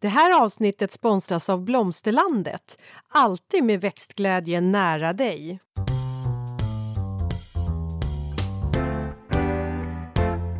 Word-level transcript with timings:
Det 0.00 0.08
här 0.08 0.42
avsnittet 0.42 0.92
sponsras 0.92 1.48
av 1.48 1.64
Blomsterlandet. 1.64 2.78
Alltid 3.08 3.64
med 3.64 3.80
växtglädje 3.80 4.60
nära 4.60 5.12
dig. 5.12 5.60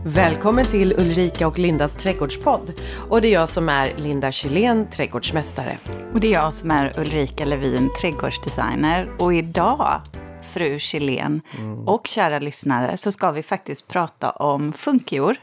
Välkommen 0.04 0.64
till 0.64 0.92
Ulrika 0.92 1.46
och 1.46 1.58
Lindas 1.58 1.96
trädgårdspodd. 1.96 2.72
Och 3.10 3.20
det 3.20 3.28
är 3.28 3.32
jag 3.32 3.48
som 3.48 3.68
är 3.68 3.96
Linda 3.96 4.32
Kylén, 4.32 4.90
trädgårdsmästare. 4.90 5.78
Och 6.12 6.20
det 6.20 6.28
är 6.28 6.32
jag 6.32 6.54
som 6.54 6.70
är 6.70 7.00
Ulrika 7.00 7.44
Levin, 7.44 7.90
trädgårdsdesigner. 8.00 9.16
Och 9.18 9.34
idag, 9.34 10.00
fru 10.42 10.78
Kylén 10.78 11.40
mm. 11.58 11.88
och 11.88 12.06
kära 12.06 12.38
lyssnare, 12.38 12.96
så 12.96 13.12
ska 13.12 13.30
vi 13.30 13.42
faktiskt 13.42 13.88
prata 13.88 14.30
om 14.30 14.72
funkior 14.72 15.36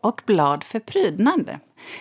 och 0.00 0.22
blad 0.26 0.64
för 0.64 0.80
prydnad. 0.80 1.58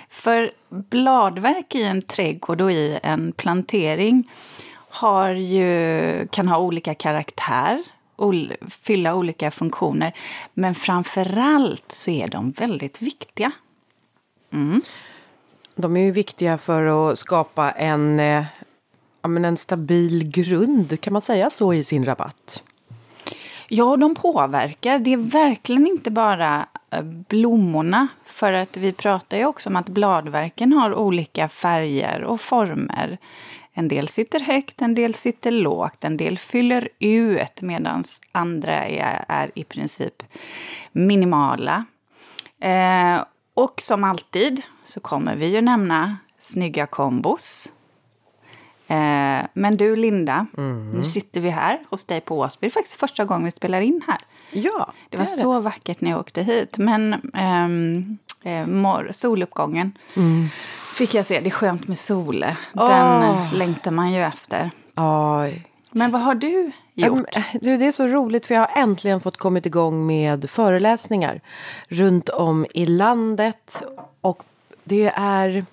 För 0.09 0.51
bladverk 0.69 1.75
i 1.75 1.83
en 1.83 2.01
trädgård 2.01 2.61
och 2.61 2.71
i 2.71 2.99
en 3.03 3.31
plantering 3.31 4.31
har 4.89 5.29
ju, 5.29 6.27
kan 6.31 6.47
ha 6.47 6.57
olika 6.57 6.95
karaktär, 6.95 7.83
fylla 8.69 9.15
olika 9.15 9.51
funktioner. 9.51 10.13
Men 10.53 10.75
framförallt 10.75 11.91
så 11.91 12.11
är 12.11 12.27
de 12.27 12.51
väldigt 12.51 13.01
viktiga. 13.01 13.51
Mm. 14.53 14.81
De 15.75 15.97
är 15.97 16.01
ju 16.01 16.11
viktiga 16.11 16.57
för 16.57 17.11
att 17.11 17.19
skapa 17.19 17.71
en, 17.71 18.19
eh, 18.19 18.45
en 19.23 19.57
stabil 19.57 20.31
grund, 20.31 21.01
kan 21.01 21.13
man 21.13 21.21
säga 21.21 21.49
så, 21.49 21.73
i 21.73 21.83
sin 21.83 22.05
rabatt? 22.05 22.63
Ja, 23.67 23.97
de 23.97 24.15
påverkar. 24.15 24.99
Det 24.99 25.13
är 25.13 25.17
verkligen 25.17 25.87
inte 25.87 26.11
bara 26.11 26.65
eh, 26.91 27.01
blommorna. 27.01 28.07
För 28.23 28.53
att 28.53 28.77
vi 28.77 28.91
pratar 28.93 29.37
ju 29.37 29.45
också 29.45 29.69
om 29.69 29.75
att 29.75 29.89
bladverken 29.89 30.73
har 30.73 30.93
olika 30.93 31.47
färger 31.47 32.23
och 32.23 32.41
former. 32.41 33.17
En 33.73 33.87
del 33.87 34.07
sitter 34.07 34.39
högt, 34.39 34.81
en 34.81 34.95
del 34.95 35.13
sitter 35.13 35.51
lågt, 35.51 36.03
en 36.03 36.17
del 36.17 36.37
fyller 36.37 36.89
ut 36.99 37.61
medan 37.61 38.03
andra 38.31 38.85
är, 38.85 39.25
är, 39.27 39.51
i 39.55 39.63
princip 39.63 40.23
minimala. 40.91 41.85
Eh, 42.61 43.23
och 43.53 43.81
som 43.81 44.03
alltid 44.03 44.61
så 44.83 44.99
kommer 44.99 45.35
vi 45.35 45.47
ju 45.47 45.61
nämna 45.61 46.17
snygga 46.39 46.85
kombos. 46.87 47.71
Eh, 48.87 49.45
men 49.53 49.77
du 49.77 49.95
Linda, 49.95 50.45
mm. 50.57 50.91
nu 50.91 51.03
sitter 51.03 51.41
vi 51.41 51.49
här 51.49 51.79
hos 51.89 52.05
dig 52.05 52.21
på 52.21 52.39
Åsby. 52.39 52.67
Det 52.67 52.69
är 52.69 52.71
faktiskt 52.71 52.99
första 52.99 53.25
gången 53.25 53.45
vi 53.45 53.51
spelar 53.51 53.81
in 53.81 54.01
här. 54.07 54.17
Ja, 54.51 54.93
det, 55.09 55.17
det 55.17 55.17
var 55.17 55.25
så 55.25 55.53
det. 55.53 55.59
vackert 55.59 56.01
när 56.01 56.11
jag 56.11 56.19
åkte 56.19 56.43
hit. 56.43 56.77
Men 56.77 57.31
ehm, 57.33 58.17
eh, 58.43 59.11
soluppgången 59.11 59.97
mm. 60.15 60.47
fick 60.93 61.13
jag 61.13 61.25
se. 61.25 61.39
Det 61.39 61.49
är 61.49 61.51
skönt 61.51 61.87
med 61.87 61.97
sol. 61.97 62.45
Den 62.73 63.23
oh. 63.23 63.53
längtar 63.53 63.91
man 63.91 64.11
ju 64.11 64.23
efter. 64.23 64.71
Oh. 64.95 65.47
Men 65.91 66.11
vad 66.11 66.21
har 66.21 66.35
du 66.35 66.71
gjort? 66.93 67.37
Du, 67.61 67.77
det 67.77 67.85
är 67.85 67.91
så 67.91 68.07
roligt 68.07 68.45
för 68.45 68.55
jag 68.55 68.61
har 68.61 68.81
äntligen 68.81 69.21
fått 69.21 69.37
kommit 69.37 69.65
igång 69.65 70.05
med 70.05 70.49
föreläsningar 70.49 71.41
runt 71.87 72.29
om 72.29 72.65
i 72.73 72.85
landet. 72.85 73.83
Och 74.21 74.43
det 74.83 75.11
är 75.15 75.65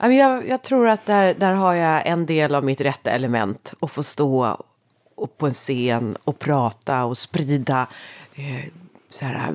jag, 0.00 0.48
jag 0.48 0.62
tror 0.62 0.88
att 0.88 1.06
där, 1.06 1.34
där 1.34 1.52
har 1.54 1.74
jag 1.74 2.06
en 2.06 2.26
del 2.26 2.54
av 2.54 2.64
mitt 2.64 2.80
rätta 2.80 3.10
element. 3.10 3.74
Att 3.80 3.90
få 3.90 4.02
stå 4.02 4.56
på 5.36 5.46
en 5.46 5.52
scen 5.52 6.16
och 6.24 6.38
prata 6.38 7.04
och 7.04 7.18
sprida 7.18 7.86
eh, 8.34 8.64
så 9.10 9.24
här, 9.24 9.54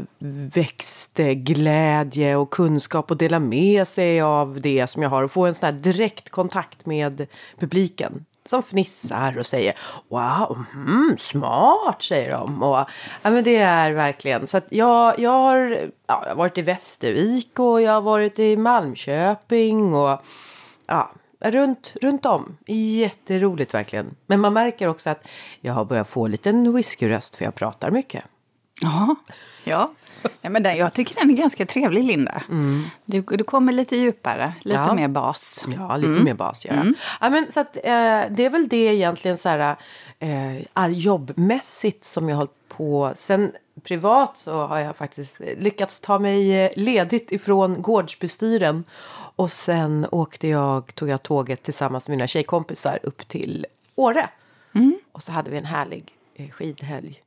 växtglädje 0.54 2.36
och 2.36 2.50
kunskap 2.50 3.12
och 3.12 3.18
dela 3.18 3.40
med 3.40 3.88
sig 3.88 4.22
av 4.22 4.62
det 4.62 4.88
som 4.88 5.04
jag 5.04 5.10
har 5.10 5.24
och 5.24 5.32
få 5.32 5.46
en 5.46 5.56
sån 5.56 5.66
här 5.66 5.74
direkt 5.74 6.30
kontakt 6.30 6.86
med 6.86 7.28
publiken 7.60 8.26
som 8.46 8.64
fnissar 8.64 9.38
och 9.40 9.46
säger 9.46 9.78
wow, 10.08 10.64
mm, 10.74 11.16
smart 11.18 12.04
säger 12.04 12.32
de. 12.32 12.64
Och, 12.64 12.86
ja, 13.22 13.30
men 13.30 13.44
det 13.44 13.56
är 13.56 13.92
verkligen 13.92 14.48
så 14.48 14.58
att 14.58 14.68
jag, 14.70 15.20
jag, 15.20 15.32
har, 15.32 15.90
ja, 16.08 16.22
jag 16.24 16.30
har 16.30 16.36
varit 16.36 16.58
i 16.58 16.62
Västervik 16.62 17.60
och 17.60 17.82
jag 17.82 17.92
har 17.92 18.02
varit 18.02 18.40
i 18.40 18.58
Malmköping 18.58 19.94
och 19.94 20.22
ja, 20.88 21.12
runt, 21.40 21.94
runt 22.02 22.26
om. 22.26 22.58
Jätteroligt 22.68 23.74
verkligen. 23.74 24.16
Men 24.28 24.40
man 24.40 24.54
märker 24.54 24.88
också 24.88 25.10
att 25.10 25.28
jag 25.62 25.74
har 25.74 25.86
börjat 25.86 26.10
få 26.10 26.26
en 26.26 26.32
liten 26.32 26.74
whiskyröst 26.74 27.36
för 27.36 27.46
jag 27.46 27.56
pratar 27.56 27.92
mycket. 27.92 28.24
Ja, 28.82 29.16
ja. 29.64 29.92
Ja, 30.42 30.50
men 30.50 30.64
den, 30.64 30.78
jag 30.78 30.94
tycker 30.94 31.16
den 31.16 31.30
är 31.30 31.34
ganska 31.34 31.66
trevlig, 31.66 32.04
Linda. 32.04 32.44
Mm. 32.50 32.84
Du, 33.06 33.22
du 33.22 33.44
kommer 33.44 33.72
lite 33.72 33.96
djupare, 33.96 34.54
lite 34.62 34.78
ja. 34.78 34.94
mer 34.94 35.08
bas. 35.08 35.66
Ja, 35.76 35.98
lite 35.98 36.12
mm. 36.12 36.24
mer 36.24 36.34
bas. 36.34 36.66
Ja. 36.66 36.74
Mm. 36.74 36.96
Ja, 37.22 37.30
men, 37.30 37.52
så 37.52 37.60
att, 37.60 37.76
eh, 37.76 37.84
det 38.30 38.46
är 38.46 38.50
väl 38.50 38.68
det 38.68 38.96
egentligen 38.96 39.38
så 39.38 39.50
här, 39.50 39.76
eh, 40.20 40.88
jobbmässigt 40.88 42.06
som 42.06 42.30
jag 42.30 42.36
har 42.36 42.40
hållit 42.40 42.68
på. 42.68 43.14
Sen 43.16 43.52
privat 43.84 44.38
så 44.38 44.68
har 44.68 44.80
jag 44.80 44.96
faktiskt 44.96 45.42
lyckats 45.58 46.00
ta 46.00 46.20
mig 46.20 46.54
eh, 46.54 46.72
ledigt 46.76 47.32
ifrån 47.32 47.82
gårdsbestyren. 47.82 48.84
Och 49.36 49.52
sen 49.52 50.08
åkte 50.12 50.48
jag, 50.48 50.96
tog 50.96 51.10
jag 51.10 51.24
tåget 51.24 51.64
tillsammans 51.64 52.08
med 52.08 52.18
mina 52.18 52.28
tjejkompisar 52.28 53.00
upp 53.04 53.28
till 53.28 53.66
Åre. 53.96 54.30
Mm. 54.76 55.00
Och 55.12 55.24
så 55.24 55.32
hade 55.32 55.52
vi 55.52 55.58
en 55.58 55.66
härlig 55.66 56.14
eh, 56.36 56.50
skidhelg. 56.50 57.22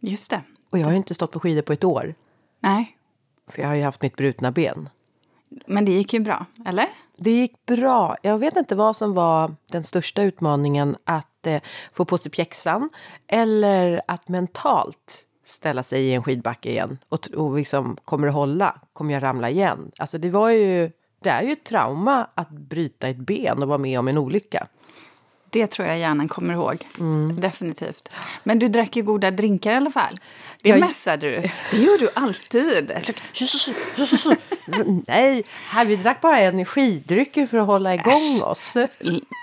Just 0.00 0.30
det. 0.30 0.42
Och 0.70 0.78
jag 0.78 0.86
har 0.86 0.92
inte 0.92 1.14
stått 1.14 1.32
på 1.32 1.40
skidor 1.40 1.62
på 1.62 1.72
ett 1.72 1.84
år. 1.84 2.14
Nej. 2.60 2.96
För 3.48 3.62
jag 3.62 3.68
har 3.68 3.74
ju 3.74 3.82
haft 3.82 4.02
mitt 4.02 4.16
brutna 4.16 4.50
ben. 4.50 4.88
Men 5.66 5.84
det 5.84 5.92
gick 5.92 6.12
ju 6.12 6.20
bra, 6.20 6.46
eller? 6.66 6.86
Det 7.16 7.30
gick 7.30 7.66
bra. 7.66 8.16
Jag 8.22 8.38
vet 8.38 8.56
inte 8.56 8.74
vad 8.74 8.96
som 8.96 9.14
var 9.14 9.54
den 9.70 9.84
största 9.84 10.22
utmaningen. 10.22 10.96
Att 11.04 11.46
eh, 11.46 11.62
få 11.92 12.04
på 12.04 12.18
sig 12.18 12.30
pjäxan 12.30 12.90
eller 13.26 14.00
att 14.08 14.28
mentalt 14.28 15.26
ställa 15.44 15.82
sig 15.82 16.02
i 16.02 16.14
en 16.14 16.22
skidbacke 16.22 16.70
igen. 16.70 16.98
Och, 17.08 17.28
och 17.36 17.56
liksom, 17.56 17.96
kommer 18.04 18.26
det 18.26 18.32
hålla? 18.32 18.80
Kommer 18.92 19.14
jag 19.14 19.22
ramla 19.22 19.50
igen? 19.50 19.90
Alltså 19.98 20.18
det 20.18 20.30
var 20.30 20.50
ju, 20.50 20.90
det 21.22 21.30
är 21.30 21.42
ju 21.42 21.52
ett 21.52 21.64
trauma 21.64 22.26
att 22.34 22.50
bryta 22.50 23.08
ett 23.08 23.16
ben 23.16 23.62
och 23.62 23.68
vara 23.68 23.78
med 23.78 23.98
om 23.98 24.08
en 24.08 24.18
olycka. 24.18 24.66
Det 25.50 25.66
tror 25.66 25.88
jag 25.88 25.98
hjärnan 25.98 26.28
kommer 26.28 26.54
ihåg. 26.54 26.86
Mm. 26.98 27.40
Definitivt. 27.40 28.08
Men 28.44 28.58
du 28.58 28.68
drack 28.68 28.96
ju 28.96 29.02
goda 29.02 29.30
drinkar 29.30 29.72
i 29.72 29.76
alla 29.76 29.90
fall. 29.90 30.20
Det 30.66 30.70
jag... 30.70 30.80
mässade 30.80 31.30
du. 31.30 31.40
Det 31.70 31.76
gör 31.76 31.98
du 31.98 32.08
alltid. 32.14 32.92
Nej, 35.06 35.44
här, 35.68 35.84
vi 35.84 35.96
drack 35.96 36.20
bara 36.20 36.40
energidrycker 36.40 37.46
för 37.46 37.58
att 37.58 37.66
hålla 37.66 37.94
igång 37.94 38.12
Äsch. 38.12 38.42
oss. 38.42 38.76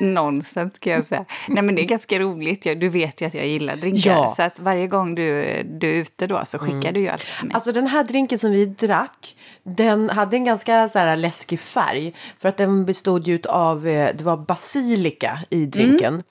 Nonsens 0.01 0.75
ska 0.75 0.89
jag 0.89 1.05
säga. 1.05 1.25
Nej 1.47 1.63
men 1.63 1.75
det 1.75 1.81
är 1.81 1.85
ganska 1.85 2.19
roligt. 2.19 2.63
Du 2.63 2.89
vet 2.89 3.21
ju 3.21 3.25
att 3.25 3.33
jag 3.33 3.47
gillar 3.47 3.75
drinkar. 3.75 4.11
Ja. 4.11 4.27
Så 4.27 4.43
att 4.43 4.59
varje 4.59 4.87
gång 4.87 5.15
du, 5.15 5.23
du 5.63 5.89
är 5.89 5.93
ute 5.93 6.27
då 6.27 6.43
så 6.45 6.59
skickar 6.59 6.77
mm. 6.77 6.93
du 6.93 6.99
ju 6.99 7.07
alltid 7.07 7.27
till 7.39 7.47
mig. 7.47 7.55
Alltså 7.55 7.71
den 7.71 7.87
här 7.87 8.03
drinken 8.03 8.39
som 8.39 8.51
vi 8.51 8.65
drack. 8.65 9.35
Den 9.63 10.09
hade 10.09 10.37
en 10.37 10.45
ganska 10.45 10.89
så 10.89 10.99
här, 10.99 11.15
läskig 11.15 11.59
färg. 11.59 12.13
För 12.39 12.49
att 12.49 12.57
den 12.57 12.85
bestod 12.85 13.27
ju 13.27 13.39
av, 13.49 13.87
eh, 13.87 14.15
det 14.15 14.23
var 14.23 14.37
basilika 14.37 15.39
i 15.49 15.65
drinken. 15.65 16.13
Mm. 16.13 16.23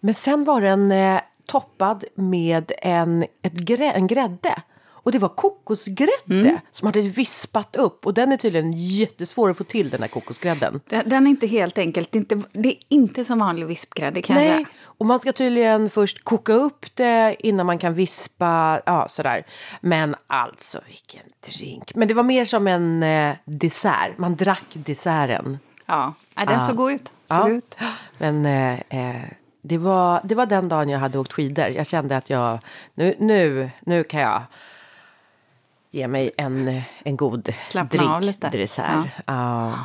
Men 0.00 0.14
sen 0.14 0.44
var 0.44 0.60
den 0.60 0.92
eh, 0.92 1.20
toppad 1.46 2.04
med 2.14 2.72
en, 2.78 3.22
ett 3.42 3.52
grä, 3.52 3.92
en 3.92 4.06
grädde. 4.06 4.62
Och 4.86 5.12
det 5.12 5.18
var 5.18 5.28
kokosgrädde 5.28 6.12
mm. 6.30 6.58
som 6.70 6.86
hade 6.86 7.00
vispat 7.00 7.76
upp. 7.76 8.06
Och 8.06 8.14
den 8.14 8.32
är 8.32 8.36
tydligen 8.36 8.72
jättesvår 8.72 9.50
att 9.50 9.58
få 9.58 9.64
till 9.64 9.90
den 9.90 10.00
här 10.00 10.08
kokosgrädden. 10.08 10.80
Den, 10.88 11.08
den 11.08 11.26
är 11.26 11.30
inte 11.30 11.46
helt 11.46 11.78
enkelt, 11.78 12.12
det 12.12 12.18
är 12.18 12.20
inte, 12.20 12.42
det 12.52 12.68
är 12.68 12.76
inte 12.88 13.24
som 13.24 13.38
vanlig 13.38 13.66
vispgrädde 13.66 14.22
kan 14.22 14.36
Nej. 14.36 14.48
jag 14.48 14.64
och 14.98 15.06
man 15.06 15.20
ska 15.20 15.32
tydligen 15.32 15.90
först 15.90 16.24
koka 16.24 16.52
upp 16.52 16.86
det 16.94 17.36
innan 17.38 17.66
man 17.66 17.78
kan 17.78 17.94
vispa, 17.94 18.80
ja 18.86 19.08
sådär. 19.08 19.44
Men 19.80 20.14
alltså 20.26 20.80
vilken 20.86 21.22
drink. 21.46 21.94
Men 21.94 22.08
det 22.08 22.14
var 22.14 22.22
mer 22.22 22.44
som 22.44 22.66
en 22.66 23.02
eh, 23.02 23.36
dessert, 23.44 24.18
man 24.18 24.36
drack 24.36 24.64
desserten. 24.72 25.58
Ja, 25.86 26.14
den 26.34 26.48
ja. 26.48 26.60
såg 26.60 26.76
god 26.76 26.92
ut. 26.92 27.12
Såg 27.26 27.38
ja. 27.38 27.48
ut. 27.48 27.76
Men 28.18 28.46
eh, 28.46 28.72
eh, 28.72 29.22
det, 29.66 29.78
var, 29.78 30.20
det 30.24 30.34
var 30.34 30.46
den 30.46 30.68
dagen 30.68 30.88
jag 30.88 30.98
hade 30.98 31.18
åkt 31.18 31.32
skidor. 31.32 31.66
Jag 31.66 31.86
kände 31.86 32.16
att 32.16 32.30
jag, 32.30 32.58
nu, 32.94 33.14
nu, 33.18 33.70
nu 33.80 34.04
kan 34.04 34.20
jag 34.20 34.42
ge 35.90 36.08
mig 36.08 36.30
en, 36.36 36.82
en 37.04 37.16
god 37.16 37.54
Slappna 37.60 38.18
drink, 38.18 38.24
lite. 38.24 38.48
dessert. 38.48 39.06
Ja. 39.26 39.32
Uh. 39.32 39.78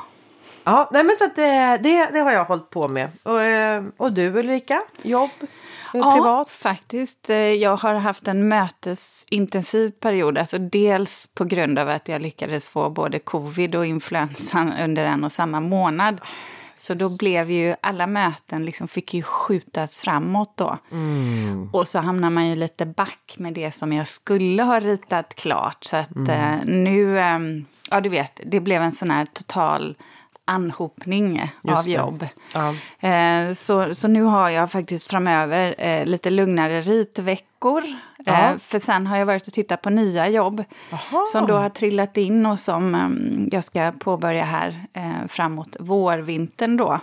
Ja, 0.63 0.89
nej 0.91 1.03
men 1.03 1.15
så 1.15 1.25
att 1.25 1.35
det, 1.35 1.77
det, 1.77 2.09
det, 2.13 2.19
har 2.19 2.31
jag 2.31 2.45
hållit 2.45 2.69
på 2.69 2.87
med. 2.87 3.09
Och, 3.23 3.43
eh, 3.43 3.83
och 3.97 4.13
du 4.13 4.27
Ulrika, 4.27 4.81
jobb? 5.01 5.29
Eh, 5.41 5.47
ja, 5.93 6.13
privat? 6.13 6.49
faktiskt. 6.49 7.29
Eh, 7.29 7.37
jag 7.37 7.77
har 7.77 7.93
haft 7.93 8.27
en 8.27 8.47
mötesintensiv 8.47 9.91
period. 9.91 10.37
Alltså 10.37 10.57
dels 10.57 11.27
på 11.33 11.43
grund 11.43 11.79
av 11.79 11.89
att 11.89 12.07
jag 12.07 12.21
lyckades 12.21 12.69
få 12.69 12.89
både 12.89 13.19
covid 13.19 13.75
och 13.75 13.85
influensan 13.85 14.73
under 14.83 15.03
en 15.05 15.23
och 15.23 15.31
samma 15.31 15.59
månad. 15.59 16.21
Så 16.79 16.93
då 16.93 17.17
blev 17.17 17.51
ju 17.51 17.75
alla 17.81 18.07
möten 18.07 18.65
liksom 18.65 18.87
fick 18.87 19.13
ju 19.13 19.21
skjutas 19.21 19.99
framåt 19.99 20.53
då. 20.55 20.77
Mm. 20.91 21.69
Och 21.73 21.87
så 21.87 21.99
hamnar 21.99 22.29
man 22.29 22.47
ju 22.47 22.55
lite 22.55 22.85
back 22.85 23.35
med 23.37 23.53
det 23.53 23.71
som 23.71 23.93
jag 23.93 24.07
skulle 24.07 24.63
ha 24.63 24.79
ritat 24.79 25.35
klart. 25.35 25.83
Så 25.83 25.97
att 25.97 26.15
mm. 26.15 26.29
eh, 26.29 26.65
nu, 26.65 27.19
eh, 27.19 27.39
ja 27.89 28.01
du 28.01 28.09
vet, 28.09 28.41
det 28.45 28.59
blev 28.59 28.81
en 28.81 28.91
sån 28.91 29.11
här 29.11 29.25
total 29.25 29.97
anhopning 30.49 31.51
Just 31.63 31.77
av 31.77 31.83
det. 31.85 31.91
jobb. 31.91 32.27
Ja. 32.53 32.75
Eh, 33.09 33.53
så, 33.53 33.95
så 33.95 34.07
nu 34.07 34.23
har 34.23 34.49
jag 34.49 34.71
faktiskt 34.71 35.09
framöver 35.09 35.75
eh, 35.77 36.05
lite 36.05 36.29
lugnare 36.29 36.81
ritveckor. 36.81 37.83
Ja. 38.17 38.33
Eh, 38.33 38.57
för 38.57 38.79
sen 38.79 39.07
har 39.07 39.17
jag 39.17 39.25
varit 39.25 39.47
och 39.47 39.53
tittat 39.53 39.81
på 39.81 39.89
nya 39.89 40.27
jobb 40.29 40.63
Jaha. 40.89 41.25
som 41.31 41.47
då 41.47 41.53
har 41.57 41.69
trillat 41.69 42.17
in 42.17 42.45
och 42.45 42.59
som 42.59 42.95
eh, 42.95 43.09
jag 43.55 43.63
ska 43.63 43.91
påbörja 43.99 44.43
här 44.43 44.85
framåt 45.27 45.77
vårvintern 45.79 46.77
då. 46.77 46.99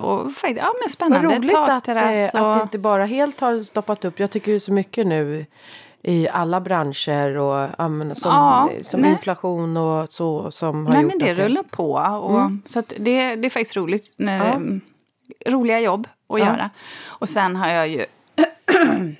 Och 0.00 0.30
ja 0.42 0.52
men 0.52 0.64
Vad 0.80 0.90
spännande. 0.90 1.36
roligt 1.36 1.54
att, 1.56 1.88
att 1.88 1.94
det 2.34 2.62
inte 2.62 2.78
bara 2.78 3.04
helt 3.04 3.40
har 3.40 3.62
stoppat 3.62 4.04
upp. 4.04 4.20
Jag 4.20 4.30
tycker 4.30 4.52
det 4.52 4.56
är 4.56 4.60
så 4.60 4.72
mycket 4.72 5.06
nu 5.06 5.46
i 6.02 6.28
alla 6.28 6.60
branscher 6.60 7.36
och 7.38 7.68
ja, 7.78 7.88
men 7.88 8.16
som, 8.16 8.30
Ja, 8.32 8.68
som 8.82 9.00
nej. 9.00 9.10
inflation 9.10 9.76
och 9.76 10.12
så 10.12 10.50
som 10.50 10.86
har 10.86 10.92
Nej 10.92 11.02
gjort 11.02 11.12
men 11.12 11.18
det 11.18 11.32
att 11.32 11.38
rullar 11.38 11.62
på. 11.62 11.92
Och, 12.22 12.50
Så 12.70 12.78
att 12.78 12.88
det, 12.98 13.36
det 13.36 13.46
är 13.48 13.50
faktiskt 13.50 13.76
roligt. 13.76 14.12
När, 14.16 14.80
Roliga 15.46 15.80
jobb 15.80 16.08
att 16.28 16.38
Ja. 16.40 16.46
göra. 16.46 16.70
Och 17.06 17.28
sen 17.28 17.56
har 17.56 17.68
jag 17.68 17.88
ju... 17.88 18.06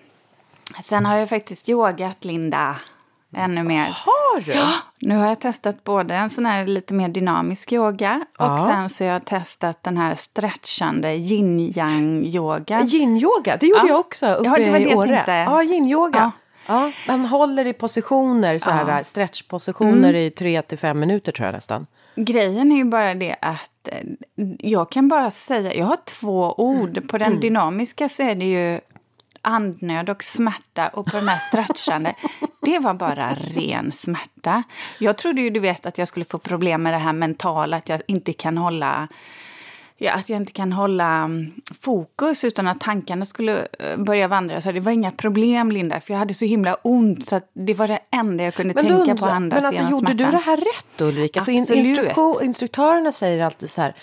sen 0.82 1.06
har 1.06 1.16
jag 1.16 1.28
faktiskt 1.28 1.68
yogat, 1.68 2.24
Linda. 2.24 2.76
Ännu 3.36 3.62
mer. 3.62 3.84
Har 3.84 4.40
du? 4.40 4.54
Nu 5.06 5.16
har 5.16 5.26
jag 5.28 5.40
testat 5.40 5.84
både 5.84 6.14
en 6.14 6.30
sån 6.30 6.46
här 6.46 6.66
lite 6.66 6.94
mer 6.94 7.08
dynamisk 7.08 7.72
yoga 7.72 8.24
Ja. 8.38 8.52
och 8.54 8.60
sen 8.60 8.88
så 8.88 9.04
har 9.04 9.12
jag 9.12 9.24
testat 9.24 9.82
den 9.82 9.96
här 9.96 10.14
stretchande 10.14 11.12
yin-yang-yoga. 11.14 12.80
Yin-yoga, 12.82 13.56
det 13.60 13.66
gjorde 13.66 13.80
Ja. 13.82 13.88
jag 13.88 14.00
också 14.00 14.26
uppe 14.34 14.48
Ja, 14.48 14.56
det 14.64 14.70
var 14.70 14.78
det 14.78 14.90
i 14.90 14.94
Åre. 14.94 15.24
Ja, 15.26 15.62
yin-yoga. 15.62 16.32
Ja. 16.70 16.92
Man 17.06 17.26
håller 17.26 17.64
i 17.66 17.72
positioner, 17.72 18.58
så 18.58 18.70
här 18.70 18.98
Ja. 18.98 19.04
stretchpositioner 19.04 20.08
Mm. 20.08 20.16
i 20.16 20.30
tre 20.30 20.62
till 20.62 20.78
fem 20.78 21.00
minuter 21.00 21.32
tror 21.32 21.46
jag 21.46 21.52
nästan. 21.54 21.86
Grejen 22.16 22.72
är 22.72 22.76
ju 22.76 22.84
bara 22.84 23.14
det 23.14 23.36
att 23.40 23.88
eh, 23.92 23.98
jag 24.58 24.90
kan 24.90 25.08
bara 25.08 25.30
säga, 25.30 25.74
jag 25.74 25.86
har 25.86 25.96
två 26.04 26.54
ord. 26.60 27.08
På 27.08 27.18
den 27.18 27.40
dynamiska 27.40 28.08
så 28.08 28.22
är 28.22 28.34
det 28.34 28.44
ju 28.44 28.80
andnöd 29.42 30.10
och 30.10 30.22
smärta 30.24 30.88
och 30.88 31.06
på 31.06 31.16
den 31.16 31.28
här 31.28 31.38
stretchande, 31.38 32.14
det 32.62 32.78
var 32.78 32.94
bara 32.94 33.34
ren 33.34 33.92
smärta. 33.92 34.62
Jag 34.98 35.16
trodde 35.18 35.40
ju 35.42 35.50
du 35.50 35.60
vet 35.60 35.86
att 35.86 35.98
jag 35.98 36.08
skulle 36.08 36.24
få 36.24 36.38
problem 36.38 36.82
med 36.82 36.92
det 36.92 36.98
här 36.98 37.12
mentala, 37.12 37.76
att 37.76 37.88
jag 37.88 38.02
inte 38.06 38.32
kan 38.32 38.58
hålla 38.58 39.08
Ja, 40.02 40.12
att 40.12 40.28
jag 40.28 40.36
inte 40.36 40.52
kan 40.52 40.72
hålla 40.72 41.14
mm, 41.16 41.52
fokus 41.80 42.44
utan 42.44 42.68
att 42.68 42.80
tankarna 42.80 43.24
skulle 43.24 43.66
eh, 43.78 43.96
börja 43.96 44.28
vandra. 44.28 44.60
Så 44.60 44.72
det 44.72 44.80
var 44.80 44.92
inga 44.92 45.10
problem, 45.10 45.70
Linda, 45.72 46.00
för 46.00 46.12
jag 46.14 46.18
hade 46.18 46.34
så 46.34 46.44
himla 46.44 46.74
ont 46.74 47.24
så 47.24 47.40
det 47.52 47.74
var 47.74 47.88
det 47.88 47.98
enda 48.10 48.44
jag 48.44 48.54
kunde 48.54 48.74
Men, 48.74 48.84
tänka 48.86 49.04
på 49.04 49.10
undrar- 49.10 49.26
att 49.28 49.32
andas 49.32 49.56
men 49.62 49.66
alltså, 49.66 49.82
gjorde 49.82 49.96
smärtan. 49.98 50.16
du 50.16 50.30
det 50.30 50.36
här 50.38 50.56
rätt 50.56 51.00
Ulrika? 51.00 51.44
För 51.44 51.52
Absolut. 51.52 51.86
instruktion, 51.86 52.34
instruktörerna 52.42 53.12
säger 53.12 53.44
alltid 53.44 53.70
så 53.70 53.80
här, 53.80 53.94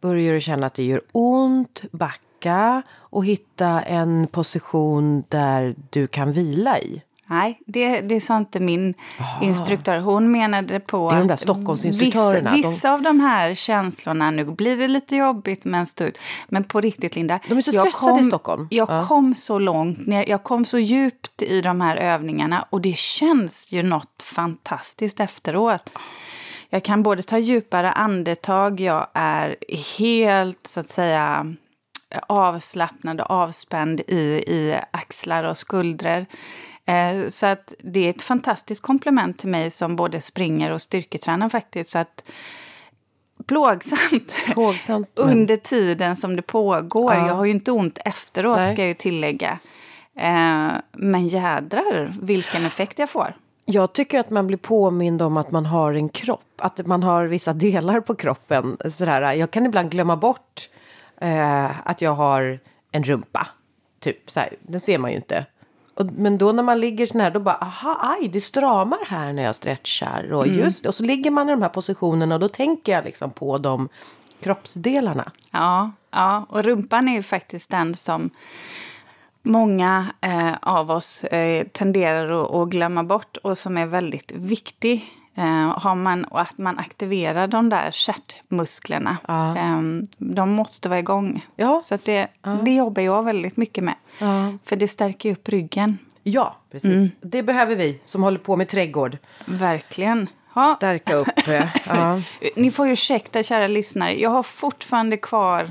börjar 0.00 0.32
du 0.34 0.40
känna 0.40 0.66
att 0.66 0.74
det 0.74 0.84
gör 0.84 1.00
ont, 1.12 1.82
backa 1.92 2.82
och 2.96 3.24
hitta 3.24 3.80
en 3.82 4.26
position 4.26 5.24
där 5.28 5.74
du 5.90 6.06
kan 6.06 6.32
vila 6.32 6.78
i. 6.78 7.02
Nej, 7.26 7.60
det, 7.66 8.00
det 8.00 8.20
sa 8.20 8.36
inte 8.36 8.60
min 8.60 8.94
instruktör. 9.42 9.98
Hon 9.98 10.30
menade 10.32 10.80
på... 10.80 11.10
Det 11.10 11.14
är 11.16 11.18
de 11.18 11.28
där 11.28 11.36
Stockholmsinstruktörerna, 11.36 12.50
Vissa, 12.52 12.62
de- 12.68 12.70
vissa 12.70 12.92
av 12.92 13.02
de 13.02 13.20
här 13.20 13.54
känslorna, 13.54 14.30
nu 14.30 14.44
blir 14.44 14.76
det 14.76 14.88
lite 14.88 15.16
jobbigt 15.16 15.64
med 15.64 15.80
en 15.80 15.86
stund. 15.86 16.18
Men 16.48 16.64
på 16.64 16.80
riktigt 16.80 17.16
Linda. 17.16 17.40
De 17.48 17.58
är 17.58 17.62
så 17.62 17.72
stressade 17.72 18.20
i 18.20 18.24
Stockholm. 18.24 18.66
Jag 18.70 18.90
Ja. 18.90 19.06
kom 19.06 19.34
så 19.34 19.58
långt 19.58 20.06
ner, 20.06 20.28
jag 20.28 20.42
kom 20.42 20.64
så 20.64 20.78
djupt 20.78 21.42
i 21.42 21.60
de 21.60 21.80
här 21.80 21.96
övningarna. 21.96 22.66
Och 22.70 22.80
det 22.80 22.96
känns 22.96 23.72
ju 23.72 23.82
något 23.82 24.22
fantastiskt 24.22 25.20
efteråt. 25.20 25.90
Jag 26.70 26.82
kan 26.84 27.02
både 27.02 27.22
ta 27.22 27.38
djupare 27.38 27.92
andetag, 27.92 28.80
jag 28.80 29.06
är 29.14 29.56
helt 29.98 30.66
så 30.66 30.80
att 30.80 30.86
säga 30.88 31.54
avslappnad 32.28 33.20
och 33.20 33.30
avspänd 33.30 34.00
i, 34.00 34.14
i 34.46 34.76
axlar 34.90 35.44
och 35.44 35.56
skuldror. 35.56 36.26
Eh, 36.86 37.28
så 37.28 37.46
att 37.46 37.74
det 37.78 38.06
är 38.06 38.10
ett 38.10 38.22
fantastiskt 38.22 38.82
komplement 38.82 39.38
till 39.38 39.48
mig 39.48 39.70
som 39.70 39.96
både 39.96 40.20
springer 40.20 40.70
och 40.70 40.82
styrketränar 40.82 41.48
faktiskt. 41.48 41.90
Så 41.90 41.98
att 41.98 42.22
plågsamt 43.46 44.34
Plågsamt, 44.52 45.10
under 45.14 45.56
tiden 45.56 46.16
som 46.16 46.36
det 46.36 46.42
pågår. 46.42 47.14
Ja. 47.14 47.26
Jag 47.26 47.34
har 47.34 47.44
ju 47.44 47.50
inte 47.50 47.72
ont 47.72 47.98
efteråt 48.04 48.56
Nej. 48.56 48.72
ska 48.72 48.82
jag 48.82 48.88
ju 48.88 48.94
tillägga. 48.94 49.58
Eh, 50.16 50.72
men 50.92 51.28
jädrar 51.28 52.14
vilken 52.22 52.66
effekt 52.66 52.98
jag 52.98 53.10
får. 53.10 53.34
Jag 53.64 53.92
tycker 53.92 54.20
att 54.20 54.30
man 54.30 54.46
blir 54.46 54.58
påmind 54.58 55.22
om 55.22 55.36
att 55.36 55.50
man 55.50 55.66
har 55.66 55.94
en 55.94 56.08
kropp. 56.08 56.40
Att 56.58 56.86
man 56.86 57.02
har 57.02 57.26
vissa 57.26 57.52
delar 57.52 58.00
på 58.00 58.14
kroppen. 58.14 58.76
Sådär. 58.90 59.32
Jag 59.32 59.50
kan 59.50 59.66
ibland 59.66 59.90
glömma 59.90 60.16
bort 60.16 60.68
eh, 61.20 61.88
att 61.88 62.00
jag 62.00 62.14
har 62.14 62.58
en 62.92 63.04
rumpa. 63.04 63.48
Typ 64.00 64.30
så 64.30 64.40
här, 64.40 64.56
den 64.62 64.80
ser 64.80 64.98
man 64.98 65.10
ju 65.10 65.16
inte. 65.16 65.46
Och, 65.94 66.06
men 66.06 66.38
då 66.38 66.52
när 66.52 66.62
man 66.62 66.80
ligger 66.80 67.06
sån 67.06 67.20
här, 67.20 67.30
då 67.30 67.40
bara, 67.40 67.56
aha, 67.56 67.98
aj, 68.00 68.28
det 68.28 68.40
stramar 68.40 68.98
här 69.06 69.32
när 69.32 69.42
jag 69.42 69.54
stretchar. 69.54 70.32
Och 70.32 70.46
just 70.46 70.82
det, 70.82 70.88
och 70.88 70.94
så 70.94 71.02
ligger 71.02 71.30
man 71.30 71.48
i 71.48 71.52
de 71.52 71.62
här 71.62 71.68
positionerna 71.68 72.34
och 72.34 72.40
då 72.40 72.48
tänker 72.48 72.92
jag 72.92 73.04
liksom 73.04 73.30
på 73.30 73.58
de 73.58 73.88
kroppsdelarna. 74.40 75.32
Ja, 75.52 75.90
ja, 76.10 76.46
och 76.48 76.64
rumpan 76.64 77.08
är 77.08 77.12
ju 77.12 77.22
faktiskt 77.22 77.70
den 77.70 77.94
som 77.94 78.30
många 79.42 80.06
eh, 80.20 80.54
av 80.60 80.90
oss 80.90 81.24
eh, 81.24 81.66
tenderar 81.66 82.44
att, 82.44 82.54
att 82.54 82.68
glömma 82.68 83.04
bort 83.04 83.36
och 83.36 83.58
som 83.58 83.78
är 83.78 83.86
väldigt 83.86 84.32
viktig. 84.32 85.10
Eh, 85.36 85.78
har 85.78 85.94
man, 85.94 86.24
och 86.24 86.40
att 86.40 86.58
man 86.58 86.78
aktiverar 86.78 87.46
de 87.46 87.68
där 87.68 87.90
stjärtmusklerna. 87.90 89.16
Ja. 89.28 89.56
Eh, 89.56 89.80
de 90.18 90.50
måste 90.50 90.88
vara 90.88 90.98
igång. 90.98 91.46
Ja. 91.56 91.80
Så 91.84 91.98
det, 92.04 92.28
det 92.64 92.74
jobbar 92.74 93.02
jag 93.02 93.22
väldigt 93.22 93.56
mycket 93.56 93.84
med. 93.84 93.94
Ja. 94.18 94.52
För 94.64 94.76
det 94.76 94.88
stärker 94.88 95.32
upp 95.32 95.48
ryggen. 95.48 95.98
Ja, 96.22 96.56
precis. 96.72 97.10
Det 97.20 97.42
behöver 97.42 97.76
vi 97.76 98.00
som 98.04 98.22
håller 98.22 98.38
på 98.38 98.56
med 98.56 98.68
trädgård. 98.68 99.18
Verkligen. 99.46 100.28
Ja. 100.54 100.74
Stärka 100.76 101.14
upp. 101.14 101.48
eh, 101.48 101.66
ja. 101.86 102.20
Ni 102.56 102.70
får 102.70 102.88
ursäkta, 102.88 103.42
kära 103.42 103.66
lyssnare. 103.66 104.20
Jag 104.20 104.30
har 104.30 104.42
fortfarande 104.42 105.16
kvar 105.16 105.62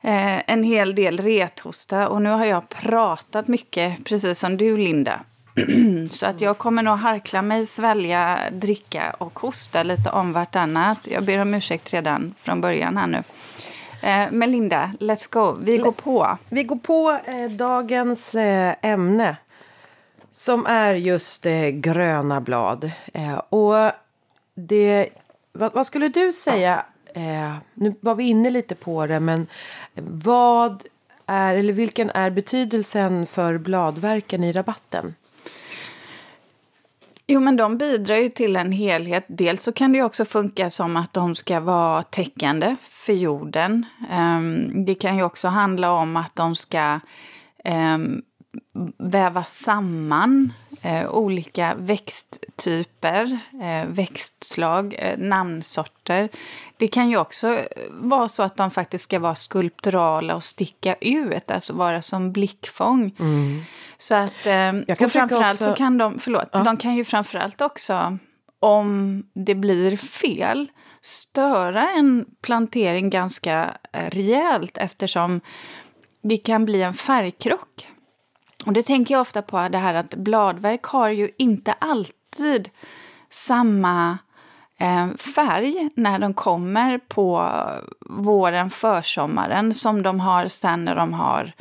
eh, 0.00 0.50
en 0.50 0.62
hel 0.62 0.94
del 0.94 1.18
rethosta 1.18 2.08
och 2.08 2.22
nu 2.22 2.30
har 2.30 2.44
jag 2.44 2.68
pratat 2.68 3.48
mycket, 3.48 4.04
precis 4.04 4.38
som 4.38 4.56
du, 4.56 4.76
Linda. 4.76 5.20
Så 6.10 6.26
att 6.26 6.40
jag 6.40 6.58
kommer 6.58 6.82
nog 6.82 6.98
harkla 6.98 7.42
mig, 7.42 7.66
svälja, 7.66 8.38
dricka 8.52 9.16
och 9.18 9.38
hosta 9.38 9.82
lite 9.82 10.10
om 10.10 10.32
vartannat. 10.32 10.98
Jag 11.10 11.24
ber 11.24 11.42
om 11.42 11.54
ursäkt 11.54 11.92
redan 11.92 12.34
från 12.38 12.60
början 12.60 12.96
här 12.96 13.06
nu. 13.06 13.22
Eh, 14.02 14.28
men 14.30 14.50
Linda, 14.50 14.92
let's 15.00 15.32
go. 15.32 15.56
Vi 15.60 15.78
går 15.78 15.92
på. 15.92 16.38
Vi 16.48 16.62
går 16.62 16.76
på 16.76 17.20
eh, 17.24 17.50
dagens 17.50 18.34
eh, 18.34 18.74
ämne. 18.82 19.36
Som 20.30 20.66
är 20.66 20.94
just 20.94 21.46
eh, 21.46 21.68
gröna 21.68 22.40
blad. 22.40 22.90
Eh, 23.12 23.38
och 23.38 23.92
det, 24.54 25.08
vad, 25.52 25.72
vad 25.72 25.86
skulle 25.86 26.08
du 26.08 26.32
säga? 26.32 26.84
Eh, 27.14 27.54
nu 27.74 27.94
var 28.00 28.14
vi 28.14 28.24
inne 28.24 28.50
lite 28.50 28.74
på 28.74 29.06
det, 29.06 29.20
men 29.20 29.46
vad 30.06 30.82
är, 31.26 31.54
eller 31.54 31.72
vilken 31.72 32.10
är 32.10 32.30
betydelsen 32.30 33.26
för 33.26 33.58
bladverken 33.58 34.44
i 34.44 34.52
rabatten? 34.52 35.14
Jo, 37.32 37.40
men 37.40 37.56
de 37.56 37.78
bidrar 37.78 38.16
ju 38.16 38.28
till 38.28 38.56
en 38.56 38.72
helhet. 38.72 39.24
Dels 39.28 39.62
så 39.62 39.72
kan 39.72 39.92
det 39.92 39.98
ju 39.98 40.04
också 40.04 40.24
funka 40.24 40.70
som 40.70 40.96
att 40.96 41.12
de 41.12 41.34
ska 41.34 41.60
vara 41.60 42.02
täckande 42.02 42.76
för 42.82 43.12
jorden. 43.12 43.86
Ehm, 44.10 44.84
det 44.84 44.94
kan 44.94 45.16
ju 45.16 45.22
också 45.22 45.48
handla 45.48 45.90
om 45.92 46.16
att 46.16 46.36
de 46.36 46.56
ska 46.56 47.00
ehm, 47.64 48.22
väva 48.98 49.44
samman 49.44 50.52
eh, 50.82 51.10
olika 51.10 51.74
växttyper, 51.78 53.38
eh, 53.62 53.86
växtslag, 53.88 54.94
eh, 54.98 55.18
namnsorter. 55.18 56.28
Det 56.76 56.88
kan 56.88 57.10
ju 57.10 57.16
också 57.16 57.48
eh, 57.54 57.64
vara 57.90 58.28
så 58.28 58.42
att 58.42 58.56
de 58.56 58.70
faktiskt 58.70 59.04
ska 59.04 59.18
vara 59.18 59.34
skulpturala 59.34 60.34
och 60.34 60.44
sticka 60.44 60.94
ut, 61.00 61.50
alltså 61.50 61.72
vara 61.72 62.02
som 62.02 62.32
blickfång. 62.32 63.16
Så 63.98 64.14
att, 64.14 64.46
eh, 64.46 64.52
Jag 64.52 64.98
kan 64.98 65.04
och 65.04 65.12
framförallt 65.12 65.54
också- 65.60 65.70
så 65.70 65.76
kan 65.76 65.98
de, 65.98 66.18
förlåt, 66.18 66.52
de 66.52 66.76
kan 66.76 66.94
ju 66.96 67.04
framförallt 67.04 67.60
också, 67.60 68.18
om 68.60 69.22
det 69.34 69.54
blir 69.54 69.96
fel, 69.96 70.70
störa 71.00 71.90
en 71.90 72.24
plantering 72.42 73.10
ganska 73.10 73.76
eh, 73.92 74.10
rejält 74.10 74.78
eftersom 74.78 75.40
det 76.22 76.36
kan 76.36 76.64
bli 76.64 76.82
en 76.82 76.94
färgkrock. 76.94 77.88
Och 78.66 78.72
det 78.72 78.82
tänker 78.82 79.14
jag 79.14 79.20
ofta 79.20 79.42
på 79.42 79.68
det 79.68 79.78
här 79.78 79.94
att 79.94 80.14
bladverk 80.14 80.84
har 80.84 81.08
ju 81.08 81.30
inte 81.36 81.72
alltid 81.72 82.70
samma 83.30 84.18
eh, 84.78 85.14
färg 85.34 85.90
när 85.94 86.18
de 86.18 86.34
kommer 86.34 86.98
på 86.98 87.52
våren, 88.00 88.70
försommaren 88.70 89.74
som 89.74 90.02
de 90.02 90.20
har 90.20 90.48
sen 90.48 90.84
när 90.84 90.96
de 90.96 91.12
har 91.12 91.52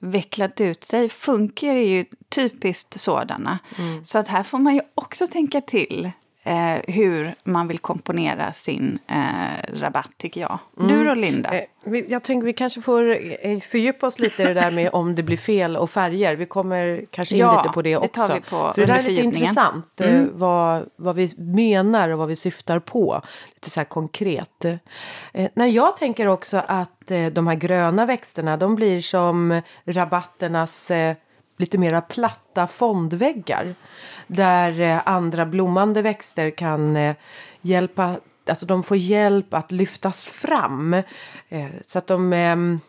vecklat 0.00 0.60
ut 0.60 0.84
sig. 0.84 1.08
Funker 1.08 1.74
är 1.74 1.88
ju 1.88 2.04
typiskt 2.28 3.00
sådana. 3.00 3.58
Så 4.04 4.18
att 4.18 4.28
här 4.28 4.42
får 4.42 4.58
man 4.58 4.74
ju 4.74 4.80
också 4.94 5.26
tänka 5.26 5.60
till 5.60 6.10
eh, 6.44 6.94
hur 6.94 7.34
man 7.44 7.68
vill 7.68 7.78
komponera 7.78 8.52
sin 8.52 8.98
eh, 9.06 9.80
rabatt, 9.80 10.10
tycker 10.16 10.40
jag. 10.40 10.58
Mm. 10.78 10.88
Du 10.88 11.04
då, 11.04 11.14
Linda? 11.14 11.54
Eh, 11.54 11.64
jag 12.08 12.22
tänker 12.22 12.46
vi 12.46 12.52
kanske 12.52 12.80
får 12.80 13.18
eh, 13.46 13.60
fördjupa 13.60 14.06
oss 14.06 14.18
lite 14.18 14.42
i 14.42 14.46
det 14.46 14.54
där 14.54 14.70
med 14.70 14.90
om 14.92 15.14
det 15.14 15.22
blir 15.22 15.36
fel 15.36 15.76
och 15.76 15.90
färger. 15.90 16.36
Vi 16.36 16.46
kommer 16.46 17.04
kanske 17.10 17.34
in 17.34 17.40
ja, 17.40 17.62
lite 17.62 17.74
på 17.74 17.82
det 17.82 17.96
också. 17.96 18.08
Det 18.20 18.26
tar 18.28 18.34
vi 18.34 18.40
på 18.40 18.72
För 18.74 18.80
det 18.80 18.86
där 18.86 18.98
är 18.98 19.02
lite 19.02 19.22
intressant 19.22 20.00
eh, 20.00 20.14
mm. 20.14 20.30
vad, 20.34 20.88
vad 20.96 21.16
vi 21.16 21.34
menar 21.36 22.08
och 22.08 22.18
vad 22.18 22.28
vi 22.28 22.36
syftar 22.36 22.78
på. 22.78 23.22
Lite 23.54 23.70
så 23.70 23.80
här 23.80 23.84
konkret. 23.84 24.64
Eh, 24.64 25.50
när 25.54 25.66
jag 25.66 25.96
tänker 25.96 26.26
också 26.26 26.62
att 26.66 27.10
eh, 27.10 27.26
de 27.26 27.46
här 27.46 27.54
gröna 27.54 28.06
växterna 28.06 28.56
de 28.56 28.74
blir 28.74 29.00
som 29.00 29.60
rabatternas 29.84 30.90
eh, 30.90 31.16
lite 31.56 31.78
mera 31.78 32.00
platta 32.00 32.66
fondväggar. 32.66 33.74
Där 34.26 34.80
eh, 34.80 35.00
andra 35.04 35.46
blommande 35.46 36.02
växter 36.02 36.50
kan 36.50 36.96
eh, 36.96 37.16
hjälpa, 37.60 38.16
alltså 38.48 38.66
de 38.66 38.82
får 38.82 38.96
hjälp 38.96 39.54
att 39.54 39.72
lyftas 39.72 40.28
fram. 40.28 40.94
Eh, 41.48 41.66
så 41.86 41.98
att 41.98 42.06
de 42.06 42.80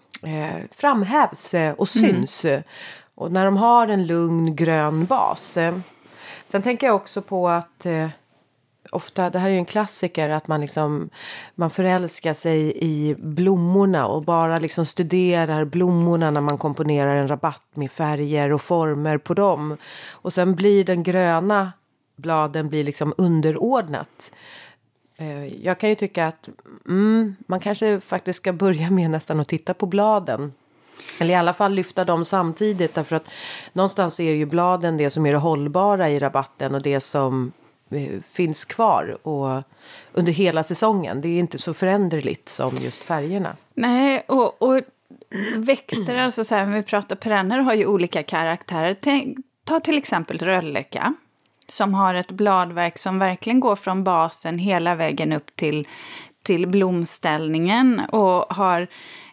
framhävs 0.71 1.53
och 1.53 1.59
mm. 1.59 1.77
syns. 1.85 2.45
Mm. 2.45 2.63
Och 3.15 3.31
när 3.31 3.45
de 3.45 3.57
har 3.57 3.87
en 3.87 4.07
lugn 4.07 4.55
grön 4.55 5.05
bas. 5.05 5.57
Sen 6.47 6.61
tänker 6.61 6.87
jag 6.87 6.95
också 6.95 7.21
på 7.21 7.49
att 7.49 7.85
ofta, 8.95 9.29
det 9.29 9.39
här 9.39 9.47
är 9.47 9.51
ju 9.51 9.57
en 9.57 9.65
klassiker, 9.65 10.29
att 10.29 10.47
man 10.47 10.61
liksom 10.61 11.09
man 11.55 11.69
förälskar 11.69 12.33
sig 12.33 12.77
i 12.83 13.15
blommorna 13.15 14.07
och 14.07 14.23
bara 14.23 14.59
liksom 14.59 14.85
studerar 14.85 15.65
blommorna 15.65 16.31
när 16.31 16.41
man 16.41 16.57
komponerar 16.57 17.15
en 17.15 17.27
rabatt 17.27 17.63
med 17.73 17.91
färger 17.91 18.53
och 18.53 18.61
former 18.61 19.17
på 19.17 19.33
dem. 19.33 19.77
Och 20.11 20.33
sen 20.33 20.55
blir 20.55 20.83
den 20.83 21.03
gröna 21.03 21.71
bladen 22.15 22.69
blir 22.69 22.83
liksom 22.83 23.13
underordnat. 23.17 24.31
Eh, 25.17 25.45
jag 25.45 25.79
kan 25.79 25.89
ju 25.89 25.95
tycka 25.95 26.27
att 26.27 26.49
mm, 26.87 27.35
man 27.47 27.59
kanske 27.59 27.99
faktiskt 27.99 28.37
ska 28.37 28.53
börja 28.53 28.91
med 28.91 29.09
nästan 29.09 29.39
att 29.39 29.47
titta 29.47 29.73
på 29.73 29.85
bladen. 29.85 30.53
Eller 31.19 31.33
i 31.33 31.35
alla 31.35 31.53
fall 31.53 31.73
lyfta 31.73 32.05
dem 32.05 32.25
samtidigt 32.25 32.95
därför 32.95 33.15
att 33.15 33.29
någonstans 33.73 34.19
är 34.19 34.31
ju 34.31 34.45
bladen 34.45 34.97
det 34.97 35.09
som 35.09 35.25
är 35.25 35.31
det 35.31 35.37
hållbara 35.37 36.09
i 36.09 36.19
rabatten 36.19 36.75
och 36.75 36.81
det 36.81 36.99
som 36.99 37.51
Eh, 37.91 38.21
finns 38.21 38.65
kvar 38.65 39.27
och 39.27 39.63
under 40.13 40.31
hela 40.31 40.63
säsongen. 40.63 41.21
Det 41.21 41.27
är 41.27 41.39
inte 41.39 41.57
så 41.57 41.73
föränderligt 41.73 42.49
som 42.49 42.77
just 42.77 43.03
färgerna. 43.03 43.55
Nej, 43.73 44.23
och, 44.27 44.61
och 44.61 44.81
växter, 45.55 46.15
alltså 46.15 46.43
så 46.43 46.55
här, 46.55 46.65
när 46.65 46.77
vi 46.77 46.83
pratar 46.83 47.15
perenner, 47.15 47.59
har 47.59 47.73
ju 47.73 47.85
olika 47.85 48.23
karaktärer. 48.23 48.95
Ta 49.63 49.79
till 49.79 49.97
exempel 49.97 50.37
rölleka 50.37 51.13
som 51.67 51.93
har 51.93 52.15
ett 52.15 52.31
bladverk 52.31 52.97
som 52.97 53.19
verkligen 53.19 53.59
går 53.59 53.75
från 53.75 54.03
basen 54.03 54.59
hela 54.59 54.95
vägen 54.95 55.33
upp 55.33 55.55
till, 55.55 55.87
till 56.43 56.67
blomställningen 56.67 57.99
och 57.99 58.55
har 58.55 58.87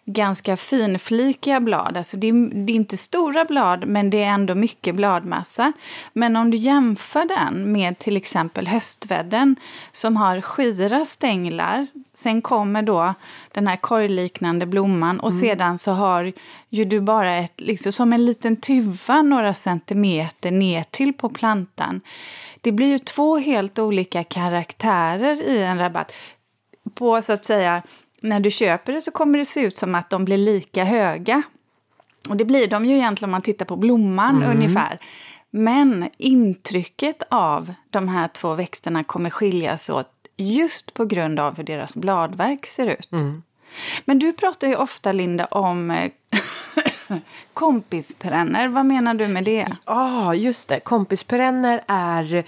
ganska 0.04 0.56
finflikiga 0.56 1.60
blad. 1.60 1.96
Alltså 1.96 2.16
det 2.16 2.28
är, 2.28 2.64
det 2.66 2.72
är, 2.72 2.76
inte 2.76 2.96
stora 2.96 3.44
blad, 3.44 3.86
men 3.86 4.10
det 4.10 4.22
är 4.22 4.28
ändå 4.28 4.54
mycket 4.54 4.94
bladmassa. 4.94 5.72
Men 6.12 6.36
om 6.36 6.50
du 6.50 6.56
jämför 6.56 7.24
den 7.24 7.72
med 7.72 7.98
till 7.98 8.16
exempel 8.16 8.66
höstvädden 8.66 9.56
som 9.92 10.16
har 10.16 10.40
skira 10.40 11.04
stänglar. 11.04 11.86
Sen 12.14 12.42
kommer 12.42 12.82
då 12.82 13.14
den 13.52 13.66
här 13.66 13.76
korgliknande 13.76 14.66
blomman 14.66 15.20
och 15.20 15.30
mm. 15.30 15.40
sedan 15.40 15.78
så 15.78 15.92
har 15.92 16.32
ju 16.68 16.84
du 16.84 17.00
bara 17.00 17.36
ett, 17.36 17.60
liksom 17.60 17.92
som 17.92 18.12
en 18.12 18.26
liten 18.26 18.56
tuva 18.56 19.22
några 19.22 19.54
centimeter 19.54 20.50
ner 20.50 20.82
till 20.82 21.12
på 21.12 21.28
plantan. 21.28 22.00
Det 22.60 22.72
blir 22.72 22.86
ju 22.86 22.98
två 22.98 23.38
helt 23.38 23.78
olika 23.78 24.24
karaktärer 24.24 25.42
i 25.42 25.62
en 25.62 25.78
rabatt 25.78 26.12
på 26.94 27.22
så 27.22 27.32
att 27.32 27.44
säga 27.44 27.82
när 28.22 28.40
du 28.40 28.50
köper 28.50 28.92
det 28.92 29.00
så 29.00 29.10
kommer 29.10 29.38
det 29.38 29.44
se 29.44 29.60
ut 29.60 29.76
som 29.76 29.94
att 29.94 30.10
de 30.10 30.24
blir 30.24 30.38
lika 30.38 30.84
höga. 30.84 31.42
Och 32.28 32.36
det 32.36 32.44
blir 32.44 32.66
de 32.66 32.84
ju 32.84 32.96
egentligen 32.96 33.28
om 33.28 33.32
man 33.32 33.42
tittar 33.42 33.64
på 33.64 33.76
blomman 33.76 34.36
mm. 34.36 34.56
ungefär. 34.56 34.98
Men 35.50 36.10
intrycket 36.18 37.22
av 37.30 37.74
de 37.90 38.08
här 38.08 38.28
två 38.28 38.54
växterna 38.54 39.04
kommer 39.04 39.30
skiljas 39.30 39.90
åt 39.90 40.10
just 40.36 40.94
på 40.94 41.04
grund 41.04 41.40
av 41.40 41.56
hur 41.56 41.64
deras 41.64 41.96
bladverk 41.96 42.66
ser 42.66 42.86
ut. 42.86 43.12
Mm. 43.12 43.42
Men 44.04 44.18
du 44.18 44.32
pratar 44.32 44.68
ju 44.68 44.76
ofta, 44.76 45.12
Linda, 45.12 45.46
om 45.46 45.90
kompisperenner. 47.54 48.68
Vad 48.68 48.86
menar 48.86 49.14
du 49.14 49.28
med 49.28 49.44
det? 49.44 49.66
Ja, 49.68 50.26
ah, 50.26 50.34
just 50.34 50.68
det. 50.68 50.80
Kompisperenner 50.80 51.82
är 51.86 52.44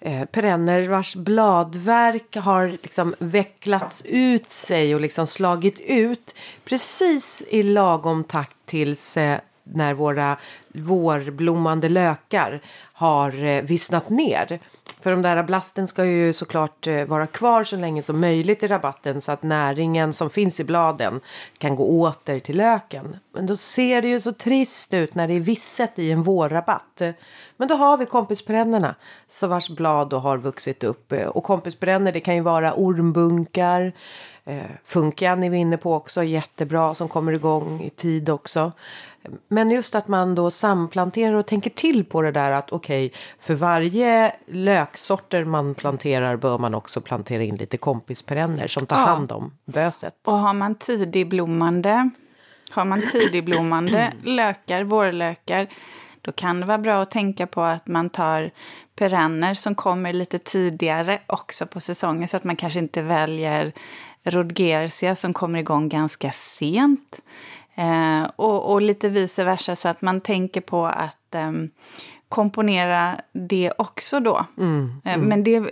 eh, 0.00 0.24
perenner 0.24 0.88
vars 0.88 1.14
bladverk 1.14 2.36
har 2.36 2.68
liksom 2.68 3.14
vecklats 3.18 4.02
ut 4.06 4.52
sig 4.52 4.94
och 4.94 5.00
liksom 5.00 5.26
slagit 5.26 5.80
ut 5.80 6.34
precis 6.64 7.42
i 7.48 7.62
lagom 7.62 8.24
takt 8.24 8.56
tills 8.64 9.16
eh, 9.16 9.38
när 9.64 9.94
våra 9.94 10.36
vårblommande 10.68 11.88
lökar 11.88 12.60
har 12.92 13.44
eh, 13.44 13.62
vissnat 13.62 14.10
ner. 14.10 14.60
För 15.06 15.10
de 15.10 15.22
där 15.22 15.42
blasten 15.42 15.86
ska 15.86 16.04
ju 16.04 16.32
såklart 16.32 16.86
eh, 16.86 17.04
vara 17.04 17.26
kvar 17.26 17.64
så 17.64 17.76
länge 17.76 18.02
som 18.02 18.20
möjligt 18.20 18.62
i 18.62 18.66
rabatten 18.66 19.20
så 19.20 19.32
att 19.32 19.42
näringen 19.42 20.12
som 20.12 20.30
finns 20.30 20.60
i 20.60 20.64
bladen 20.64 21.20
kan 21.58 21.76
gå 21.76 22.00
åter 22.00 22.40
till 22.40 22.56
löken. 22.56 23.16
Men 23.32 23.46
då 23.46 23.56
ser 23.56 24.02
det 24.02 24.08
ju 24.08 24.20
så 24.20 24.32
trist 24.32 24.94
ut 24.94 25.14
när 25.14 25.28
det 25.28 25.34
är 25.34 25.40
visset 25.40 25.98
i 25.98 26.10
en 26.10 26.22
vårrabatt. 26.22 27.02
Men 27.56 27.68
då 27.68 27.74
har 27.74 27.96
vi 27.96 28.06
kompisperennerna 28.06 28.94
så 29.28 29.46
vars 29.46 29.68
blad 29.68 30.08
då 30.08 30.18
har 30.18 30.38
vuxit 30.38 30.84
upp. 30.84 31.12
Och 31.12 31.44
kompisperenner 31.44 32.12
det 32.12 32.20
kan 32.20 32.34
ju 32.34 32.40
vara 32.40 32.74
ormbunkar, 32.76 33.92
Eh, 34.48 34.70
Funkan 34.84 35.42
är 35.42 35.50
vi 35.50 35.56
inne 35.56 35.76
på 35.76 35.94
också, 35.94 36.24
jättebra 36.24 36.94
som 36.94 37.08
kommer 37.08 37.32
igång 37.32 37.80
i 37.80 37.90
tid 37.90 38.28
också. 38.28 38.72
Men 39.48 39.70
just 39.70 39.94
att 39.94 40.08
man 40.08 40.34
då 40.34 40.50
samplanterar 40.50 41.34
och 41.34 41.46
tänker 41.46 41.70
till 41.70 42.04
på 42.04 42.22
det 42.22 42.32
där 42.32 42.50
att 42.50 42.72
okej, 42.72 43.06
okay, 43.06 43.18
för 43.38 43.54
varje 43.54 44.36
löksorter 44.46 45.44
man 45.44 45.74
planterar 45.74 46.36
bör 46.36 46.58
man 46.58 46.74
också 46.74 47.00
plantera 47.00 47.42
in 47.42 47.56
lite 47.56 47.76
kompisperenner 47.76 48.66
som 48.66 48.86
tar 48.86 48.98
ja. 48.98 49.06
hand 49.06 49.32
om 49.32 49.52
böset. 49.64 50.14
Och 50.26 50.38
har 50.38 50.54
man 50.54 50.74
tidigblommande, 50.74 52.10
har 52.70 52.84
man 52.84 53.02
tidigblommande 53.12 54.12
lökar, 54.22 54.82
vårlökar, 54.82 55.68
då 56.26 56.32
kan 56.32 56.60
det 56.60 56.66
vara 56.66 56.78
bra 56.78 57.02
att 57.02 57.10
tänka 57.10 57.46
på 57.46 57.62
att 57.62 57.86
man 57.86 58.10
tar 58.10 58.50
perenner 58.96 59.54
som 59.54 59.74
kommer 59.74 60.12
lite 60.12 60.38
tidigare 60.38 61.18
också 61.26 61.66
på 61.66 61.80
säsongen 61.80 62.28
så 62.28 62.36
att 62.36 62.44
man 62.44 62.56
kanske 62.56 62.78
inte 62.78 63.02
väljer 63.02 63.72
Rodgersia 64.22 65.14
som 65.14 65.32
kommer 65.32 65.58
igång 65.58 65.88
ganska 65.88 66.30
sent. 66.32 67.22
Eh, 67.74 68.22
och, 68.36 68.72
och, 68.72 68.82
lite 68.82 69.08
vice 69.08 69.44
versa, 69.44 69.76
så 69.76 69.88
att 69.88 70.02
man 70.02 70.20
tänker 70.20 70.60
på 70.60 70.86
att 70.86 71.34
eh, 71.34 71.52
komponera 72.28 73.20
det 73.32 73.72
också 73.78 74.20
då. 74.20 74.46
Mm, 74.58 75.00
eh, 75.04 75.14
mm. 75.14 75.28
men 75.28 75.44
det, 75.44 75.70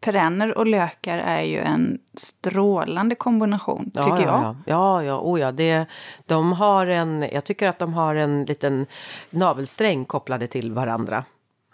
perenner 0.00 0.58
och 0.58 0.66
lökar 0.66 1.18
är 1.18 1.42
ju 1.42 1.58
en 1.58 1.98
strålande 2.14 3.14
kombination, 3.14 3.90
ja, 3.94 4.02
tycker 4.02 4.28
ja, 4.28 4.42
jag. 4.42 4.42
Ja, 4.42 4.54
ja, 4.66 5.04
ja, 5.04 5.20
oh, 5.20 5.40
ja 5.40 5.52
det, 5.52 5.86
de 6.26 6.52
har 6.52 6.86
en, 6.86 7.28
jag 7.32 7.44
tycker 7.44 7.68
att 7.68 7.78
de 7.78 7.94
har 7.94 8.14
en 8.14 8.44
liten 8.44 8.86
navelsträng 9.30 10.04
kopplade 10.04 10.46
till 10.46 10.72
varandra. 10.72 11.24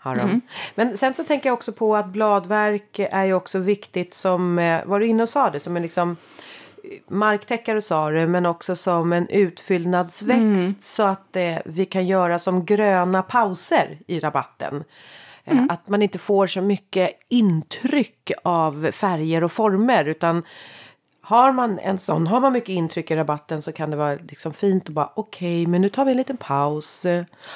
Mm. 0.04 0.40
Men 0.74 0.96
sen 0.96 1.14
så 1.14 1.24
tänker 1.24 1.48
jag 1.48 1.54
också 1.54 1.72
på 1.72 1.96
att 1.96 2.06
bladverk 2.06 2.98
är 2.98 3.24
ju 3.24 3.34
också 3.34 3.58
viktigt 3.58 4.14
som, 4.14 4.58
eh, 4.58 4.84
var 4.84 5.00
du 5.00 5.06
inne 5.06 5.22
och 5.22 5.28
sa 5.28 5.50
det, 5.50 5.60
som 5.60 5.76
en 5.76 5.82
liksom 5.82 6.16
marktäckare 7.08 7.82
sa 7.82 8.10
du, 8.10 8.26
men 8.26 8.46
också 8.46 8.76
som 8.76 9.12
en 9.12 9.28
utfyllnadsväxt 9.28 10.36
mm. 10.36 10.74
så 10.80 11.02
att 11.02 11.36
eh, 11.36 11.58
vi 11.64 11.84
kan 11.84 12.06
göra 12.06 12.38
som 12.38 12.64
gröna 12.64 13.22
pauser 13.22 13.98
i 14.06 14.20
rabatten. 14.20 14.84
Eh, 15.46 15.52
mm. 15.52 15.70
Att 15.70 15.88
man 15.88 16.02
inte 16.02 16.18
får 16.18 16.46
så 16.46 16.60
mycket 16.60 17.10
intryck 17.28 18.32
av 18.44 18.90
färger 18.92 19.44
och 19.44 19.52
former 19.52 20.04
utan 20.04 20.42
har 21.20 21.52
man 21.52 21.78
en 21.78 21.98
sån, 21.98 22.26
har 22.26 22.40
man 22.40 22.52
mycket 22.52 22.68
intryck 22.68 23.10
i 23.10 23.16
rabatten 23.16 23.62
så 23.62 23.72
kan 23.72 23.90
det 23.90 23.96
vara 23.96 24.14
liksom 24.14 24.52
fint 24.52 24.88
att 24.88 24.94
bara 24.94 25.12
okej, 25.14 25.62
okay, 25.62 25.70
men 25.70 25.80
nu 25.80 25.88
tar 25.88 26.04
vi 26.04 26.10
en 26.10 26.16
liten 26.16 26.36
paus. 26.36 27.06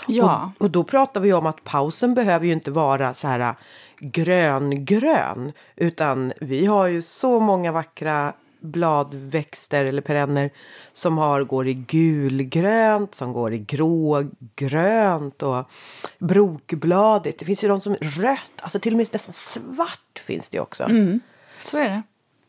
Ja. 0.06 0.52
Och, 0.58 0.64
och, 0.64 0.70
då 0.70 0.84
pratar 0.84 1.20
vi 1.20 1.32
om 1.32 1.46
att 1.46 1.64
pausen 1.64 2.14
behöver 2.14 2.46
ju 2.46 2.52
inte 2.52 2.70
vara 2.70 3.14
så 3.14 3.28
här 3.28 3.54
grön, 3.98 4.84
grön, 4.84 5.52
utan 5.76 6.32
vi 6.40 6.66
har 6.66 6.86
ju 6.86 7.02
så 7.02 7.40
många 7.40 7.72
vackra 7.72 8.32
bladväxter 8.60 9.84
eller 9.84 10.02
perenner 10.02 10.50
som 10.92 11.18
har, 11.18 11.44
går 11.44 11.68
i 11.68 11.74
gulgrönt, 11.74 13.14
som 13.14 13.32
går 13.32 13.54
i 13.54 13.58
grågrönt 13.58 15.42
och 15.42 15.70
brokbladigt. 16.18 17.38
Det 17.38 17.44
finns 17.44 17.64
ju 17.64 17.68
de 17.68 17.80
som 17.80 17.94
rött, 17.94 18.52
alltså 18.60 18.78
till 18.78 18.92
och 18.92 18.96
med 18.96 19.08
nästan 19.12 19.32
svart 19.32 20.18
finns 20.18 20.48
det 20.48 20.60
också. 20.60 20.84
Mm, 20.84 21.20
så 21.64 21.78
är 21.78 21.88
det. 21.88 22.02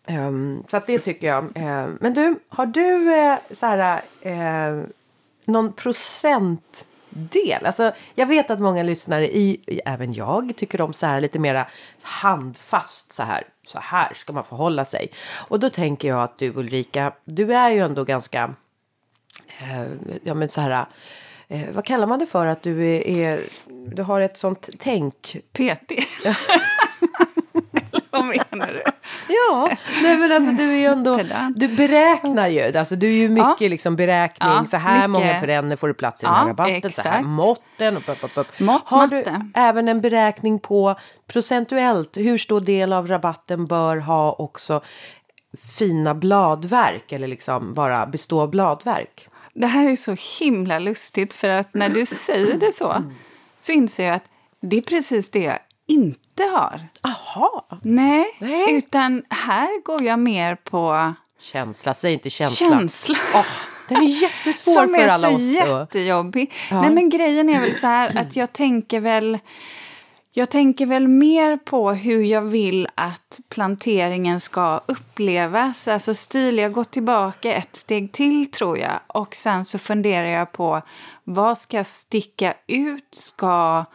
Um, 0.08 0.64
så 0.68 0.78
att 0.78 0.88
det 0.88 1.00
tycker 1.00 1.28
jag. 1.28 1.44
Uh, 1.44 1.96
men 2.00 2.14
du, 2.14 2.40
har 2.50 2.66
du 2.66 2.82
uh, 2.82 3.36
så 3.52 3.66
här, 3.66 4.02
uh, 4.26 4.86
någon 5.46 5.74
procent 5.74 6.86
del. 7.10 7.66
Alltså, 7.66 7.92
jag 8.16 8.26
vet 8.26 8.52
att 8.52 8.60
många 8.60 8.84
lyssnare, 8.84 9.28
i, 9.28 9.82
även 9.86 10.14
jag, 10.14 10.54
tycker 10.56 10.82
om 10.82 10.94
så 10.94 11.06
här 11.06 11.22
lite 11.22 11.40
mera 11.40 11.68
handfast 12.02 13.14
så 13.14 13.24
här. 13.24 13.44
Så 13.72 13.80
här 13.80 14.14
ska 14.14 14.34
man 14.34 14.44
förhålla 14.44 14.86
sig. 14.86 15.12
Och 15.48 15.60
då 15.60 15.70
tänker 15.70 16.08
jag 16.08 16.24
att 16.24 16.38
du 16.38 16.54
Ulrika, 16.56 17.14
du 17.26 17.54
är 17.54 17.70
ju 17.70 17.80
ändå 17.80 18.04
ganska, 18.04 18.54
eh, 19.60 19.86
ja 20.24 20.34
men 20.34 20.50
så 20.50 20.62
här, 20.62 20.86
eh, 21.48 21.72
vad 21.72 21.86
kallar 21.86 22.08
man 22.08 22.20
det 22.20 22.26
för 22.26 22.46
att 22.46 22.62
du 22.62 22.88
är, 22.88 23.08
är 23.08 23.42
du 23.68 24.04
har 24.04 24.22
ett 24.22 24.38
sånt 24.38 24.70
tänk? 24.80 25.38
PT. 25.54 25.92
Vad 28.22 28.26
menar 28.26 28.68
du? 28.74 28.82
Ja, 29.28 29.70
nej 30.04 30.18
men 30.18 30.32
alltså 30.32 30.52
du 30.52 30.72
är 30.72 30.78
ju 30.78 30.86
ändå, 30.86 31.20
du 31.56 31.68
beräknar 31.68 32.48
ju, 32.48 32.78
alltså 32.78 32.96
du 32.96 33.08
är 33.08 33.12
ju 33.18 33.30
mycket 33.30 33.62
Ja. 33.62 33.68
liksom 33.68 33.96
beräkning, 33.96 34.50
Ja, 34.50 34.66
så 34.66 34.78
här 34.78 35.08
mycket. 35.08 35.10
många 35.10 35.40
perenner 35.40 35.76
får 35.76 35.88
du 35.88 35.94
plats 35.94 36.24
i 36.24 36.26
den 36.26 36.36
här 36.36 36.44
Ja, 36.44 36.50
rabatten, 36.50 36.92
så 36.92 37.02
här 37.02 37.10
exakt. 37.10 37.26
måtten 37.26 37.98
och 37.98 38.10
upp, 38.10 38.24
upp, 38.24 38.38
upp. 38.38 38.60
Mått, 38.60 38.90
Har 38.92 39.08
du 39.08 39.18
matte. 39.18 39.42
även 39.54 39.88
en 39.88 40.02
beräkning 40.02 40.60
på 40.60 40.96
procentuellt 41.28 42.18
hur 42.18 42.38
stor 42.38 42.60
del 42.60 42.94
av 42.94 43.08
rabatten 43.08 43.66
bör 43.66 43.98
ha 43.98 44.32
också 44.34 44.82
fina 45.78 46.16
bladverk 46.16 47.12
eller 47.12 47.28
liksom 47.28 47.74
bara 47.74 48.06
bestå 48.06 48.42
av 48.42 48.50
bladverk? 48.50 49.28
Det 49.54 49.68
här 49.68 49.90
är 49.90 49.96
så 49.96 50.16
himla 50.40 50.80
lustigt 50.80 51.34
för 51.34 51.48
att 51.50 51.74
när 51.74 51.90
du 51.90 52.06
säger 52.06 52.58
det 52.58 52.74
så 52.74 53.04
så 53.58 53.72
inser 53.72 54.06
jag 54.06 54.16
att 54.16 54.24
det 54.62 54.78
är 54.78 54.82
precis 54.82 55.32
det 55.32 55.40
jag 55.40 55.60
inte 55.88 56.21
har. 56.40 56.80
Aha, 57.02 57.66
Nej, 57.82 58.26
Nej. 58.40 58.74
utan 58.76 59.24
här 59.30 59.84
går 59.84 60.04
jag 60.04 60.20
mer 60.20 60.56
på 60.56 61.14
känsla, 61.40 61.94
säg 61.94 62.14
inte 62.14 62.30
känsla. 62.30 62.70
känsla. 62.70 63.16
Åh, 63.36 63.46
den 63.90 63.98
är 63.98 64.22
jättesvår 64.24 64.74
Som 64.74 64.88
för 64.88 64.98
är 65.02 65.08
alla 65.08 65.30
så 65.30 65.36
oss. 65.36 65.62
och- 65.62 65.80
jättejobbig. 65.80 66.54
Nej, 66.72 66.90
men 66.92 67.10
grejen 67.10 67.50
är 67.50 67.62
väl 67.62 67.76
så 67.76 67.88
här 67.88 68.18
att 68.18 68.36
jag 68.36 68.54
tänker 68.54 69.00
väl 69.00 69.40
jag 70.34 70.50
tänker 70.50 70.86
väl 70.86 71.08
mer 71.08 71.58
på 71.58 71.92
hur 71.92 72.24
jag 72.24 72.42
vill 72.42 72.88
att 72.96 73.40
planteringen 73.50 74.40
ska 74.40 74.82
upplevas. 74.86 75.88
Alltså 75.88 76.14
stil, 76.14 76.58
jag 76.58 76.74
går 76.74 76.84
tillbaka 76.84 77.54
ett 77.54 77.76
steg 77.76 78.12
till 78.12 78.52
tror 78.52 78.78
jag. 78.78 79.00
Och 79.08 79.36
sen 79.36 79.66
så 79.66 79.80
funderar 79.80 80.28
jag 80.28 80.52
på 80.52 80.82
vad 81.24 81.58
ska 81.58 81.84
sticka 81.84 82.54
ut? 82.68 83.08
Ska, 83.12 83.86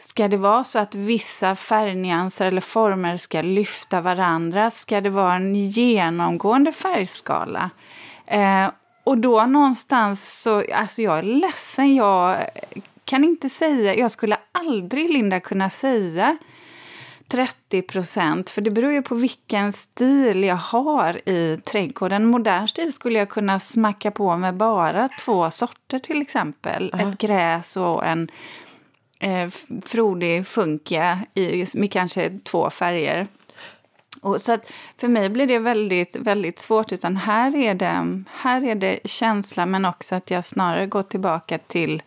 ska 0.00 0.28
det 0.28 0.36
vara 0.36 0.64
så 0.64 0.78
att 0.78 0.94
vissa 0.94 1.56
färgnyanser 1.56 2.46
eller 2.46 2.60
former 2.60 3.16
ska 3.16 3.42
lyfta 3.42 4.00
varandra? 4.00 4.70
Ska 4.70 5.00
det 5.00 5.10
vara 5.10 5.34
en 5.34 5.54
genomgående 5.54 6.72
färgskala? 6.72 7.70
Eh, 8.26 8.70
och 9.04 9.18
då 9.18 9.46
någonstans 9.46 10.42
så, 10.42 10.64
alltså 10.74 11.02
jag 11.02 11.18
är 11.18 11.22
ledsen, 11.22 11.94
jag 11.94 12.46
kan 13.04 13.24
inte 13.24 13.48
säga, 13.48 13.94
jag 13.94 14.10
skulle 14.10 14.36
aldrig 14.52 15.10
Linda 15.10 15.40
kunna 15.40 15.70
säga 15.70 16.36
30 17.28 17.82
procent, 17.82 18.50
för 18.50 18.62
det 18.62 18.70
beror 18.70 18.92
ju 18.92 19.02
på 19.02 19.14
vilken 19.14 19.72
stil 19.72 20.44
jag 20.44 20.56
har 20.56 21.28
i 21.28 21.60
trädgården. 21.64 22.26
Modern 22.26 22.68
stil 22.68 22.92
skulle 22.92 23.18
jag 23.18 23.28
kunna 23.28 23.60
smacka 23.60 24.10
på 24.10 24.36
med 24.36 24.54
bara 24.54 25.08
två 25.20 25.50
sorter 25.50 25.98
till 25.98 26.22
exempel. 26.22 26.94
Ett 26.98 27.18
gräs 27.18 27.76
och 27.76 28.06
en 28.06 28.30
eh, 29.20 29.48
frodig 29.84 30.46
funkia 30.46 31.18
i, 31.34 31.66
med 31.74 31.92
kanske 31.92 32.38
två 32.44 32.70
färger. 32.70 33.26
Och 34.20 34.40
så 34.40 34.52
att 34.52 34.72
för 34.96 35.08
mig 35.08 35.28
blir 35.28 35.46
det 35.46 35.58
väldigt, 35.58 36.16
väldigt 36.16 36.58
svårt. 36.58 36.92
Utan 36.92 37.16
här 37.16 37.56
är, 37.56 37.74
det, 37.74 38.22
här 38.30 38.64
är 38.64 38.74
det 38.74 38.98
känsla 39.04 39.66
men 39.66 39.84
också 39.84 40.14
att 40.14 40.30
jag 40.30 40.44
snarare 40.44 40.86
går 40.86 41.02
tillbaka 41.02 41.58
till 41.58 42.02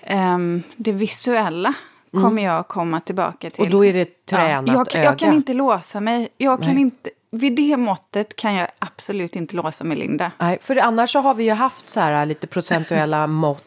ehm, 0.00 0.62
det 0.76 0.92
visuella. 0.92 1.74
Kommer 2.12 2.42
jag 2.42 2.68
komma 2.68 3.00
tillbaka 3.00 3.50
till. 3.50 3.64
Och 3.64 3.70
då 3.70 3.84
är 3.84 3.92
det 3.92 4.26
tränat 4.26 4.74
ja, 4.74 4.84
jag, 4.92 5.04
jag 5.04 5.18
kan 5.18 5.32
inte 5.34 5.54
låsa 5.54 6.00
mig. 6.00 6.28
Jag 6.36 6.62
kan 6.62 6.78
inte, 6.78 7.10
vid 7.30 7.56
det 7.56 7.76
måttet 7.76 8.36
kan 8.36 8.54
jag 8.54 8.68
absolut 8.78 9.36
inte 9.36 9.56
låsa 9.56 9.84
mig, 9.84 9.96
Linda. 9.96 10.32
Nej, 10.38 10.58
för 10.60 10.76
annars 10.76 11.10
så 11.12 11.20
har 11.20 11.34
vi 11.34 11.44
ju 11.44 11.52
haft 11.52 11.88
så 11.88 12.00
här 12.00 12.26
lite 12.26 12.46
procentuella 12.46 13.26
mått, 13.26 13.64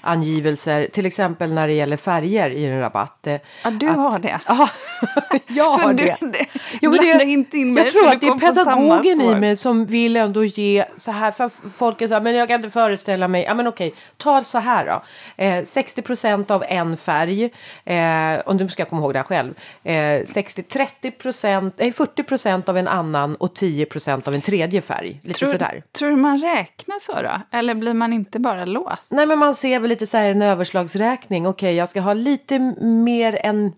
angivelser, 0.00 0.88
till 0.92 1.06
exempel 1.06 1.52
när 1.52 1.66
det 1.66 1.72
gäller 1.72 1.96
färger 1.96 2.50
i 2.50 2.64
en 2.66 2.80
rabatt. 2.80 3.26
eh, 3.26 3.32
Ja, 3.64 3.70
du 3.70 3.88
att- 3.88 3.96
har 3.96 4.18
det. 4.18 4.40
Ja, 4.46 4.68
jag 5.46 5.70
har 5.70 5.92
du- 5.94 6.04
det. 6.04 6.16
det- 6.20 6.46
Jo, 6.80 6.90
men 6.90 7.00
blanda 7.00 7.24
inte 7.24 7.58
in 7.58 7.74
mig, 7.74 7.84
jag 7.84 7.92
tror 7.92 8.08
att 8.08 8.20
det 8.20 8.26
är 8.26 8.38
pedagogen 8.38 9.20
i 9.20 9.34
mig 9.34 9.56
som 9.56 9.86
vill 9.86 10.16
ändå 10.16 10.44
ge 10.44 10.84
så 10.96 11.10
här, 11.12 11.30
för 11.32 11.48
folk 11.70 12.00
är 12.02 12.08
så 12.08 12.14
här, 12.14 12.20
men 12.20 12.34
jag 12.34 12.48
kan 12.48 12.56
inte 12.56 12.70
föreställa 12.70 13.28
mig, 13.28 13.42
ja 13.44 13.54
men 13.54 13.66
okej, 13.66 13.94
ta 14.16 14.44
så 14.44 14.58
här 14.58 14.86
då. 14.86 15.02
Eh, 15.44 15.64
60 15.64 16.02
procent 16.02 16.50
av 16.50 16.64
en 16.68 16.96
färg, 16.96 17.44
eh, 17.84 18.40
om 18.46 18.56
du 18.56 18.68
ska 18.68 18.84
komma 18.84 19.02
ihåg 19.02 19.12
det 19.12 19.18
här 19.18 19.24
själv, 19.24 19.54
eh, 19.84 20.26
60, 20.26 20.62
30 20.62 21.10
procent, 21.10 21.74
nej 21.78 21.92
40 21.92 22.22
procent 22.22 22.68
av 22.68 22.78
en 22.78 22.88
annan 22.88 23.34
och 23.36 23.54
10 23.54 23.86
procent 23.86 24.28
av 24.28 24.34
en 24.34 24.40
tredje 24.40 24.82
färg. 24.82 25.20
Lite 25.22 25.38
Tror, 25.38 25.48
sådär. 25.52 25.82
tror 25.98 26.10
du 26.10 26.16
man 26.16 26.38
räknar 26.38 26.98
så 27.00 27.12
då? 27.22 27.40
Eller 27.58 27.74
blir 27.74 27.94
man 27.94 28.12
inte 28.12 28.38
bara 28.38 28.64
låst? 28.64 29.10
Nej 29.10 29.26
men 29.26 29.38
man 29.38 29.54
ser 29.56 29.80
väl 29.80 29.88
lite 29.88 30.06
så 30.06 30.16
här 30.16 30.24
en 30.30 30.42
överslagsräkning. 30.42 31.46
Okej, 31.46 31.74
jag 31.74 31.88
ska 31.88 32.00
ha 32.00 32.12
lite 32.12 32.58
mer 32.80 33.38
än 33.42 33.72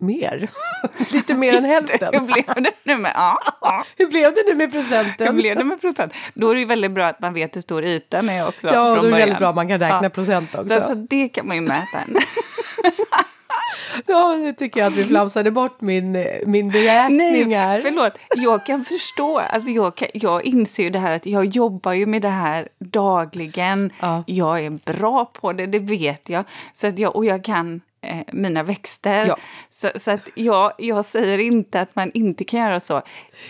mer. 0.00 0.48
lite 1.12 1.34
mer 1.34 1.52
än 1.56 1.64
Hur 1.64 1.70
hälften. 1.74 2.26
blev 2.26 2.44
det 2.56 2.72
nu 2.82 2.96
med? 2.96 3.12
Ja, 3.14 3.38
ja. 3.60 3.84
Hur 3.96 4.06
blev 4.06 4.34
det 4.34 4.42
nu 4.46 4.54
med 4.54 4.72
Hur 4.72 4.80
procenten? 4.80 5.36
blev 5.36 5.56
det 5.56 5.64
med 5.64 5.80
procent? 5.80 6.12
Då 6.34 6.50
är 6.50 6.54
det 6.54 6.60
ju 6.60 6.66
väldigt 6.66 6.90
bra 6.90 7.06
att 7.06 7.20
man 7.20 7.34
vet 7.34 7.56
hur 7.56 7.60
stor 7.60 7.84
ytan 7.84 8.28
är 8.28 8.48
också. 8.48 8.66
Ja, 8.66 8.72
från 8.72 8.84
då 8.84 8.90
är 8.90 8.94
det 8.94 9.00
början. 9.02 9.18
väldigt 9.18 9.38
bra 9.38 9.48
att 9.48 9.54
man 9.54 9.68
kan 9.68 9.78
räkna 9.80 10.10
procent 10.10 10.54
också. 10.54 10.74
Så, 10.74 10.80
så 10.80 10.94
det 10.94 11.28
kan 11.28 11.46
man 11.48 11.56
ju 11.56 11.62
mäta. 11.62 11.98
Ja, 14.06 14.36
nu 14.36 14.52
tycker 14.52 14.80
jag 14.80 14.86
att 14.86 14.96
vi 14.98 15.04
flamsade 15.04 15.50
bort 15.50 15.80
min, 15.80 16.12
min 16.46 16.70
beräkning 16.70 17.16
Nej, 17.48 17.52
här. 17.54 17.80
förlåt. 17.80 18.12
Jag 18.36 18.66
kan 18.66 18.84
förstå. 18.84 19.38
Alltså 19.38 19.70
jag, 19.70 19.94
kan, 19.94 20.08
jag 20.14 20.44
inser 20.44 20.82
ju 20.82 20.90
det 20.90 20.98
här 20.98 21.10
att 21.16 21.26
jag 21.26 21.44
jobbar 21.46 21.92
ju 21.92 22.06
med 22.06 22.22
det 22.22 22.28
här 22.28 22.68
dagligen. 22.78 23.92
Ja. 24.00 24.24
Jag 24.26 24.64
är 24.64 24.70
bra 24.70 25.24
på 25.24 25.52
det, 25.52 25.66
det 25.66 25.78
vet 25.78 26.28
jag. 26.28 26.44
Så 26.72 26.86
att 26.86 26.98
jag 26.98 27.16
och 27.16 27.24
jag 27.24 27.44
kan 27.44 27.80
eh, 28.02 28.16
mina 28.32 28.62
växter. 28.62 29.26
Ja. 29.26 29.36
Så, 29.70 29.90
så 29.94 30.10
att 30.10 30.28
jag, 30.34 30.72
jag 30.78 31.04
säger 31.04 31.38
inte 31.38 31.80
att 31.80 31.96
man 31.96 32.10
inte 32.14 32.44
kan 32.44 32.60
göra 32.60 32.80
så. 32.80 33.02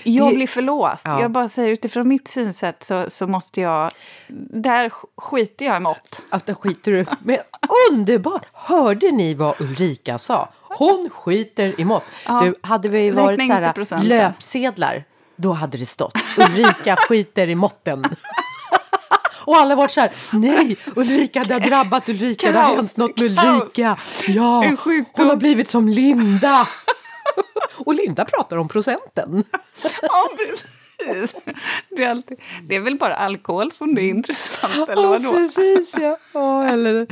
Jag 0.04 0.30
Det- 0.30 0.34
blir 0.36 0.46
förlåst. 0.46 1.02
Ja. 1.04 1.20
Jag 1.20 1.30
bara 1.30 1.48
säger 1.48 1.70
utifrån 1.70 2.08
mitt 2.08 2.28
synsätt 2.28 2.82
så, 2.84 3.04
så 3.10 3.26
måste 3.26 3.60
jag... 3.60 3.90
Där 4.50 4.88
sk- 4.88 5.06
skiter 5.16 5.64
jag 5.66 5.76
i 5.76 5.80
mått. 5.80 6.22
Att 6.30 6.46
det 6.46 6.54
skiter 6.54 6.92
du 6.92 7.06
Men 7.24 7.38
underbart! 7.90 8.46
Hörde 8.52 9.10
ni 9.10 9.34
vad 9.34 9.60
Ulrika 9.60 10.18
sa? 10.18 10.48
Hon 10.62 11.10
skiter 11.12 11.80
i 11.80 11.84
mått. 11.84 12.04
Ja. 12.26 12.40
Du, 12.44 12.54
hade 12.62 12.88
vi 12.88 13.10
varit 13.10 13.46
så 13.46 13.52
här, 13.52 14.02
löpsedlar, 14.02 15.04
då 15.36 15.52
hade 15.52 15.78
det 15.78 15.86
stått 15.86 16.14
Ulrika 16.38 16.96
skiter 16.96 17.48
i 17.48 17.54
måtten. 17.54 18.04
Och 19.46 19.56
alla 19.56 19.74
varit 19.74 19.90
så 19.90 20.00
här, 20.00 20.12
nej, 20.32 20.76
Ulrika, 20.96 21.44
det 21.44 21.54
har 21.54 21.60
drabbat 21.60 22.08
Ulrika, 22.08 22.52
det 22.52 22.58
har 22.58 22.64
Kaos, 22.64 22.76
hänt 22.76 22.96
något 22.96 23.20
med 23.20 23.36
kaos. 23.36 23.62
Ulrika. 23.62 23.96
Ja, 24.26 24.64
hon 25.12 25.28
har 25.28 25.36
blivit 25.36 25.70
som 25.70 25.88
Linda. 25.88 26.68
Och 27.76 27.94
Linda 27.94 28.24
pratar 28.24 28.56
om 28.56 28.68
procenten. 28.68 29.44
Ja, 30.02 30.30
precis. 30.38 30.64
Det 31.90 32.02
är, 32.04 32.08
alltid, 32.10 32.38
det 32.62 32.74
är 32.76 32.80
väl 32.80 32.98
bara 32.98 33.14
alkohol 33.16 33.72
som 33.72 33.94
det 33.94 34.02
är 34.02 34.08
intressant, 34.08 34.88
eller 34.88 35.02
Ja, 35.02 35.08
vadå? 35.08 35.32
precis 35.32 35.94
ja. 36.00 36.16
Ja, 36.32 36.64
eller 36.68 37.06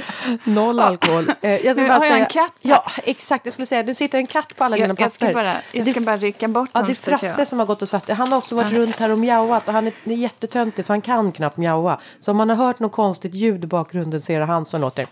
noll 0.44 0.80
alkohol. 0.80 1.32
Eh, 1.40 1.50
jag 1.66 1.76
Nu 1.76 1.82
har 1.82 1.88
jag 1.88 2.00
säga, 2.02 2.16
en 2.16 2.26
katt. 2.26 2.52
Ja, 2.60 2.84
exakt. 3.04 3.44
Jag 3.46 3.52
skulle 3.52 3.66
säga, 3.66 3.82
du 3.82 3.94
sitter 3.94 4.18
en 4.18 4.26
katt 4.26 4.56
på 4.56 4.64
alla 4.64 4.76
Jag, 4.76 4.88
papper. 4.88 5.02
jag 5.02 5.10
ska 5.10 5.32
bara, 5.32 5.54
jag 5.72 5.84
Det- 5.84 5.90
ska 5.90 6.00
bara 6.00 6.16
rycka 6.16 6.48
bort 6.48 6.70
Ja, 6.72 6.82
det 6.82 6.92
är 6.92 6.94
Frasse 6.94 7.34
jag- 7.38 7.48
som 7.48 7.58
har 7.58 7.66
gått 7.66 7.82
och 7.82 7.88
satt 7.88 8.08
Han 8.10 8.28
har 8.32 8.38
också 8.38 8.54
varit 8.54 8.72
runt 8.72 8.96
här 8.96 9.10
och 9.10 9.18
mjauat 9.18 9.68
och 9.68 9.74
han 9.74 9.86
är, 9.86 9.92
är 10.04 10.12
jättetöntig 10.12 10.86
för 10.86 10.94
han 10.94 11.00
kan 11.00 11.32
knappt 11.32 11.56
mjaua. 11.56 12.00
Så 12.20 12.30
om 12.30 12.36
man 12.36 12.48
har 12.48 12.56
hört 12.56 12.78
något 12.78 12.92
konstigt 12.92 13.34
ljud 13.34 13.64
i 13.64 13.66
bakgrunden 13.66 14.20
så 14.20 14.32
är 14.32 14.38
det 14.40 14.44
han 14.46 14.64
som 14.66 14.80
låter. 14.80 15.06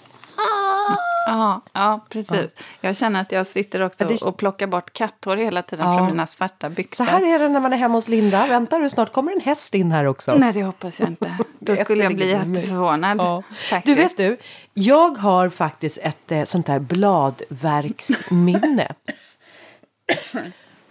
Ja, 1.32 1.60
ja, 1.72 2.06
precis. 2.08 2.54
Jag 2.80 2.96
känner 2.96 3.20
att 3.20 3.32
jag 3.32 3.46
sitter 3.46 3.82
också 3.82 4.04
Ja, 4.04 4.08
det- 4.08 4.22
och 4.22 4.36
plockar 4.36 4.66
bort 4.66 4.92
katthår 4.92 5.36
hela 5.36 5.62
tiden 5.62 5.86
Ja. 5.90 5.96
från 5.98 6.06
mina 6.06 6.26
svarta 6.26 6.68
Så 6.68 6.74
byxor. 6.74 7.04
här 7.04 7.34
är 7.34 7.38
det 7.38 7.48
när 7.48 7.60
man 7.60 7.72
är 7.72 7.76
hemma 7.76 7.94
hos 7.94 8.08
Linda. 8.08 8.46
Väntar 8.46 8.80
du, 8.80 8.90
snart 8.90 9.12
kommer 9.12 9.32
en 9.32 9.40
häst 9.40 9.74
in 9.74 9.92
här 9.92 10.04
också. 10.04 10.34
Nej, 10.34 10.52
det 10.52 10.62
hoppas 10.62 11.00
jag 11.00 11.08
inte. 11.08 11.36
Då 11.58 11.76
skulle 11.76 12.02
jag 12.04 12.14
bli 12.16 12.28
jätteförvånad. 12.30 13.18
Ja. 13.18 13.42
faktiskt. 13.70 13.96
Du 13.96 14.02
vet 14.02 14.16
du, 14.16 14.36
jag 14.74 15.18
har 15.18 15.48
faktiskt 15.48 15.98
ett 16.02 16.32
eh, 16.32 16.44
sånt 16.44 16.66
där 16.66 16.78
bladverksminne. 16.78 18.88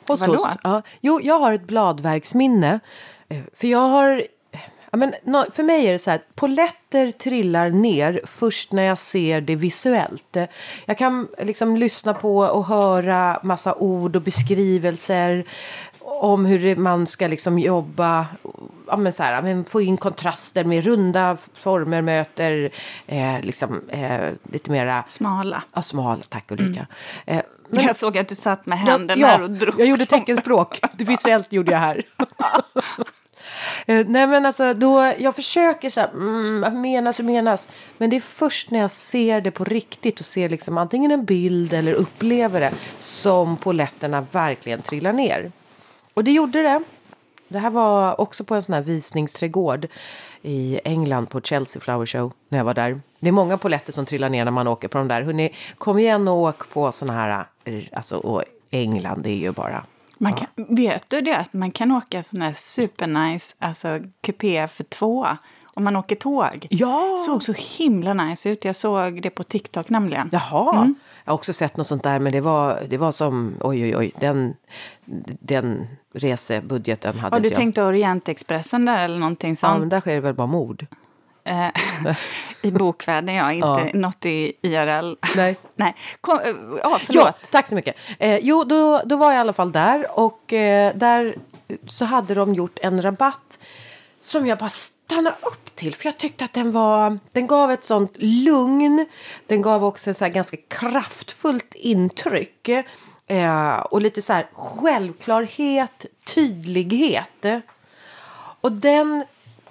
Host, 0.07 0.21
Vadå? 0.21 0.33
host. 0.33 0.47
Ja. 0.63 0.81
Jo, 1.01 1.19
jag 1.23 1.39
har 1.39 1.53
ett 1.53 1.67
bladverksminne. 1.67 2.79
Eh, 3.29 3.39
För 3.55 3.67
jag 3.67 3.79
har... 3.89 4.23
Ja, 4.91 4.97
men, 4.97 5.13
för 5.51 5.63
mig 5.63 5.87
är 5.87 5.91
det 5.91 5.99
så 5.99 6.11
här, 6.11 6.21
poletter 6.35 7.11
trillar 7.11 7.69
ner 7.69 8.21
först 8.25 8.71
när 8.71 8.83
jag 8.83 8.97
ser 8.97 9.41
det 9.41 9.55
visuellt. 9.55 10.37
Jag 10.85 10.97
kan 10.97 11.27
liksom 11.37 11.77
lyssna 11.77 12.13
på 12.13 12.37
och 12.37 12.65
höra 12.65 13.39
massa 13.43 13.75
ord 13.75 14.15
och 14.15 14.21
beskrivelser. 14.21 15.43
om 16.01 16.45
hur 16.45 16.75
man 16.75 17.07
ska 17.07 17.27
liksom 17.27 17.59
jobba, 17.59 18.27
ja, 18.87 18.97
men 18.97 19.13
så 19.13 19.23
här, 19.23 19.41
men 19.41 19.65
få 19.65 19.81
in 19.81 19.97
kontraster 19.97 20.63
med 20.63 20.83
runda 20.83 21.37
former 21.53 22.01
möter 22.01 22.69
eh, 23.07 23.41
liksom, 23.41 23.89
eh, 23.89 24.29
lite 24.51 24.71
mera 24.71 25.03
Smala. 25.07 25.63
Ja, 25.73 25.81
smal, 25.81 26.23
tack 26.29 26.51
Ulrika. 26.51 26.87
Eh, 27.25 27.41
Men, 27.69 27.85
jag 27.85 27.95
såg 27.95 28.17
att 28.17 28.27
du 28.27 28.35
satt 28.35 28.65
med 28.65 28.77
Ja, 28.77 28.91
händerna 28.91 29.21
ja, 29.21 29.27
här 29.27 29.41
och 29.41 29.51
drog 29.51 29.79
jag 29.79 29.87
gjorde 29.87 30.05
teckenspråk. 30.05 30.79
Visuellt 30.97 31.53
gjorde 31.53 31.71
jag 31.71 31.79
här. 31.79 32.03
Eh, 33.89 34.05
Nej 34.07 34.27
men 34.27 34.45
alltså 34.45 34.73
då, 34.73 35.13
jag 35.17 35.35
försöker 35.35 35.89
så 35.89 36.01
här, 36.01 36.09
mm, 36.09 36.81
menas 36.81 37.19
och 37.19 37.25
menas. 37.25 37.69
Men 37.97 38.09
det 38.09 38.15
är 38.15 38.21
först 38.21 38.71
när 38.71 38.79
jag 38.79 38.91
ser 38.91 39.41
det 39.41 39.51
på 39.51 39.63
riktigt 39.63 40.19
och 40.19 40.25
ser 40.25 40.49
liksom 40.49 40.77
antingen 40.77 41.11
en 41.11 41.25
bild 41.25 41.73
eller 41.73 41.93
upplever 41.93 42.59
det 42.59 42.71
som 42.97 43.57
poletterna 43.57 44.25
verkligen 44.31 44.81
trillar 44.81 45.13
ner. 45.13 45.51
Och 46.13 46.23
det 46.23 46.31
gjorde 46.31 46.63
det. 46.63 46.83
Det 47.47 47.59
här 47.59 47.69
var 47.69 48.21
också 48.21 48.43
på 48.43 48.55
en 48.55 48.61
sån 48.61 48.73
här 48.73 48.81
visningsträdgård 48.81 49.87
i 50.41 50.79
England 50.83 51.29
på 51.29 51.41
Chelsea 51.41 51.81
Flower 51.81 52.05
Show 52.05 52.33
när 52.49 52.57
jag 52.57 52.65
var 52.65 52.73
där. 52.73 53.01
Det 53.19 53.27
är 53.27 53.31
många 53.31 53.57
poletter 53.57 53.93
som 53.93 54.05
trillar 54.05 54.29
ner 54.29 54.45
när 54.45 54.51
man 54.51 54.67
åker 54.67 54.87
på 54.87 54.97
de 54.97 55.07
där. 55.07 55.21
Hörrni, 55.21 55.55
kom 55.77 55.99
igen 55.99 56.27
och 56.27 56.37
åk 56.37 56.69
på 56.69 56.91
såna 56.91 57.13
här, 57.13 57.45
eh, 57.63 57.83
alltså 57.91 58.17
och 58.17 58.43
England 58.71 59.21
det 59.23 59.29
är 59.29 59.37
ju 59.37 59.51
bara 59.51 59.83
man 60.21 60.33
kan, 60.33 60.47
vet 60.55 61.03
du 61.09 61.21
det? 61.21 61.37
Att 61.37 61.53
man 61.53 61.71
kan 61.71 61.91
åka 61.91 62.23
sån 62.23 62.41
här 62.41 62.53
supernice, 62.53 63.55
alltså 63.59 63.99
kupé 64.21 64.67
för 64.67 64.83
två. 64.83 65.27
Om 65.73 65.83
man 65.83 65.95
åker 65.95 66.15
tåg. 66.15 66.67
Ja! 66.69 67.17
Såg 67.25 67.43
så 67.43 67.53
himla 67.77 68.13
nice 68.13 68.49
ut. 68.49 68.65
Jag 68.65 68.75
såg 68.75 69.21
det 69.21 69.29
på 69.29 69.43
TikTok 69.43 69.89
nämligen. 69.89 70.29
Jaha. 70.31 70.93
Jag 71.25 71.31
har 71.31 71.35
också 71.35 71.53
sett 71.53 71.77
något 71.77 71.87
sånt 71.87 72.03
där 72.03 72.19
men 72.19 72.31
det 72.31 72.41
var, 72.41 72.81
det 72.89 72.97
var 72.97 73.11
som, 73.11 73.55
oj 73.61 73.83
oj 73.83 73.97
oj, 73.97 74.11
den, 74.19 74.53
den 75.39 75.87
resebudgeten 76.13 77.19
hade 77.19 77.35
Har 77.35 77.39
du 77.39 77.47
inte 77.47 77.53
jag. 77.53 77.57
tänkt 77.59 77.77
Orientexpressen 77.77 78.85
där 78.85 79.03
eller 79.05 79.19
någonting 79.19 79.49
Ja, 79.51 79.55
sånt? 79.55 79.79
men 79.79 79.89
där 79.89 79.99
sker 80.01 80.13
det 80.13 80.19
väl 80.21 80.33
bara 80.33 80.47
mord? 80.47 80.85
Eh, 81.43 81.67
I 82.61 82.71
bokvärlden, 82.71 83.35
ja. 83.35 83.51
Inte 83.51 83.97
något 83.97 84.25
i 84.25 84.53
IRL. 84.61 85.15
Nej. 85.35 85.55
Nej. 85.75 85.95
Kom, 86.21 86.39
eh, 86.39 86.47
ja, 86.47 86.79
Ja, 86.83 86.99
förlåt. 86.99 87.51
tack 87.51 87.67
så 87.67 87.75
mycket. 87.75 87.95
Eh, 88.19 88.37
jo, 88.37 88.63
då, 88.63 89.01
då 89.05 89.15
var 89.17 89.31
jag 89.31 89.37
i 89.37 89.39
alla 89.39 89.53
fall 89.53 89.71
där 89.71 90.19
och 90.19 90.53
eh, 90.53 90.95
där 90.95 91.35
så 91.87 92.05
hade 92.05 92.33
de 92.33 92.53
gjort 92.53 92.79
en 92.81 93.01
rabatt 93.01 93.59
som 94.19 94.47
jag 94.47 94.57
bara 94.57 94.69
stannade 94.69 95.35
upp 95.41 95.75
till 95.75 95.95
för 95.95 96.05
jag 96.05 96.17
tyckte 96.17 96.45
att 96.45 96.53
den 96.53 96.71
var, 96.71 97.19
den 97.31 97.47
gav 97.47 97.71
ett 97.71 97.83
sånt 97.83 98.11
lugn. 98.17 99.05
Den 99.47 99.61
gav 99.61 99.85
också 99.85 100.13
så 100.13 100.27
ganska 100.27 100.57
kraftfullt 100.67 101.75
intryck 101.75 102.69
eh, 103.27 103.75
och 103.79 104.01
lite 104.01 104.21
så 104.21 104.33
här 104.33 104.47
självklarhet, 104.53 106.05
tydlighet. 106.35 107.45
Och 108.61 108.71
den 108.71 109.23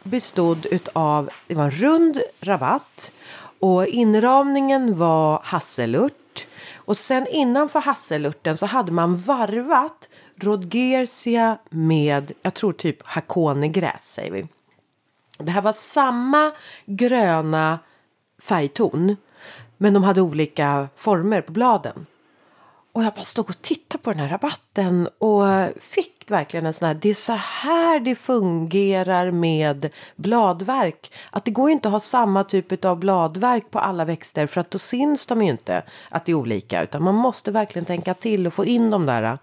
bestod 0.08 0.66
av 0.92 1.30
det 1.46 1.54
var 1.54 1.64
en 1.64 1.70
rund 1.70 2.20
rabatt 2.40 3.12
och 3.60 3.86
inramningen 3.86 4.98
var 4.98 5.40
hasselört. 5.44 6.46
Och 6.74 6.96
sen 6.96 7.26
innanför 7.26 7.80
hasselörten 7.80 8.56
så 8.56 8.66
hade 8.66 8.92
man 8.92 9.16
varvat 9.16 10.08
Rodgersia 10.36 11.58
med, 11.70 12.32
jag 12.42 12.54
tror 12.54 12.72
typ 12.72 13.06
hakonegräs 13.06 14.12
säger 14.12 14.32
vi. 14.32 14.46
Det 15.38 15.50
här 15.50 15.62
var 15.62 15.72
samma 15.72 16.52
gröna 16.86 17.78
färgton 18.38 19.16
men 19.76 19.94
de 19.94 20.04
hade 20.04 20.20
olika 20.20 20.88
former 20.96 21.40
på 21.40 21.52
bladen. 21.52 22.06
Och 22.92 23.04
jag 23.04 23.14
bara 23.14 23.24
stod 23.24 23.50
och 23.50 23.62
tittade 23.62 24.02
på 24.04 24.10
den 24.10 24.20
här 24.20 24.28
rabatten 24.28 25.08
och 25.18 25.44
fick 25.80 26.18
verkligen 26.30 26.66
en 26.66 26.72
sån 26.72 26.88
här, 26.88 26.94
det 26.94 27.08
är 27.10 27.14
så 27.14 27.32
här 27.32 28.00
det 28.00 28.14
fungerar 28.14 29.30
med 29.30 29.90
bladverk. 30.16 31.12
Att 31.30 31.44
det 31.44 31.50
går 31.50 31.68
ju 31.68 31.72
inte 31.72 31.88
att 31.88 31.92
ha 31.92 32.00
samma 32.00 32.44
typ 32.44 32.84
av 32.84 32.98
bladverk 32.98 33.70
på 33.70 33.78
alla 33.78 34.04
växter 34.04 34.46
för 34.46 34.60
att 34.60 34.70
då 34.70 34.78
syns 34.78 35.26
de 35.26 35.42
ju 35.42 35.50
inte 35.50 35.82
att 36.08 36.24
det 36.24 36.32
är 36.32 36.34
olika. 36.34 36.82
Utan 36.82 37.02
man 37.02 37.14
måste 37.14 37.50
verkligen 37.50 37.86
tänka 37.86 38.14
till 38.14 38.46
och 38.46 38.54
få 38.54 38.64
in 38.64 38.90
de 38.90 39.06
där. 39.06 39.38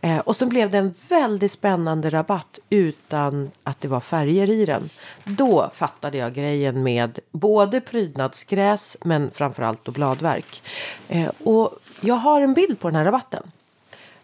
Eh, 0.00 0.18
och 0.18 0.36
sen 0.36 0.48
blev 0.48 0.70
det 0.70 0.78
en 0.78 0.94
väldigt 1.08 1.52
spännande 1.52 2.10
rabatt 2.10 2.58
utan 2.70 3.50
att 3.64 3.80
det 3.80 3.88
var 3.88 4.00
färger 4.00 4.50
i 4.50 4.64
den. 4.64 4.90
Då 5.24 5.70
fattade 5.74 6.18
jag 6.18 6.34
grejen 6.34 6.82
med 6.82 7.18
både 7.30 7.80
prydnadsgräs 7.80 8.96
men 9.04 9.30
framförallt 9.30 9.84
då 9.84 9.92
bladverk. 9.92 10.62
Eh, 11.08 11.30
och 11.44 11.78
jag 12.00 12.14
har 12.14 12.40
en 12.40 12.54
bild 12.54 12.80
på 12.80 12.88
den 12.88 12.96
här 12.96 13.04
rabatten. 13.04 13.50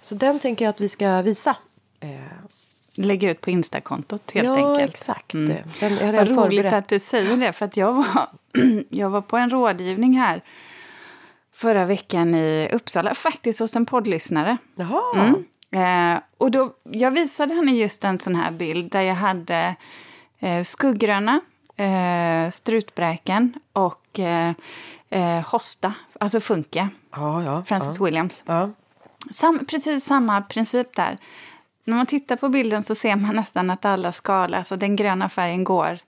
Så 0.01 0.15
den 0.15 0.39
tänker 0.39 0.65
jag 0.65 0.71
att 0.71 0.81
vi 0.81 0.89
ska 0.89 1.23
visa. 1.23 1.57
Eh, 2.01 2.09
Lägga 2.97 3.31
ut 3.31 3.41
på 3.41 3.51
Instakontot 3.51 4.31
helt 4.35 4.49
ja, 4.49 4.71
enkelt. 4.71 4.91
exakt. 4.91 5.35
Mm. 5.35 5.57
Den, 5.81 5.99
har 5.99 6.13
Vad 6.13 6.47
roligt 6.47 6.73
att 6.73 6.89
du 6.89 6.99
säger 6.99 7.37
det, 7.37 7.53
för 7.53 7.65
att 7.65 7.77
jag 7.77 7.93
var, 7.93 8.29
jag 8.89 9.11
var 9.11 9.21
på 9.21 9.37
en 9.37 9.51
rådgivning 9.51 10.19
här 10.19 10.43
förra 11.53 11.85
veckan 11.85 12.35
i 12.35 12.69
Uppsala, 12.73 13.15
faktiskt 13.15 13.61
hos 13.61 13.77
en 13.77 13.87
poddlyssnare. 13.87 14.57
Jaha. 14.75 15.35
Eh, 15.71 16.19
och 16.39 16.51
då, 16.51 16.73
jag 16.83 17.11
visade 17.11 17.55
henne 17.55 17.73
just 17.73 18.05
en 18.05 18.19
sån 18.19 18.35
här 18.35 18.51
bild 18.51 18.93
där 18.93 19.01
jag 19.03 19.15
hade 19.15 19.77
eh, 20.39 20.63
skuggröna, 20.63 21.41
eh, 21.77 22.51
strutbräken 22.51 23.55
och 23.73 24.19
eh, 24.21 24.53
eh, 25.15 25.41
hosta, 25.41 25.95
alltså 26.21 26.41
funke, 26.41 26.89
Ja, 27.17 27.43
ja. 27.43 27.63
Francis 27.67 28.01
Williams. 28.01 28.43
Ja. 28.47 28.71
Sam, 29.31 29.67
precis 29.67 30.05
samma 30.05 30.43
princip 30.43 30.97
där. 30.97 31.19
När 31.85 31.97
man 31.97 32.07
tittar 32.07 32.37
på 32.37 32.49
bilden 32.49 32.83
så 32.83 32.95
ser 32.95 33.17
man 33.17 33.37
nästan 33.37 33.71
att 33.71 33.85
alla 33.85 34.13
skal, 34.13 34.55
alltså 34.55 34.77
den 34.77 34.97
gröna 34.97 35.29
färgen 35.29 35.65
går 35.65 35.99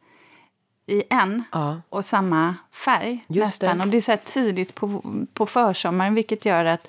i 0.87 1.03
en 1.11 1.45
och 1.89 2.05
samma 2.05 2.55
färg. 2.73 3.25
Just 3.29 3.47
nästan. 3.47 3.79
det. 3.79 3.85
Och 3.85 3.91
det 3.91 3.97
är 3.97 4.01
så 4.01 4.17
tidigt 4.25 4.75
på, 4.75 5.03
på 5.35 5.47
försommaren 5.47 6.15
vilket 6.15 6.45
gör 6.45 6.65
att 6.65 6.89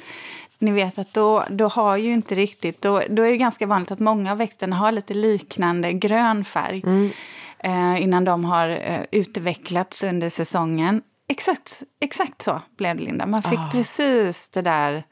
ni 0.59 0.71
vet 0.71 0.97
att 0.97 1.13
då, 1.13 1.43
då 1.49 1.67
har 1.67 1.97
ju 1.97 2.13
inte 2.13 2.35
riktigt, 2.35 2.81
då, 2.81 3.01
då 3.09 3.23
är 3.23 3.29
det 3.31 3.37
ganska 3.37 3.65
vanligt 3.65 3.91
att 3.91 3.99
många 3.99 4.31
av 4.31 4.37
växterna 4.37 4.75
har 4.75 4.91
lite 4.91 5.13
liknande 5.13 5.93
grön 5.93 6.45
färg 6.45 6.83
Mm. 6.85 7.09
eh, 7.59 8.01
innan 8.03 8.25
de 8.25 8.45
har 8.45 8.69
eh, 8.69 9.01
utvecklats 9.11 10.03
under 10.03 10.29
säsongen. 10.29 11.01
Exakt, 11.27 11.83
exakt 11.99 12.41
så 12.41 12.61
blev 12.77 12.97
det, 12.97 13.03
Linda. 13.03 13.25
Man 13.25 13.43
fick 13.43 13.59
Ah. 13.59 13.69
precis 13.71 14.49
det 14.49 14.61
där 14.61 15.03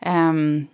ehm, 0.00 0.66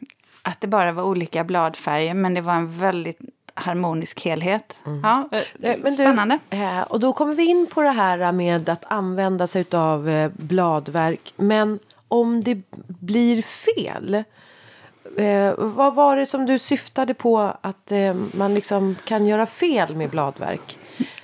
att 0.43 0.61
det 0.61 0.67
bara 0.67 0.93
var 0.93 1.03
olika 1.03 1.45
bladfärger, 1.45 2.15
men 2.15 2.35
det 2.35 2.41
var 2.41 2.53
en 2.55 2.71
väldigt 2.79 3.19
harmonisk 3.55 4.25
helhet. 4.25 4.81
Ja, 5.03 5.29
eh, 5.33 5.39
Eh, 5.39 5.45
men 5.61 5.83
du, 5.83 5.93
spännande. 5.93 6.39
eh, 6.51 6.81
och 6.83 7.01
då 7.01 7.13
kommer 7.13 7.35
vi 7.35 7.45
in 7.47 7.67
på 7.75 7.83
det 7.83 7.91
här 7.91 8.33
med 8.33 8.69
att 8.69 8.85
använda 8.93 9.47
sig 9.47 9.65
av 9.73 10.31
bladverk. 10.37 11.33
Men 11.37 11.79
om 12.09 12.45
det 12.45 12.63
blir 13.01 13.43
fel. 13.43 14.25
Vad 15.57 15.95
var 15.95 16.17
det 16.17 16.27
som 16.27 16.47
du 16.47 16.59
syftade 16.59 17.15
på 17.15 17.39
att 17.61 17.93
man 18.33 18.55
liksom 18.55 18.97
kan 19.05 19.27
göra 19.27 19.47
fel 19.47 19.97
med 19.97 20.11
bladverk? 20.11 20.79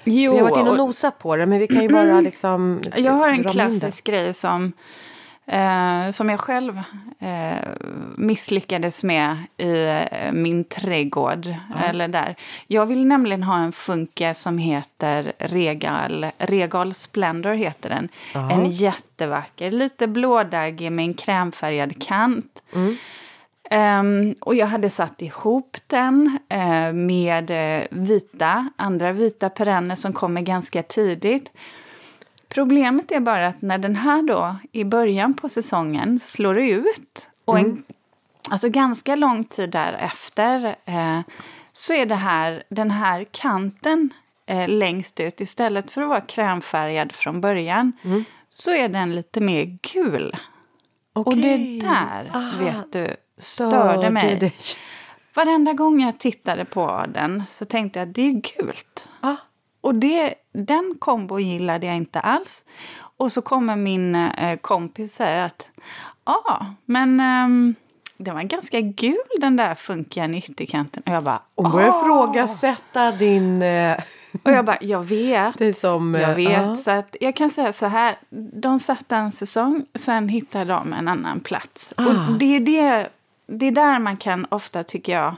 Jo, 0.05 0.33
vi 0.33 0.39
har 0.39 0.51
varit 0.51 0.59
inne 0.59 0.71
och 0.71 0.77
nosat 0.77 1.19
på 1.19 1.37
det 1.37 1.47
men 1.47 1.59
vi 1.59 1.67
kan 1.67 1.83
ju 1.83 1.89
bara 1.89 2.21
liksom 2.21 2.81
Jag 2.97 3.13
har 3.13 3.29
en 3.29 3.45
klassisk 3.45 4.05
grej 4.05 4.35
som, 4.35 4.73
eh, 5.47 6.11
som 6.11 6.29
jag 6.29 6.41
själv 6.41 6.81
eh, 7.19 7.69
misslyckades 8.17 9.05
med 9.05 9.37
i 9.57 9.87
eh, 10.11 10.33
min 10.33 10.65
trädgård. 10.65 11.55
Eller 11.89 12.09
där. 12.09 12.37
Jag 12.67 12.87
vill 12.87 13.07
nämligen 13.07 13.43
ha 13.43 13.59
en 13.59 13.73
funke 13.73 14.35
som 14.35 14.59
heter 14.59 15.33
Regal, 15.39 16.27
Regal 16.39 16.95
Splendor. 16.95 17.55
heter 17.55 17.89
den. 17.89 18.09
En 18.51 18.71
jättevacker, 18.71 19.71
lite 19.71 20.07
blådaggig 20.07 20.93
med 20.93 21.05
en 21.05 21.15
krämfärgad 21.15 22.03
kant. 22.03 22.63
Ehm, 23.75 24.35
och 24.41 24.55
jag 24.55 24.67
hade 24.67 24.91
satt 24.91 25.23
ihop 25.23 25.77
den 25.87 26.39
eh, 26.49 26.93
med 26.93 27.51
eh, 27.51 27.87
vita, 27.91 28.69
andra 28.77 29.13
vita 29.13 29.51
perenner 29.51 29.97
som 29.97 30.13
kommer 30.13 30.41
ganska 30.43 30.83
tidigt. 30.83 31.53
Problemet 32.49 33.13
är 33.13 33.21
bara 33.21 33.47
att 33.47 33.63
när 33.63 33.79
den 33.79 33.97
här 33.97 34.23
då 34.23 34.57
i 34.73 34.85
början 34.85 35.35
på 35.35 35.49
säsongen 35.49 36.21
slår 36.21 36.59
ut 36.59 37.31
och 37.45 37.59
en, 37.59 37.85
alltså 38.51 38.69
ganska 38.69 39.15
lång 39.15 39.45
tid 39.45 39.71
därefter 39.71 40.77
eh, 40.85 41.21
så 41.73 41.93
är 41.93 42.07
det 42.07 42.15
här, 42.15 42.63
den 42.69 42.91
här 42.91 43.27
kanten 43.31 44.11
eh, 44.47 44.69
längst 44.69 45.21
ut 45.21 45.41
istället 45.41 45.93
för 45.93 46.03
att 46.03 46.09
vara 46.09 46.21
krämfärgad 46.21 47.13
från 47.13 47.41
början 47.41 47.93
så 48.49 48.71
är 48.71 48.89
den 48.89 49.15
lite 49.15 49.41
mer 49.41 49.79
gul. 49.93 50.37
Och 51.13 51.37
det 51.37 51.81
där, 51.81 52.31
Aha. 52.35 52.59
vet 52.59 52.93
du, 52.93 53.17
Störde 53.39 54.11
mig. 54.11 54.37
dig. 54.39 54.55
Varenda 55.35 55.73
gång 55.73 56.01
jag 56.03 56.19
tittade 56.19 56.65
på 56.65 57.05
den 57.15 57.43
så 57.49 57.65
tänkte 57.65 57.99
jag 57.99 58.09
det 58.09 58.23
är 58.23 58.33
gult. 58.33 59.09
Ah. 59.21 59.37
Och 59.81 59.95
det, 59.95 60.35
den 60.53 60.95
kombo 60.99 61.39
gillade 61.39 61.87
jag 61.87 61.97
inte 61.97 62.21
alls. 62.21 62.65
Och 63.17 63.33
så 63.33 63.43
kommer 63.43 63.77
min 63.77 64.15
eh, 64.15 64.59
kompis 64.59 65.15
säga 65.15 65.45
att 65.45 65.69
ja, 66.25 66.67
men 66.85 67.21
ehm, 67.21 67.75
den 68.17 68.35
var 68.35 68.43
ganska 68.43 68.81
gul 68.81 69.17
den 69.41 69.57
där 69.57 69.75
funkiga 69.75 70.29
ytterkanten. 70.35 71.03
Och 71.07 71.13
jag 71.13 71.25
bara, 71.25 71.43
Hon 71.57 71.71
börjar 71.71 71.89
ifrågasätta 71.89 73.13
din... 73.13 73.63
Eh, 73.63 73.97
Och 74.43 74.53
jag 74.53 74.65
bara, 74.65 74.79
jag 74.81 75.03
vet. 75.05 75.59
det 75.59 75.75
som... 75.75 76.15
eh, 76.15 76.21
Jag 76.21 76.35
vet. 76.35 76.53
ja. 76.53 76.77
Så 76.77 76.91
att 76.91 77.17
jag 77.21 77.37
kan 77.37 77.51
säga 77.51 77.73
så 77.73 77.87
här. 77.87 78.17
De 78.61 78.79
satt 78.79 79.13
en 79.13 79.33
säsong, 79.33 79.85
sen 79.95 80.29
hittade 80.29 80.65
de 80.65 80.93
en 80.93 81.09
annan 81.09 81.41
plats. 81.41 81.95
Ah. 81.97 82.05
Och 82.07 82.33
det 82.39 82.57
är, 82.57 82.61
det, 82.61 83.09
det 83.47 83.67
är 83.67 83.73
där 83.73 83.99
man 83.99 84.17
kan 84.17 84.47
ofta, 84.51 84.85
tycker 84.85 85.13
jag, 85.13 85.37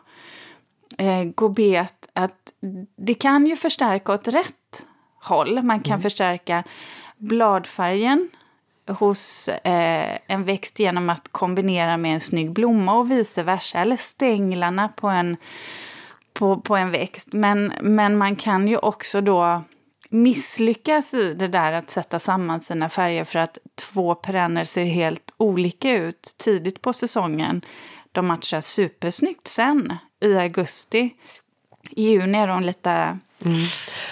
eh, 0.99 1.25
gå 1.25 1.49
bet. 1.49 2.09
Att 2.13 2.53
det 2.97 3.15
kan 3.15 3.47
ju 3.47 3.57
förstärka 3.57 4.13
åt 4.13 4.29
rätt 4.29 4.87
håll. 5.23 5.63
Man 5.63 5.81
kan 5.81 6.01
förstärka 6.01 6.65
bladfärgen 7.17 8.29
hos 8.89 9.49
eh, 9.49 10.19
en 10.27 10.45
växt 10.45 10.79
genom 10.79 11.11
att 11.11 11.29
kombinera 11.33 11.97
med 11.97 12.15
en 12.15 12.21
snygg 12.21 12.53
blomma 12.53 12.99
och 12.99 13.11
vice 13.11 13.43
versa. 13.43 13.79
Eller 13.79 13.97
stänglarna 13.97 14.89
på 14.89 15.09
en 15.09 15.37
på, 16.33 16.61
på 16.61 16.77
en 16.77 16.91
växt. 16.91 17.33
Men, 17.33 17.73
men 17.81 18.19
man 18.19 18.37
kan 18.37 18.69
ju 18.69 18.79
också 18.79 19.21
då 19.21 19.63
misslyckas 20.11 21.15
i 21.15 21.35
det 21.35 21.49
där 21.49 21.73
att 21.73 21.91
sätta 21.91 22.19
samman 22.19 22.61
sina 22.61 22.89
färger 22.89 23.25
för 23.25 23.39
att 23.39 23.59
två 23.75 24.15
perenner 24.15 24.65
ser 24.65 24.85
helt 24.85 25.35
olika 25.37 25.93
ut 25.93 26.35
tidigt 26.39 26.83
på 26.83 26.93
säsongen. 26.93 27.63
De 28.17 28.27
matchar 28.27 28.61
supersnyggt 28.61 29.49
sen 29.49 29.93
i 30.21 30.37
augusti. 30.37 31.15
I 31.91 32.03
juni 32.03 32.39
är 32.39 32.47
de 32.47 32.63
lite... 32.63 33.19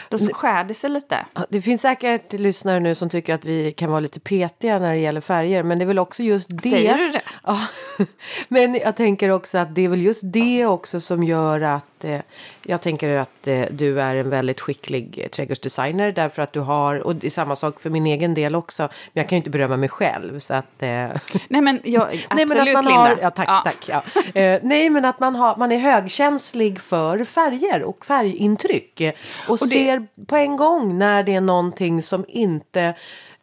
Då 0.08 0.18
skär 0.18 0.64
det 0.64 0.74
sig 0.74 0.90
lite. 0.90 1.26
Det 1.48 1.62
finns 1.62 1.80
säkert 1.80 2.32
lyssnare 2.32 2.80
nu 2.80 2.94
som 2.94 3.08
tycker 3.08 3.34
att 3.34 3.44
vi 3.44 3.72
kan 3.72 3.90
vara 3.90 4.00
lite 4.00 4.20
petiga 4.20 4.78
när 4.78 4.92
det 4.92 4.98
gäller 4.98 5.20
färger. 5.20 5.62
Men 5.62 5.78
det 5.78 5.84
är 5.84 5.86
väl 5.86 5.98
också 5.98 6.22
just 6.22 6.48
det. 6.50 6.68
Säger 6.68 6.98
du 6.98 7.10
det? 7.10 7.22
Ja. 7.44 7.60
Men 8.48 8.74
jag 8.74 8.96
tänker 8.96 9.30
också 9.30 9.58
att 9.58 9.74
det 9.74 9.84
är 9.84 9.88
väl 9.88 10.02
just 10.02 10.20
det 10.24 10.66
också 10.66 11.00
som 11.00 11.22
gör 11.22 11.60
att 11.60 12.04
eh, 12.04 12.20
jag 12.62 12.82
tänker 12.82 13.08
att 13.16 13.46
eh, 13.46 13.62
du 13.70 14.00
är 14.00 14.14
en 14.14 14.30
väldigt 14.30 14.60
skicklig 14.60 15.20
eh, 15.22 15.28
trädgårdsdesigner 15.28 16.12
därför 16.12 16.42
att 16.42 16.52
du 16.52 16.60
har, 16.60 16.94
och 16.98 17.16
det 17.16 17.26
är 17.26 17.30
samma 17.30 17.56
sak 17.56 17.80
för 17.80 17.90
min 17.90 18.06
egen 18.06 18.34
del 18.34 18.54
också, 18.54 18.82
men 18.82 19.20
jag 19.22 19.28
kan 19.28 19.36
ju 19.36 19.40
inte 19.40 19.50
berömma 19.50 19.76
mig 19.76 19.88
själv 19.88 20.38
så 20.38 20.54
att... 20.54 20.82
Eh, 20.82 20.88
Nej 21.48 21.60
men 21.60 21.80
jag, 21.84 22.02
absolut 22.02 22.26
nej 22.34 22.46
men 22.46 22.58
att 22.68 22.74
man 22.74 22.84
Linda. 22.84 22.98
har, 23.00 23.18
ja 23.22 23.30
tack, 23.30 23.64
tack. 23.64 23.88
Ja. 24.34 24.40
Eh, 24.40 24.60
nej 24.62 24.90
men 24.90 25.04
att 25.04 25.20
man, 25.20 25.34
har, 25.34 25.56
man 25.56 25.72
är 25.72 25.78
högkänslig 25.78 26.80
för 26.80 27.24
färger 27.24 27.82
och 27.82 28.06
färgintryck. 28.06 29.00
eh, 29.00 29.12
Och, 29.48 29.58
det- 29.60 29.66
ser 29.66 30.06
på 30.26 30.36
en 30.36 30.56
gång 30.56 30.98
när 30.98 31.22
det 31.22 31.34
är 31.34 31.40
någonting 31.40 32.02
som 32.02 32.24
inte 32.28 32.94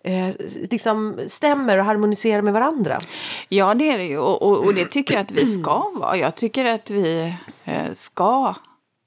eh, 0.03 0.29
liksom 0.71 1.19
stämmer 1.27 1.77
och 1.77 1.85
harmoniserar 1.85 2.41
med 2.41 2.53
varandra. 2.53 2.99
Ja, 3.49 3.73
det 3.73 3.89
är 3.89 3.97
det 3.97 4.05
ju. 4.05 4.17
Och, 4.17 4.41
och, 4.41 4.65
och 4.65 4.73
det 4.73 4.85
tycker 4.85 5.13
jag 5.13 5.21
att 5.21 5.31
vi 5.31 5.45
ska 5.45 5.91
vara. 5.95 6.17
Jag 6.17 6.35
tycker 6.35 6.65
att 6.65 6.89
vi 6.89 7.35
eh, 7.65 7.93
ska 7.93 8.55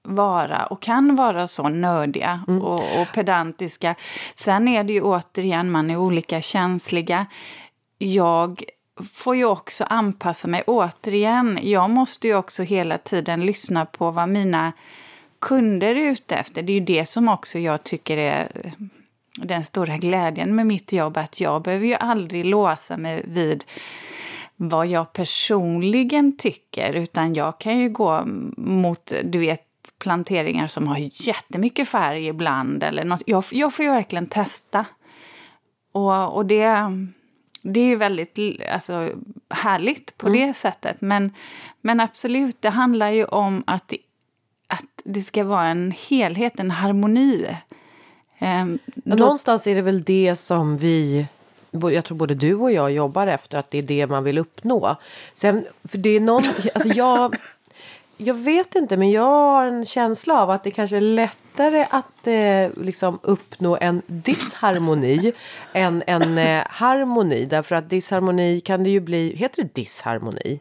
vara 0.08 0.66
och 0.66 0.82
kan 0.82 1.16
vara 1.16 1.46
så 1.46 1.68
nördiga 1.68 2.44
och, 2.46 3.00
och 3.00 3.06
pedantiska. 3.14 3.94
Sen 4.34 4.68
är 4.68 4.84
det 4.84 4.92
ju 4.92 5.02
återigen, 5.02 5.70
man 5.70 5.90
är 5.90 5.96
olika 5.96 6.40
känsliga. 6.40 7.26
Jag 7.98 8.64
får 9.12 9.36
ju 9.36 9.44
också 9.44 9.84
anpassa 9.84 10.48
mig. 10.48 10.62
Återigen, 10.66 11.58
jag 11.62 11.90
måste 11.90 12.26
ju 12.26 12.34
också 12.34 12.62
hela 12.62 12.98
tiden 12.98 13.46
lyssna 13.46 13.86
på 13.86 14.10
vad 14.10 14.28
mina 14.28 14.72
kunder 15.40 15.96
är 15.96 16.10
ute 16.10 16.34
efter. 16.34 16.62
Det 16.62 16.72
är 16.72 16.74
ju 16.74 16.84
det 16.84 17.08
som 17.08 17.28
också 17.28 17.58
jag 17.58 17.84
tycker 17.84 18.16
är 18.16 18.72
den 19.38 19.64
stora 19.64 19.96
glädjen 19.96 20.54
med 20.54 20.66
mitt 20.66 20.92
jobb. 20.92 21.16
Att 21.16 21.40
jag 21.40 21.62
behöver 21.62 21.86
ju 21.86 21.94
aldrig 21.94 22.44
låsa 22.44 22.96
mig 22.96 23.22
vid 23.24 23.64
vad 24.56 24.86
jag 24.86 25.12
personligen 25.12 26.36
tycker. 26.36 26.92
Utan 26.92 27.34
jag 27.34 27.60
kan 27.60 27.78
ju 27.78 27.88
gå 27.88 28.24
mot, 28.56 29.12
du 29.24 29.38
vet, 29.38 29.60
planteringar 29.98 30.66
som 30.66 30.88
har 30.88 31.26
jättemycket 31.26 31.88
färg 31.88 32.26
ibland. 32.26 32.82
Eller 32.82 33.04
något. 33.04 33.22
Jag, 33.26 33.44
jag 33.50 33.74
får 33.74 33.84
ju 33.84 33.90
verkligen 33.90 34.26
testa. 34.26 34.86
Och, 35.92 36.36
och 36.36 36.46
det, 36.46 36.76
det 37.62 37.80
är 37.80 37.86
ju 37.86 37.96
väldigt 37.96 38.38
alltså, 38.72 39.10
härligt 39.50 40.18
på 40.18 40.28
det 40.28 40.54
sättet. 40.54 41.00
Men, 41.00 41.32
men 41.80 42.00
absolut, 42.00 42.62
det 42.62 42.70
handlar 42.70 43.10
ju 43.10 43.24
om 43.24 43.64
att, 43.66 43.92
att 44.66 45.02
det 45.04 45.22
ska 45.22 45.44
vara 45.44 45.66
en 45.66 45.94
helhet, 46.08 46.60
en 46.60 46.70
harmoni. 46.70 47.56
Ehm, 48.38 48.78
Ja, 49.04 49.14
någonstans 49.14 49.66
är 49.66 49.74
det 49.74 49.82
väl 49.82 50.02
det 50.02 50.36
som 50.36 50.76
vi, 50.76 51.26
jag 51.70 52.04
tror 52.04 52.16
både 52.16 52.34
du 52.34 52.54
och 52.54 52.72
jag 52.72 52.92
jobbar 52.92 53.26
efter, 53.26 53.58
att 53.58 53.70
det 53.70 53.78
är 53.78 53.82
det 53.82 54.06
man 54.06 54.24
vill 54.24 54.38
uppnå. 54.38 54.96
Sen, 55.34 55.64
för 55.84 55.98
det 55.98 56.10
är 56.10 56.20
någon, 56.20 56.42
alltså 56.74 56.88
jag, 56.88 57.36
jag 58.16 58.34
vet 58.34 58.74
inte, 58.74 58.96
men 58.96 59.10
jag 59.10 59.22
har 59.22 59.66
en 59.66 59.84
känsla 59.84 60.42
av 60.42 60.50
att 60.50 60.64
det 60.64 60.70
kanske 60.70 60.96
är 60.96 61.00
lättare 61.00 61.86
att 61.90 62.26
eh, 62.26 62.84
liksom 62.84 63.18
uppnå 63.22 63.76
en 63.80 64.02
disharmoni 64.06 65.32
än 65.72 66.02
en 66.06 66.38
eh, 66.38 66.64
harmoni. 66.70 67.44
Därför 67.44 67.76
att 67.76 67.90
disharmoni 67.90 68.60
kan 68.60 68.84
det 68.84 68.90
ju 68.90 69.00
bli, 69.00 69.36
heter 69.36 69.62
det 69.62 69.74
disharmoni? 69.74 70.60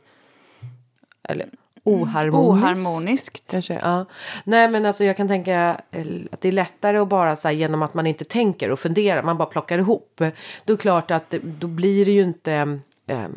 Eller 1.24 1.50
oharmoniskt? 1.84 2.64
Oharmoniskt. 2.64 3.52
Kanske, 3.52 3.74
ja. 3.74 4.06
Nej 4.44 4.68
men 4.70 4.86
alltså 4.86 5.04
jag 5.04 5.18
kan 5.18 5.28
tänka 5.28 5.82
eh, 5.92 6.06
att 6.32 6.42
det 6.42 6.48
är 6.48 6.52
lättare 6.52 6.98
att 6.98 7.08
bara 7.08 7.36
så 7.36 7.48
här, 7.48 7.56
genom 7.56 7.82
att 7.82 7.94
man 7.94 8.08
inte 8.08 8.24
tänker 8.24 8.72
och 8.72 8.80
funderar, 8.80 9.24
man 9.24 9.38
bara 9.38 9.48
plockar 9.48 9.78
ihop. 9.78 10.14
Då 10.18 10.26
är 10.26 10.32
det 10.66 10.78
klart 10.78 11.12
att 11.12 11.34
då 11.42 11.68
blir 11.68 12.06
det 12.06 12.12
ju 12.12 12.22
inte 12.22 12.80
eh, 13.08 13.28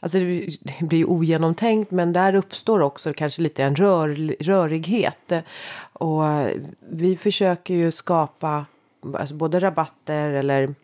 Alltså 0.00 0.18
det 0.60 0.80
blir 0.80 0.98
ju 0.98 1.04
ogenomtänkt 1.04 1.90
men 1.90 2.12
där 2.12 2.34
uppstår 2.34 2.80
också 2.80 3.12
kanske 3.12 3.42
lite 3.42 3.64
en 3.64 3.76
rör, 3.76 4.36
rörighet. 4.40 5.32
Och 5.92 6.22
vi 6.80 7.16
försöker 7.16 7.74
ju 7.74 7.92
skapa 7.92 8.66
alltså 9.14 9.34
både 9.34 9.60
rabatter 9.60 10.30
eller 10.30 10.74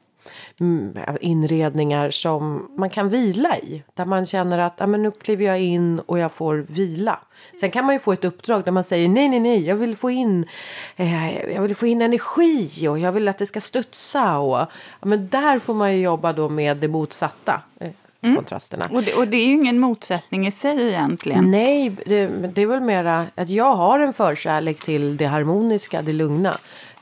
inredningar 1.20 2.10
som 2.10 2.70
man 2.76 2.90
kan 2.90 3.08
vila 3.08 3.58
i. 3.58 3.82
Där 3.94 4.04
man 4.04 4.26
känner 4.26 4.58
att 4.58 4.80
ah, 4.80 4.86
men 4.86 5.02
nu 5.02 5.10
kliver 5.10 5.44
jag 5.44 5.60
in 5.60 6.00
och 6.00 6.18
jag 6.18 6.32
får 6.32 6.66
vila. 6.68 7.18
Sen 7.60 7.70
kan 7.70 7.84
man 7.84 7.94
ju 7.94 7.98
få 7.98 8.12
ett 8.12 8.24
uppdrag 8.24 8.64
där 8.64 8.72
man 8.72 8.84
säger 8.84 9.08
nej, 9.08 9.28
nej, 9.28 9.40
nej, 9.40 9.66
jag 9.66 9.76
vill 9.76 9.96
få 9.96 10.10
in, 10.10 10.48
eh, 10.96 11.54
jag 11.54 11.62
vill 11.62 11.76
få 11.76 11.86
in 11.86 12.02
energi 12.02 12.88
och 12.88 12.98
jag 12.98 13.12
vill 13.12 13.28
att 13.28 13.38
det 13.38 13.46
ska 13.46 13.60
studsa. 13.60 14.38
Och, 14.38 14.58
ja, 15.00 15.06
men 15.06 15.28
där 15.28 15.58
får 15.58 15.74
man 15.74 15.94
ju 15.96 16.02
jobba 16.02 16.32
då 16.32 16.48
med 16.48 16.76
det 16.76 16.88
motsatta. 16.88 17.62
Eh, 17.78 17.90
kontrasterna. 18.34 18.88
Och 18.92 19.02
det, 19.02 19.14
och 19.14 19.28
det 19.28 19.36
är 19.36 19.46
ju 19.46 19.52
ingen 19.52 19.78
motsättning 19.78 20.46
i 20.46 20.50
sig 20.50 20.88
egentligen. 20.88 21.50
Nej, 21.50 21.96
det, 22.06 22.26
det 22.26 22.62
är 22.62 22.66
väl 22.66 22.80
mera 22.80 23.26
att 23.34 23.50
jag 23.50 23.74
har 23.74 23.98
en 23.98 24.12
förkärlek 24.12 24.84
till 24.84 25.16
det 25.16 25.26
harmoniska, 25.26 26.02
det 26.02 26.12
lugna. 26.12 26.54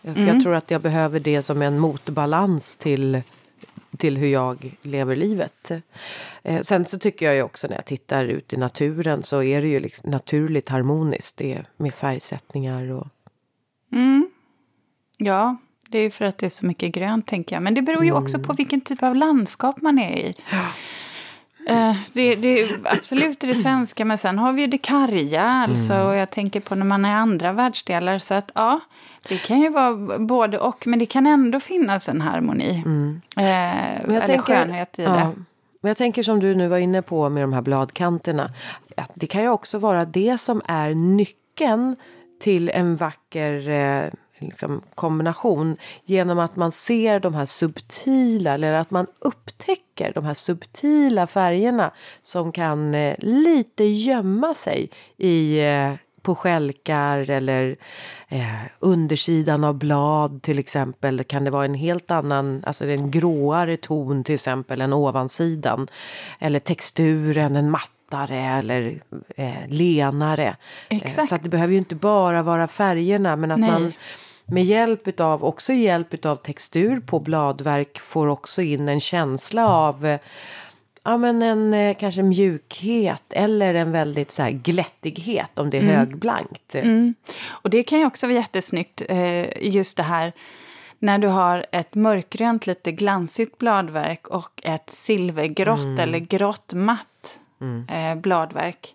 För 0.02 0.26
Jag 0.26 0.42
tror 0.42 0.54
att 0.54 0.70
jag 0.70 0.80
behöver 0.80 1.20
det 1.20 1.42
som 1.42 1.62
en 1.62 1.78
motbalans 1.78 2.76
till, 2.76 3.22
till 3.96 4.16
hur 4.16 4.28
jag 4.28 4.76
lever 4.82 5.16
livet. 5.16 5.70
Eh, 6.42 6.60
sen 6.60 6.84
så 6.84 6.98
tycker 6.98 7.26
jag 7.26 7.34
ju 7.34 7.42
också 7.42 7.66
när 7.68 7.74
jag 7.74 7.84
tittar 7.84 8.24
ut 8.24 8.52
i 8.52 8.56
naturen 8.56 9.22
så 9.22 9.42
är 9.42 9.62
det 9.62 9.68
ju 9.68 9.80
liksom 9.80 10.10
naturligt 10.10 10.68
harmoniskt. 10.68 11.36
Det 11.36 11.62
med 11.76 11.94
färgsättningar 11.94 12.90
och... 12.92 13.06
Ja, 15.16 15.56
det 15.88 15.98
är 15.98 16.10
för 16.10 16.24
att 16.24 16.38
det 16.38 16.46
är 16.46 16.50
så 16.50 16.66
mycket 16.66 16.92
grönt 16.92 17.26
tänker 17.26 17.56
jag. 17.56 17.62
Men 17.62 17.74
det 17.74 17.82
beror 17.82 18.04
ju 18.04 18.12
också 18.12 18.38
på 18.38 18.52
vilken 18.52 18.80
typ 18.80 19.02
av 19.02 19.16
landskap 19.16 19.80
man 19.80 19.98
är 19.98 20.16
i. 20.16 20.34
Eh, 21.68 21.96
det, 22.12 22.34
det 22.34 22.60
är 22.60 22.80
absolut 22.84 23.40
det 23.40 23.54
svenska, 23.54 24.04
men 24.04 24.18
sen 24.18 24.38
har 24.38 24.52
vi 24.52 24.60
ju 24.60 24.66
det 24.66 24.78
karga. 24.78 25.42
Alltså, 25.42 25.98
och 25.98 26.14
jag 26.14 26.30
tänker 26.30 26.60
på 26.60 26.74
när 26.74 26.86
man 26.86 27.04
är 27.04 27.10
i 27.10 27.14
andra 27.14 27.52
världsdelar. 27.52 28.18
Så 28.18 28.34
att 28.34 28.50
ja, 28.54 28.80
det 29.28 29.36
kan 29.36 29.60
ju 29.60 29.68
vara 29.68 30.18
både 30.18 30.58
och. 30.58 30.86
Men 30.86 30.98
det 30.98 31.06
kan 31.06 31.26
ändå 31.26 31.60
finnas 31.60 32.08
en 32.08 32.20
harmoni. 32.20 32.82
Men 32.86 33.20
jag 33.36 34.14
eller 34.14 34.26
tänker- 34.26 34.42
skönhet 34.42 34.98
i 34.98 35.02
ja. 35.02 35.10
det. 35.10 35.28
Men 35.80 35.88
jag 35.88 35.96
tänker 35.96 36.22
som 36.22 36.40
du 36.40 36.54
nu 36.54 36.68
var 36.68 36.78
inne 36.78 37.02
på 37.02 37.28
med 37.28 37.42
de 37.42 37.52
här 37.52 37.62
bladkanterna. 37.62 38.50
Att 38.96 39.10
det 39.14 39.26
kan 39.26 39.42
ju 39.42 39.48
också 39.48 39.78
vara 39.78 40.04
det 40.04 40.40
som 40.40 40.62
är 40.66 40.94
nyckeln 40.94 41.96
till 42.40 42.68
en 42.70 42.96
vacker 42.96 43.68
eh, 43.68 44.04
liksom, 44.42 44.82
kombination. 44.94 45.76
Genom 46.04 46.38
att 46.38 46.56
man 46.56 46.72
ser 46.72 47.20
de 47.20 47.34
här 47.34 47.46
subtila, 47.46 48.54
eller 48.54 48.72
att 48.72 48.90
man 48.90 49.06
upptäcker 49.18 50.12
de 50.14 50.24
här 50.24 50.34
subtila 50.34 51.26
färgerna. 51.26 51.90
Som 52.22 52.52
kan 52.52 52.94
eh, 52.94 53.14
lite 53.18 53.84
gömma 53.84 54.54
sig 54.54 54.90
i 55.16 55.60
eh, 55.60 55.94
på 56.22 56.34
skälkar 56.34 57.30
eller 57.30 57.76
eh, 58.28 58.60
undersidan 58.78 59.64
av 59.64 59.74
blad 59.74 60.42
till 60.42 60.58
exempel 60.58 61.24
kan 61.24 61.44
det 61.44 61.50
vara 61.50 61.64
en 61.64 61.74
helt 61.74 62.10
annan, 62.10 62.62
alltså 62.66 62.86
en 62.86 63.10
gråare 63.10 63.76
ton 63.76 64.24
till 64.24 64.34
exempel 64.34 64.80
än 64.80 64.92
ovansidan. 64.92 65.88
Eller 66.38 66.58
texturen, 66.58 67.56
en 67.56 67.70
mattare 67.70 68.38
eller 68.38 69.02
eh, 69.36 69.68
lenare. 69.68 70.56
Exakt. 70.88 71.18
Eh, 71.18 71.26
så 71.26 71.34
att 71.34 71.42
det 71.42 71.48
behöver 71.48 71.72
ju 71.72 71.78
inte 71.78 71.94
bara 71.94 72.42
vara 72.42 72.68
färgerna 72.68 73.36
men 73.36 73.50
att 73.50 73.60
Nej. 73.60 73.70
man 73.70 73.92
med 74.46 74.64
hjälp 74.64 75.08
utav, 75.08 75.44
också 75.44 75.72
hjälp 75.72 76.14
utav 76.14 76.36
textur 76.36 77.00
på 77.00 77.20
bladverk 77.20 77.98
får 77.98 78.26
också 78.26 78.62
in 78.62 78.88
en 78.88 79.00
känsla 79.00 79.68
av 79.68 80.06
eh, 80.06 80.20
ja, 81.02 81.16
men 81.16 81.42
en 81.42 81.74
eh, 81.74 81.96
kanske 81.96 82.22
mjukhet 82.22 83.22
eller 83.30 83.74
en 83.74 83.92
väldigt 83.92 84.30
så 84.30 84.42
här, 84.42 84.50
glättighet 84.50 85.58
om 85.58 85.70
det 85.70 85.78
är 85.78 85.82
högblankt. 85.82 86.74
Och 87.48 87.70
det 87.70 87.82
kan 87.82 87.98
ju 87.98 88.06
också 88.06 88.26
vara 88.26 88.36
jättesnyggt, 88.36 89.02
eh, 89.08 89.62
just 89.66 89.96
det 89.96 90.02
här 90.02 90.32
när 90.98 91.18
du 91.18 91.28
har 91.28 91.66
ett 91.72 91.94
mörkgrönt, 91.94 92.66
lite 92.66 92.92
glansigt 92.92 93.58
bladverk 93.58 94.28
och 94.28 94.60
ett 94.64 94.90
silvergrått 94.90 95.98
eller 95.98 96.18
grått 96.18 96.72
matt 96.74 97.38
eh, 97.88 98.14
bladverk. 98.14 98.94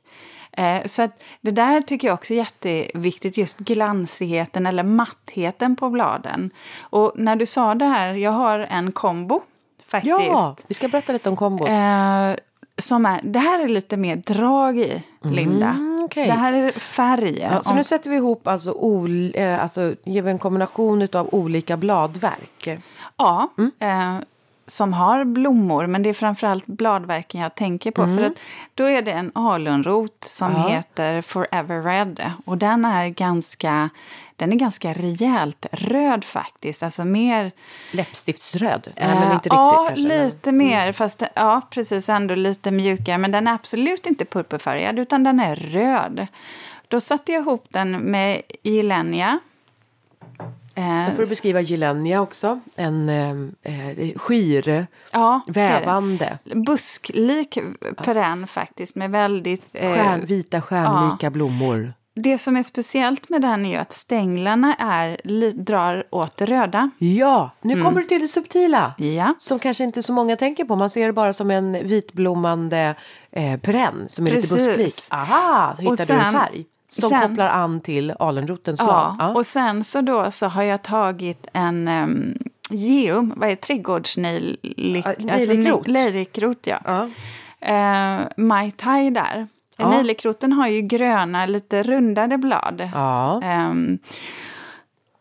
Eh, 0.57 0.85
så 0.85 1.01
att 1.01 1.23
det 1.41 1.51
där 1.51 1.81
tycker 1.81 2.07
jag 2.07 2.13
också 2.13 2.33
är 2.33 2.37
jätteviktigt, 2.37 3.37
just 3.37 3.57
glansigheten 3.57 4.65
eller 4.65 4.83
mattheten 4.83 5.75
på 5.75 5.89
bladen. 5.89 6.51
Och 6.79 7.11
när 7.15 7.35
du 7.35 7.45
sa 7.45 7.75
det 7.75 7.85
här, 7.85 8.13
jag 8.13 8.31
har 8.31 8.59
en 8.59 8.91
kombo 8.91 9.41
faktiskt. 9.87 10.13
Ja, 10.15 10.55
vi 10.67 10.73
ska 10.73 10.87
berätta 10.87 11.13
lite 11.13 11.29
om 11.29 11.35
kombos. 11.35 11.69
Eh, 11.69 12.35
som 12.77 13.05
är, 13.05 13.21
det 13.23 13.39
här 13.39 13.63
är 13.63 13.67
lite 13.67 13.97
mer 13.97 14.15
drag 14.15 14.77
i, 14.79 15.03
Linda. 15.23 15.67
Mm, 15.69 15.97
okej. 16.05 16.27
Det 16.27 16.33
här 16.33 16.53
är 16.53 16.71
färg. 16.71 17.39
Ja, 17.39 17.63
så 17.63 17.69
Om- 17.69 17.75
nu 17.77 17.83
sätter 17.83 18.09
vi 18.09 18.15
ihop, 18.15 18.47
alltså, 18.47 18.71
ol, 18.71 19.31
eh, 19.35 19.63
alltså 19.63 19.95
ger 20.03 20.21
vi 20.21 20.31
en 20.31 20.39
kombination 20.39 21.07
av 21.13 21.29
olika 21.31 21.77
bladverk. 21.77 22.79
Ja, 23.17 23.49
Mm. 23.57 23.71
eh, 23.79 24.23
som 24.67 24.93
har 24.93 25.23
blommor, 25.25 25.87
men 25.87 26.03
det 26.03 26.09
är 26.09 26.13
framförallt 26.13 26.65
bladverken 26.67 27.41
jag 27.41 27.55
tänker 27.55 27.91
på. 27.91 28.05
För 28.05 28.21
att 28.23 28.33
då 28.73 28.83
är 28.85 29.01
det 29.01 29.11
en 29.11 29.31
alunrot 29.35 30.17
som 30.23 30.47
Mm. 30.51 30.61
Ja. 30.61 30.67
heter 30.69 31.21
Forever 31.21 31.81
Red. 31.83 32.31
Och 32.45 32.57
den 32.57 32.85
är 32.85 33.07
ganska, 33.07 33.89
den 34.35 34.51
är 34.53 34.55
ganska 34.55 34.93
rejält 34.93 35.65
röd 35.71 36.23
faktiskt. 36.23 36.83
Alltså 36.83 37.05
mer... 37.05 37.51
Läppstiftsröd? 37.91 38.87
Nej, 38.95 39.07
men 39.07 39.17
eh, 39.17 39.23
inte 39.23 39.33
riktigt 39.35 39.53
ja, 39.53 39.85
kanske. 39.87 40.07
men- 40.07 40.25
lite 40.25 40.51
mer. 40.51 40.91
Fast 40.91 41.19
det- 41.19 41.29
ja, 41.33 41.61
precis, 41.69 42.09
ändå 42.09 42.35
lite 42.35 42.71
mjukare. 42.71 43.17
Men 43.17 43.31
den 43.31 43.47
är 43.47 43.53
absolut 43.53 44.05
inte 44.07 44.25
purpurfärgad, 44.25 44.99
utan 44.99 45.23
den 45.23 45.39
är 45.39 45.55
röd. 45.55 46.27
Då 46.87 46.99
satte 46.99 47.31
jag 47.31 47.41
ihop 47.41 47.65
den 47.69 47.91
med 47.91 48.41
Gilenia. 48.63 49.39
Eh, 50.77 51.05
Då 51.09 51.11
får 51.15 51.23
du 51.23 51.29
beskriva 51.29 51.61
Gilenia 51.61 52.21
också. 52.21 52.59
En 52.75 53.09
eh, 53.09 53.73
eh, 53.73 54.17
skyr, 54.17 54.87
ja, 55.11 55.41
det 55.47 55.61
är 55.61 55.79
det. 55.79 55.79
vävande, 55.85 56.37
busklik 56.65 57.57
perenn 58.03 58.47
faktiskt 58.47 58.95
med 58.95 59.11
väldigt... 59.11 59.63
eh, 59.73 59.93
stjärn, 59.93 60.25
vita 60.25 60.61
stjärnlika 60.61 61.29
blommor. 61.29 61.93
det 62.15 62.37
som 62.37 62.57
är 62.57 62.63
speciellt 62.63 63.29
med 63.29 63.41
den 63.41 63.65
är 63.65 63.69
ju 63.69 63.75
att 63.75 63.93
stänglarna 63.93 64.75
är, 64.75 65.17
drar 65.63 66.03
åt 66.11 66.37
det 66.37 66.45
röda. 66.45 66.89
Ja, 66.97 67.51
nu 67.61 67.73
Mm. 67.73 67.85
kommer 67.85 68.01
du 68.01 68.07
till 68.07 68.21
det 68.21 68.27
subtila. 68.27 68.93
Ja. 68.97 69.33
Som 69.37 69.59
kanske 69.59 69.83
inte 69.83 70.03
så 70.03 70.13
många 70.13 70.35
tänker 70.35 70.65
på. 70.65 70.75
Man 70.75 70.89
ser 70.89 71.05
det 71.07 71.13
bara 71.13 71.33
som 71.33 71.51
en 71.51 71.73
vitblommande 71.87 72.95
eh, 73.31 73.59
perenn 73.59 74.05
som 74.09 74.27
är 74.27 74.31
lite 74.31 74.47
Precis. 74.47 74.67
busklik. 74.67 74.95
Aha, 75.09 75.73
så 75.75 75.81
hittar 75.81 75.91
Och 75.91 75.97
du 76.07 76.13
en 76.13 76.23
sen- 76.23 76.33
färg. 76.33 76.65
Som 76.89 77.09
sen- 77.09 77.21
kopplar 77.21 77.49
an 77.49 77.81
till 77.81 78.13
alunrotens 78.19 78.79
Ja, 78.79 78.85
blad. 78.85 79.15
Ja. 79.29 79.35
och 79.35 79.45
sen 79.45 79.83
så 79.83 80.01
då 80.01 80.31
så 80.31 80.47
har 80.47 80.63
jag 80.63 80.81
tagit 80.83 81.47
en 81.53 81.87
um, 81.87 82.37
geum, 82.69 83.33
vad 83.35 83.49
är 83.49 83.55
det, 83.55 83.61
trädgårdsnejlik... 83.61 85.05
Ja, 85.05 85.13
nejlikrot. 85.19 85.87
nejlikrot, 85.87 86.67
ja. 86.67 86.79
Ja. 86.85 87.09
Eh, 87.67 88.27
Mai 88.37 88.71
Tai 88.71 89.09
där. 89.09 89.47
Ja. 89.77 89.89
Nejlikroten 89.89 90.53
har 90.53 90.67
ju 90.67 90.81
gröna, 90.81 91.45
lite 91.45 91.83
rundade 91.83 92.37
blad. 92.37 92.89
Ja. 92.93 93.41
Ehm, 93.43 93.99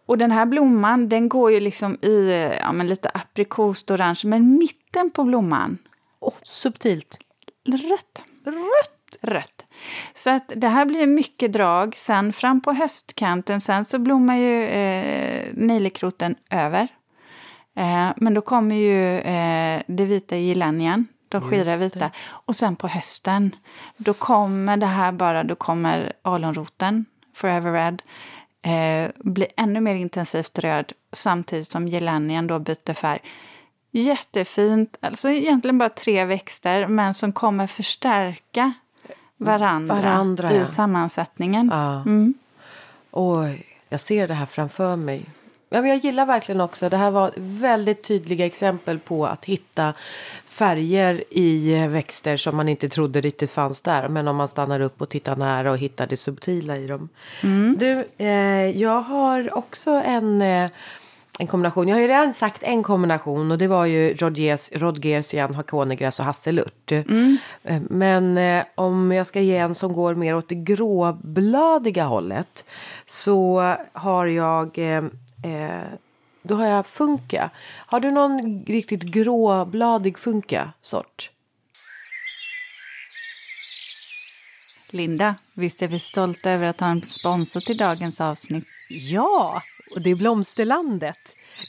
och 0.06 0.18
den 0.18 0.30
här 0.30 0.46
blomman 0.46 1.08
den 1.08 1.28
går 1.28 1.52
ju 1.52 1.60
liksom 1.60 1.94
i 1.94 2.30
ja, 2.60 2.72
men 2.72 2.88
lite 2.88 3.10
aprikost 3.14 3.90
orange, 3.90 4.20
men 4.24 4.58
mitten 4.58 5.10
på 5.10 5.24
blomman, 5.24 5.78
Oh, 6.20 6.34
subtilt. 6.42 7.18
rött. 7.66 8.22
Rött! 8.44 9.16
Rött. 9.20 9.55
Så 10.14 10.30
att 10.30 10.52
det 10.56 10.68
här 10.68 10.84
blir 10.84 11.06
mycket 11.06 11.52
drag. 11.52 11.96
Sen 11.96 12.32
fram 12.32 12.60
på 12.60 12.72
höstkanten, 12.72 13.60
sen 13.60 13.84
så 13.84 13.98
blommar 13.98 14.36
ju 14.36 14.64
eh, 14.64 15.46
nejlikroten 15.52 16.34
över. 16.50 16.88
Eh, 17.76 18.08
men 18.16 18.34
då 18.34 18.40
kommer 18.40 18.74
ju 18.74 19.18
eh, 19.18 19.82
det 19.86 20.04
vita 20.04 20.36
gilanian, 20.36 21.06
de 21.28 21.40
skira 21.40 21.76
vita. 21.76 22.10
Och 22.28 22.56
sen 22.56 22.76
på 22.76 22.88
hösten, 22.88 23.56
då 23.96 24.14
kommer 24.14 24.76
det 24.76 24.86
här 24.86 25.12
bara, 25.12 25.44
då 25.44 25.54
kommer 25.54 26.12
alunroten, 26.22 27.04
Forever 27.34 27.72
Red, 27.72 28.02
eh, 28.62 29.10
bli 29.16 29.46
ännu 29.56 29.80
mer 29.80 29.94
intensivt 29.94 30.58
röd 30.58 30.92
samtidigt 31.12 31.72
som 31.72 31.88
gilanian 31.88 32.46
då 32.46 32.58
byter 32.58 32.94
färg. 32.94 33.20
Jättefint, 33.90 34.96
alltså 35.00 35.30
egentligen 35.30 35.78
bara 35.78 35.88
tre 35.88 36.24
växter 36.24 36.86
men 36.86 37.14
som 37.14 37.32
kommer 37.32 37.66
förstärka 37.66 38.72
varandra, 39.36 39.94
Varandra, 39.94 40.52
i 40.52 40.58
ja. 40.58 40.66
sammansättningen. 40.66 41.70
Ja. 41.72 41.94
Mm. 41.94 42.34
Oj, 43.10 43.66
jag 43.88 44.00
ser 44.00 44.28
det 44.28 44.34
här 44.34 44.46
framför 44.46 44.96
mig. 44.96 45.26
Ja, 45.68 45.80
men 45.80 45.90
jag 45.90 45.98
gillar 45.98 46.26
verkligen 46.26 46.60
också, 46.60 46.88
det 46.88 46.96
här 46.96 47.10
var 47.10 47.32
väldigt 47.36 48.02
tydliga 48.02 48.46
exempel 48.46 48.98
på 48.98 49.26
att 49.26 49.44
hitta 49.44 49.94
färger 50.44 51.24
i 51.30 51.86
växter 51.86 52.36
som 52.36 52.56
man 52.56 52.68
inte 52.68 52.88
trodde 52.88 53.20
riktigt 53.20 53.50
fanns 53.50 53.82
där. 53.82 54.08
Men 54.08 54.28
om 54.28 54.36
man 54.36 54.48
stannar 54.48 54.80
upp 54.80 55.00
och 55.00 55.08
tittar 55.08 55.36
nära 55.36 55.70
och 55.70 55.78
hittar 55.78 56.06
det 56.06 56.16
subtila 56.16 56.76
i 56.76 56.86
dem. 56.86 57.08
Du, 57.78 58.04
eh, 58.18 58.70
jag 58.80 59.00
har 59.00 59.56
också 59.58 59.90
en, 59.90 60.42
eh, 60.42 60.70
en 61.38 61.46
kombination. 61.46 61.88
Jag 61.88 61.96
har 61.96 62.00
ju 62.00 62.08
redan 62.08 62.34
sagt 62.34 62.62
en 62.62 62.82
kombination 62.82 63.50
och 63.50 63.58
det 63.58 63.66
var 63.66 63.86
ju 63.86 64.14
Rodgers, 64.14 64.70
Rodgersian, 64.72 65.54
hakonegräs 65.54 66.20
och 66.20 66.26
hasselört. 66.26 66.92
Mm. 66.92 67.36
Men 67.90 68.38
eh, 68.38 68.64
om 68.74 69.12
jag 69.12 69.26
ska 69.26 69.40
ge 69.40 69.56
en 69.56 69.74
som 69.74 69.92
går 69.92 70.14
mer 70.14 70.34
åt 70.34 70.48
det 70.48 70.54
gråbladiga 70.54 72.04
hållet 72.04 72.64
så 73.06 73.74
har 73.92 74.26
jag 74.26 74.78
eh, 74.78 75.04
eh, 75.44 75.84
då 76.42 76.54
har 76.54 76.66
jag 76.66 76.86
funka. 76.86 77.50
Har 77.86 78.00
du 78.00 78.10
någon 78.10 78.64
riktigt 78.64 79.02
gråbladig 79.02 80.18
funka-sort? 80.18 81.30
Linda, 84.90 85.34
visst 85.56 85.82
är 85.82 85.88
vi 85.88 85.98
stolta 85.98 86.50
över 86.50 86.66
att 86.66 86.80
ha 86.80 86.88
en 86.88 87.00
sponsor 87.00 87.60
till 87.60 87.76
dagens 87.76 88.20
avsnitt? 88.20 88.64
Ja, 88.88 89.62
och 89.94 90.02
det 90.02 90.10
är 90.10 90.16
Blomsterlandet. 90.16 91.16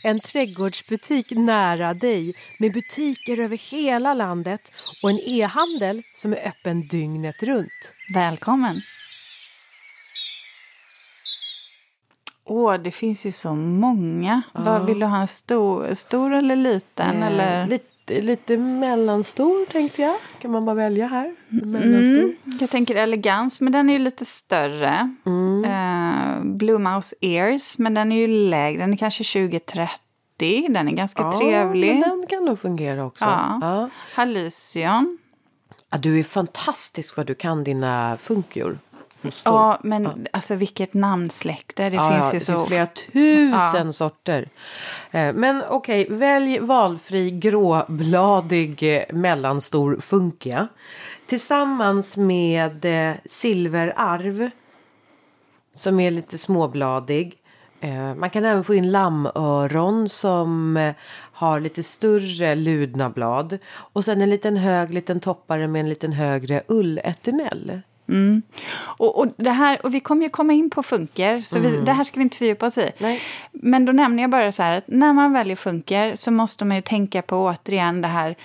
En 0.03 0.19
trädgårdsbutik 0.19 1.31
nära 1.31 1.93
dig 1.93 2.35
med 2.59 2.73
butiker 2.73 3.39
över 3.39 3.57
hela 3.57 4.13
landet 4.13 4.71
och 5.03 5.09
en 5.09 5.19
e-handel 5.27 6.03
som 6.15 6.33
är 6.33 6.47
öppen 6.47 6.87
dygnet 6.87 7.43
runt. 7.43 7.93
Välkommen! 8.13 8.81
Åh, 12.49 12.77
det 12.77 12.91
finns 12.91 13.25
ju 13.25 13.31
så 13.31 13.55
många. 13.55 14.41
Vad 14.53 14.85
Vill 14.85 14.99
du 14.99 15.05
ha 15.05 15.21
en 15.21 15.27
stor, 15.27 15.93
stor 15.93 16.33
eller 16.33 16.55
liten? 16.55 17.23
Eh, 17.23 17.27
eller? 17.27 17.67
lite, 17.67 17.85
lite 18.09 18.57
mellanstor 18.57 19.65
tänkte 19.71 20.01
jag. 20.01 20.15
Kan 20.41 20.51
man 20.51 20.65
bara 20.65 20.75
välja 20.75 21.07
här? 21.07 21.35
Mellanstor. 21.47 22.23
Mm, 22.23 22.35
jag 22.59 22.69
tänker 22.69 22.95
elegans, 22.95 23.61
men 23.61 23.73
den 23.73 23.89
är 23.89 23.93
ju 23.93 23.99
lite 23.99 24.25
större. 24.25 25.15
Mm. 25.25 25.65
Eh, 25.65 26.43
Blue 26.57 26.77
Mouse 26.77 27.15
Ears, 27.21 27.79
men 27.79 27.93
den 27.93 28.11
är 28.11 28.15
ju 28.15 28.27
lägre. 28.27 28.79
Den 28.81 28.93
är 28.93 28.97
kanske 28.97 29.23
20-30. 29.23 29.87
Den 30.69 30.87
är 30.87 30.91
ganska 30.91 31.21
Ja, 31.21 31.31
trevlig. 31.39 31.99
men 31.99 32.09
den 32.19 32.27
kan 32.27 32.45
nog 32.45 32.59
fungera 32.59 33.05
också. 33.05 33.25
Ja. 33.25 33.57
Ja. 33.61 33.89
Hallucion. 34.13 35.17
Ja, 35.89 35.97
du 35.97 36.19
är 36.19 36.23
fantastisk 36.23 37.17
vad 37.17 37.25
du 37.27 37.35
kan 37.35 37.63
dina 37.63 38.17
funkior. 38.19 38.79
Ja, 39.43 39.79
men 39.83 40.27
alltså 40.33 40.55
vilket 40.55 40.93
namnsläkte. 40.93 41.89
Det 41.89 41.95
Ja, 41.95 42.11
finns 42.11 42.25
ja, 42.25 42.33
ju 42.33 42.39
det 42.39 42.45
så... 42.45 42.55
finns 42.55 42.67
flera 42.67 42.85
tusen 42.85 43.93
sorter. 43.93 44.49
Eh, 45.11 45.33
Men 45.33 45.63
okej, 45.69 46.07
välj 46.09 46.59
valfri 46.59 47.31
gråbladig 47.31 48.95
eh, 48.95 49.03
mellanstor 49.15 49.97
funkia. 49.99 50.67
Tillsammans 51.27 52.17
med 52.17 52.85
eh, 53.09 53.15
silverarv. 53.25 54.49
Som 55.73 55.99
är 55.99 56.11
lite 56.11 56.37
småbladig. 56.37 57.37
Man 58.15 58.29
kan 58.29 58.45
även 58.45 58.63
få 58.63 58.73
in 58.73 58.91
lammöron 58.91 60.09
som 60.09 60.93
har 61.31 61.59
lite 61.59 61.83
större 61.83 62.55
ludna 62.55 63.09
blad. 63.09 63.57
Och 63.75 64.05
sen 64.05 64.21
en 64.21 64.29
liten 64.29 64.57
hög 64.57 64.93
liten 64.93 65.19
toppare 65.19 65.67
med 65.67 65.79
en 65.79 65.89
liten 65.89 66.13
högre 66.13 66.61
ulleternell. 68.07 68.41
Och, 68.97 69.19
och, 69.19 69.27
det 69.37 69.51
här, 69.51 69.85
och 69.85 69.93
vi 69.93 69.99
kommer 69.99 70.23
ju 70.23 70.29
komma 70.29 70.53
in 70.53 70.69
på 70.69 70.83
funker, 70.83 71.41
så 71.41 71.59
vi, 71.59 71.77
det 71.77 71.91
här 71.91 72.03
ska 72.03 72.19
vi 72.19 72.23
inte 72.23 72.37
fördjupa 72.37 72.65
oss 72.65 72.77
i. 72.77 72.81
Mm. 72.81 72.93
Nej. 72.97 73.21
Men 73.51 73.85
då 73.85 73.91
nämner 73.91 74.23
jag 74.23 74.29
bara 74.29 74.51
så 74.51 74.63
här 74.63 74.77
att 74.77 74.87
när 74.87 75.13
man 75.13 75.33
väljer 75.33 75.55
funker 75.55 76.15
så 76.15 76.31
måste 76.31 76.65
man 76.65 76.75
ju 76.75 76.81
tänka 76.81 77.21
på 77.21 77.45
återigen 77.45 78.01
det 78.01 78.07
här. 78.07 78.35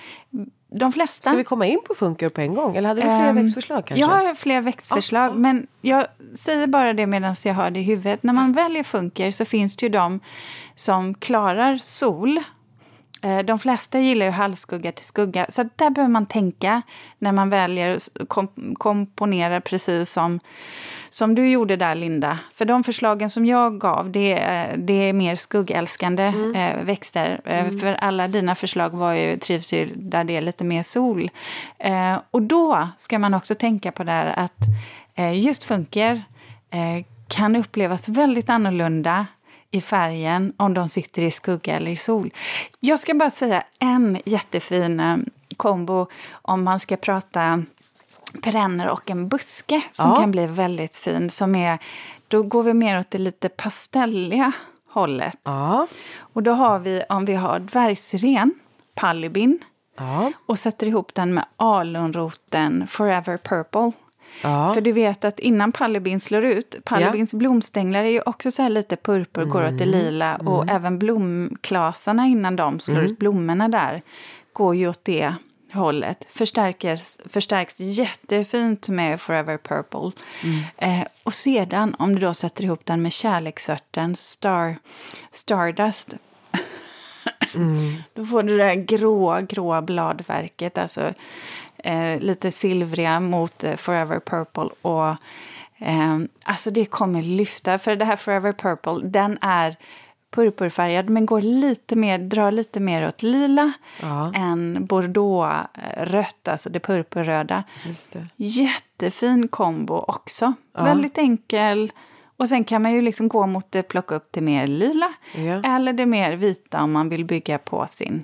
De 0.75 0.91
flesta... 0.91 1.29
Ska 1.29 1.37
vi 1.37 1.43
komma 1.43 1.65
in 1.65 1.79
på 1.87 1.95
funkar 1.95 2.29
på 2.29 2.41
en 2.41 2.55
gång? 2.55 2.75
Eller 2.75 2.89
hade 2.89 3.01
du 3.01 3.07
fler 3.07 3.29
Ehm, 3.29 3.35
växtförslag 3.35 3.85
kanske? 3.85 4.01
Jag 4.01 4.07
har 4.07 4.33
fler 4.33 4.61
växtförslag, 4.61 5.29
Ja, 5.29 5.33
ja. 5.33 5.39
men 5.39 5.67
jag 5.81 6.07
säger 6.35 6.67
bara 6.67 6.93
det 6.93 7.07
medan 7.07 7.35
jag 7.45 7.53
har 7.53 7.71
det 7.71 7.79
i 7.79 7.83
huvudet. 7.83 8.23
När 8.23 8.33
man 8.33 8.53
väljer 8.53 8.83
funker 8.83 9.31
så 9.31 9.45
finns 9.45 9.75
det 9.75 9.85
ju 9.85 9.89
de 9.89 10.19
som 10.75 11.13
klarar 11.13 11.77
sol 11.77 12.39
De 13.45 13.59
flesta 13.59 13.99
gillar 13.99 14.25
ju 14.25 14.31
halvskugga 14.31 14.91
till 14.91 15.05
skugga, 15.05 15.45
så 15.49 15.63
där 15.75 15.89
behöver 15.89 16.11
man 16.11 16.25
tänka 16.25 16.81
när 17.19 17.31
man 17.31 17.49
väljer 17.49 17.97
kom, 18.27 18.47
komponera 18.77 19.61
precis 19.61 20.11
som, 20.13 20.39
som 21.09 21.35
du 21.35 21.49
gjorde 21.49 21.75
där, 21.75 21.95
Linda. 21.95 22.39
För 22.55 22.65
de 22.65 22.83
förslagen 22.83 23.29
som 23.29 23.45
jag 23.45 23.79
gav, 23.79 24.11
det, 24.11 24.39
är- 24.39 24.77
det 24.77 24.93
är 25.09 25.13
mer 25.13 25.35
skuggälskande 25.35 26.23
eh, 26.55 26.83
växter. 26.83 27.41
Eh, 27.45 27.69
För 27.79 27.93
alla 27.93 28.27
dina 28.27 28.55
förslag 28.55 28.89
var 28.89 29.13
ju, 29.13 29.37
trivs 29.37 29.73
ju 29.73 29.89
där 29.95 30.23
det 30.23 30.37
är 30.37 30.41
lite 30.41 30.63
mer 30.63 30.83
sol. 30.83 31.29
Eh, 31.79 32.17
och 32.31 32.41
då 32.41 32.87
ska 32.97 33.19
man 33.19 33.33
också 33.33 33.55
tänka 33.55 33.91
på 33.91 34.03
det 34.03 34.11
här 34.11 34.33
att 34.39 34.65
eh, 35.15 35.39
just 35.39 35.63
funker 35.63 36.13
eh, 36.71 37.05
kan 37.27 37.55
upplevas 37.55 38.09
väldigt 38.09 38.49
annorlunda 38.49 39.25
i 39.73 39.81
färgen 39.81 40.53
om 40.57 40.73
de 40.73 40.89
sitter 40.89 41.21
i 41.21 41.31
skugga 41.31 41.75
eller 41.75 41.91
i 41.91 41.95
sol. 41.95 42.33
Jag 42.79 42.99
ska 42.99 43.13
bara 43.13 43.29
säga 43.29 43.63
en 43.79 44.19
jättefin 44.25 44.99
eh, 44.99 45.17
kombo 45.57 46.07
om 46.31 46.63
man 46.63 46.79
ska 46.79 46.95
prata 46.97 47.63
perenner 48.41 48.89
och 48.89 49.11
en 49.11 49.27
buske 49.27 49.81
som 49.91 50.09
Ja. 50.11 50.15
kan 50.19 50.31
bli 50.31 50.45
väldigt 50.47 50.95
fin. 50.95 51.29
Som 51.29 51.55
är, 51.55 51.79
då 52.27 52.43
går 52.43 52.63
vi 52.63 52.73
mer 52.73 52.99
åt 52.99 53.11
det 53.11 53.17
lite 53.17 53.49
pastelliga 53.49 54.51
hållet. 54.89 55.39
Ja. 55.43 55.87
Och 56.19 56.43
då 56.43 56.51
har 56.51 56.79
vi, 56.79 57.03
om 57.09 57.25
vi 57.25 57.33
har 57.35 57.59
dvärgsyren, 57.59 58.53
pallibin 58.95 59.59
Ja. 59.97 60.31
och 60.45 60.59
sätter 60.59 60.87
ihop 60.87 61.13
den 61.15 61.33
med 61.33 61.45
alunroten 61.57 62.87
Forever 62.87 63.37
Purple. 63.37 63.91
Ja. 64.41 64.73
För 64.73 64.81
du 64.81 64.91
vet 64.91 65.25
att 65.25 65.39
innan 65.39 65.71
pallebin 65.71 66.19
slår 66.19 66.43
ut, 66.43 66.75
pallebins 66.83 67.33
blomstänglar 67.33 68.03
är 68.03 68.09
ju 68.09 68.21
också 68.25 68.51
så 68.51 68.61
här 68.61 68.69
lite 68.69 68.95
purpur, 68.95 69.45
går 69.45 69.67
åt 69.67 69.77
det 69.77 69.85
lila. 69.85 70.35
Och 70.35 70.69
även 70.69 70.99
blomklasarna 70.99 72.25
innan 72.27 72.55
de 72.55 72.79
slår 72.79 73.03
ut 73.03 73.19
blommorna 73.19 73.69
där 73.69 74.01
går 74.53 74.75
ju 74.75 74.89
åt 74.89 75.05
det 75.05 75.33
hållet. 75.73 76.25
Förstärks, 76.29 77.19
förstärks 77.25 77.79
jättefint 77.79 78.89
med 78.89 79.21
Forever 79.21 79.57
Purple. 79.57 80.11
Eh, 80.77 81.07
och 81.23 81.33
sedan 81.33 81.95
om 81.99 82.15
du 82.15 82.21
då 82.21 82.33
sätter 82.33 82.63
ihop 82.63 82.85
den 82.85 83.01
med 83.01 83.11
kärleksörten 83.11 84.15
Star, 84.15 84.75
Stardust 85.31 86.15
då 88.13 88.25
får 88.25 88.43
du 88.43 88.57
det 88.57 88.63
här 88.63 88.75
gråa, 88.75 89.41
gråa 89.41 89.81
bladverket, 89.81 90.77
alltså 90.77 91.13
eh, 91.83 92.19
lite 92.19 92.51
silvriga 92.51 93.19
mot 93.19 93.63
eh, 93.63 93.75
Forever 93.75 94.19
Purple. 94.19 94.69
Och, 94.81 95.07
eh, 95.77 96.19
alltså 96.43 96.71
det 96.71 96.85
kommer 96.85 97.21
lyfta, 97.21 97.77
för 97.77 97.95
det 97.95 98.05
här 98.05 98.15
Forever 98.15 98.53
Purple, 98.53 99.07
den 99.09 99.37
är 99.41 99.75
purpurfärgad 100.31 101.09
men 101.09 101.25
går 101.25 101.41
lite 101.41 101.95
mer, 101.95 102.17
drar 102.19 102.51
lite 102.51 102.79
mer 102.79 103.07
åt 103.07 103.23
lila 103.23 103.71
Ja. 104.01 104.33
än 104.35 104.85
bordeauxrött, 104.85 106.47
alltså 106.47 106.69
det 106.69 106.79
purpurröda. 106.79 107.63
Det. 108.11 108.27
Jättefin 108.35 109.47
kombo 109.47 109.95
också. 110.07 110.53
Väldigt 110.73 111.17
enkel. 111.17 111.91
Och 112.37 112.49
sen 112.49 112.63
kan 112.63 112.81
man 112.81 112.91
ju 112.93 113.01
liksom 113.01 113.27
gå 113.27 113.47
mot 113.47 113.71
det, 113.71 113.83
plocka 113.83 114.15
upp 114.15 114.27
det 114.31 114.41
mer 114.41 114.67
lila. 114.67 115.13
Ja. 115.35 115.61
Eller 115.75 115.93
det 115.93 116.05
mer 116.05 116.31
vita 116.35 116.81
om 116.81 116.91
man 116.91 117.09
vill 117.09 117.25
bygga 117.25 117.57
på 117.57 117.85
sin, 117.87 118.23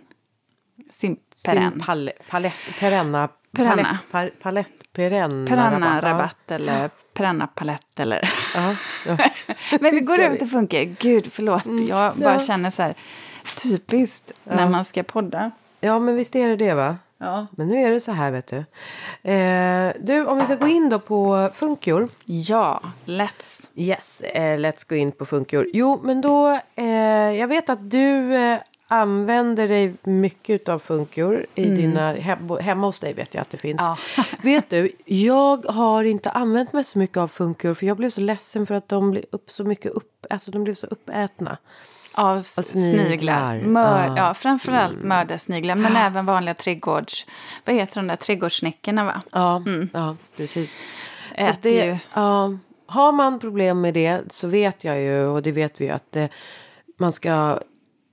sin 0.91 1.17
perenn. 1.45 1.69
Sin 1.69 1.79
pal 1.79 2.11
palett, 2.29 2.53
perenna, 2.79 3.29
Perenna. 3.51 3.99
Palett, 4.11 4.39
pa, 4.39 4.43
palett, 4.43 4.93
perenna, 4.93 5.47
Perenna 5.47 5.97
rabatt. 5.97 6.03
rabatt 6.03 6.51
eller 6.51 6.89
perenna 7.13 7.47
palett 7.47 7.99
eller... 7.99 8.29
Ja. 8.55 8.75
Ja. 9.07 9.17
Men 9.79 9.95
vi 9.95 9.99
går 9.99 10.19
över 10.19 10.35
till 10.35 10.49
funker. 10.49 10.95
Gud, 10.99 11.31
förlåt. 11.31 11.63
Jag 11.89 12.15
bara 12.15 12.33
ja. 12.33 12.39
känner 12.39 12.69
så 12.69 12.81
här 12.83 12.93
typiskt 13.63 14.33
när 14.43 14.69
man 14.69 14.85
ska 14.85 15.03
podda. 15.03 15.51
ja, 15.79 15.99
men 15.99 16.15
visst 16.15 16.35
är 16.35 16.49
det 16.49 16.55
det 16.55 16.73
va? 16.73 16.97
Ja. 17.17 17.47
Men 17.51 17.67
nu 17.67 17.83
är 17.83 17.89
det 17.89 17.99
så 17.99 18.11
här 18.11 18.31
vet 18.31 18.47
du. 18.47 18.57
Eh, 19.31 19.93
du, 19.99 20.25
om 20.25 20.37
vi 20.39 20.45
ska 20.45 20.55
gå 20.55 20.67
in 20.67 20.89
då 20.89 20.99
på 20.99 21.49
funkior. 21.53 22.09
Ja, 22.25 22.81
let's. 23.05 23.67
Yes, 23.75 24.21
eh, 24.21 24.57
let's 24.57 24.89
gå 24.89 24.95
in 24.95 25.11
på 25.11 25.25
funkior. 25.25 25.67
Jo, 25.73 25.99
men 26.03 26.21
då, 26.21 26.59
eh, 26.75 26.85
jag 27.39 27.47
vet 27.47 27.69
att 27.69 27.91
du 27.91 28.35
eh, 28.35 28.59
använder 28.91 29.67
dig 29.67 29.93
mycket 30.03 30.69
av 30.69 30.79
funkior 30.79 31.45
i 31.55 31.65
dina, 31.65 32.13
hem, 32.13 32.49
hemma 32.61 32.87
hos 32.87 32.99
dig 32.99 33.13
vet 33.13 33.33
jag 33.33 33.41
att 33.41 33.49
det 33.51 33.57
finns. 33.57 33.81
Ja. 33.81 33.97
vet 34.43 34.69
du, 34.69 34.91
jag 35.05 35.65
har 35.65 36.03
inte 36.03 36.29
använt 36.31 36.73
mig 36.73 36.83
så 36.83 36.99
mycket 36.99 37.17
av 37.17 37.27
funkior 37.27 37.73
för 37.73 37.85
jag 37.85 37.97
blev 37.97 38.09
så 38.09 38.21
ledsen 38.21 38.65
för 38.65 38.75
att 38.75 38.87
de 38.89 39.11
blev 39.11 39.23
upp 39.31 39.51
så 39.51 39.63
mycket 39.63 39.91
upp, 39.91 40.25
alltså 40.29 40.51
de 40.51 40.63
blev 40.63 40.73
så 40.73 40.87
uppätna. 40.87 41.57
Av 42.13 42.37
s- 42.37 42.71
sniglar. 42.71 43.05
sniglar. 43.07 43.59
Mör, 43.61 44.07
Ja. 44.07 44.13
ja. 44.17 44.33
framförallt 44.33 45.03
mördarsniglar, 45.03 45.75
men 45.75 45.95
även 45.95 46.25
vanliga 46.25 46.53
trädgårds... 46.55 47.25
Vad 47.65 47.75
heter 47.75 47.95
de 47.95 48.07
där 48.07 48.15
trädgårdssnäckorna, 48.15 49.03
va? 49.05 49.21
Ja, 49.31 49.63
ja 49.93 50.15
precis. 50.37 50.81
Äter 51.35 51.57
det, 51.61 51.85
ju. 51.85 51.97
ja, 52.13 52.57
har 52.85 53.11
man 53.11 53.39
problem 53.39 53.81
med 53.81 53.93
det 53.93 54.21
så 54.33 54.47
vet 54.47 54.83
jag 54.83 55.01
ju 55.01 55.25
och 55.25 55.41
det 55.41 55.51
vet 55.51 55.81
vi 55.81 55.85
ju 55.85 55.91
att 55.91 56.15
eh, 56.15 56.25
man 56.99 57.11
ska 57.11 57.59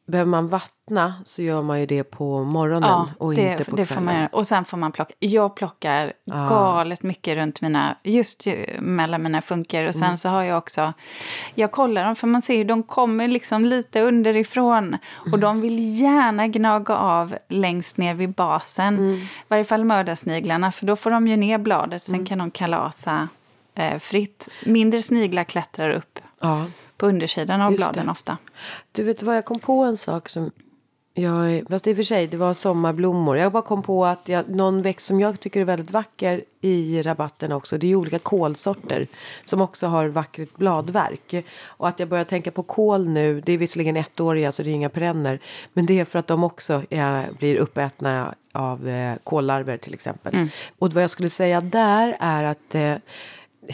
Behöver 0.07 0.30
man 0.30 0.48
vattna 0.48 1.14
så 1.24 1.42
gör 1.42 1.62
man 1.62 1.80
ju 1.80 1.86
det 1.86 2.04
på 2.04 2.44
morgonen 2.44 2.88
Ja, 2.90 3.09
och 3.18 3.34
det, 3.34 3.50
inte 3.52 3.64
på 3.64 3.76
det 3.76 3.86
får 3.86 4.00
man 4.00 4.14
kvällen. 4.14 4.28
Och 4.32 4.46
sen 4.46 4.64
får 4.64 4.76
man 4.76 4.92
plocka. 4.92 5.14
Jag 5.18 5.57
plockar 5.57 6.12
galet 6.48 7.02
mycket 7.02 7.36
runt 7.36 7.61
mina, 7.61 7.96
just 8.02 8.46
ju- 8.46 8.80
mellan 8.80 9.22
mina 9.22 9.42
funkar. 9.42 9.84
Och 9.84 9.94
sen 9.94 10.02
Mm. 10.04 10.18
så 10.18 10.28
har 10.28 10.42
jag 10.42 10.59
också, 10.59 10.92
jag 11.54 11.72
kollar 11.72 12.04
dem 12.04 12.16
för 12.16 12.26
man 12.26 12.42
ser 12.42 12.54
ju 12.57 12.64
de 12.64 12.82
kommer 12.82 13.28
liksom 13.28 13.64
lite 13.64 14.00
underifrån. 14.00 14.84
Mm. 14.86 14.98
Och 15.32 15.38
de 15.38 15.61
vill 15.61 16.00
gärna 16.02 16.46
gnaga 16.46 16.96
av 16.96 17.36
längst 17.48 17.96
ner 17.96 18.14
vid 18.14 18.30
basen. 18.34 18.94
Mm. 18.98 19.14
I 19.14 19.28
varje 19.48 19.64
fall 19.64 19.84
mördarsniglarna 19.84 20.72
för 20.72 20.86
då 20.86 20.96
får 20.96 21.11
de 21.11 21.28
ju 21.28 21.36
ner 21.36 21.59
bladet. 21.59 22.02
Sen 22.02 22.14
Mm. 22.14 22.26
kan 22.26 22.38
de 22.38 22.50
kalasa 22.50 23.28
eh, 23.74 23.98
fritt. 23.98 24.48
Mindre 24.66 25.02
sniglar 25.02 25.44
klättrar 25.44 25.90
upp 25.90 26.18
Ja. 26.40 26.64
På 26.97 27.07
undersidan 27.07 27.61
av 27.61 27.72
Just 27.72 27.78
bladen 27.78 28.07
det. 28.07 28.12
ofta. 28.12 28.38
Du 28.92 29.03
vet 29.03 29.22
vad, 29.22 29.36
jag 29.36 29.44
kom 29.44 29.59
på 29.59 29.84
en 29.84 29.97
sak 29.97 30.28
som 30.28 30.51
jag, 31.18 31.64
fast 31.70 31.86
i 31.86 31.92
och 31.92 31.97
för 31.97 32.03
sig 32.03 32.26
det 32.26 32.36
var 32.36 32.55
sommarblommor. 32.55 33.36
Jag 33.36 33.53
bara 33.53 33.62
kom 33.62 33.82
på 33.82 34.07
att 34.07 34.28
jag, 34.28 34.49
någon 34.49 34.82
växt 34.82 35.07
som 35.07 35.20
jag 35.20 35.40
tycker 35.40 35.61
är 35.61 35.64
väldigt 35.64 35.90
vacker 35.90 36.44
i 36.61 37.03
rabatten 37.03 37.53
också. 37.53 37.78
Det 37.78 37.86
är 37.86 37.94
olika 37.94 38.18
kolsorter 38.18 39.07
som 39.44 39.61
också 39.61 39.86
har 39.86 40.07
vackert 40.07 40.57
bladverk. 40.57 41.44
Och 41.64 41.88
att 41.88 41.99
jag 41.99 42.09
börjar 42.09 42.24
tänka 42.24 42.51
på 42.51 42.62
kål 42.62 43.09
nu. 43.09 43.40
Det 43.40 43.53
är 43.53 43.59
visserligen 43.59 43.97
ettåriga 43.97 44.53
så 44.53 44.62
det 44.62 44.70
är 44.70 44.74
inga 44.74 44.88
perenner. 44.88 45.38
Men 45.72 45.86
det 45.86 46.01
är 46.01 46.05
för 46.05 46.18
att 46.18 46.26
de 46.26 46.44
också 46.44 46.82
är, 46.90 47.32
blir 47.38 47.57
uppätna 47.57 48.34
av 48.53 48.88
eh, 48.88 49.16
kollarver 49.24 49.76
till 49.76 49.94
exempel. 49.94 50.49
Och 50.78 50.92
vad 50.92 51.03
jag 51.03 51.11
skulle 51.11 51.30
säga 51.30 51.61
där 51.61 52.16
är 52.20 52.44
att 52.44 52.74
eh, 52.74 52.94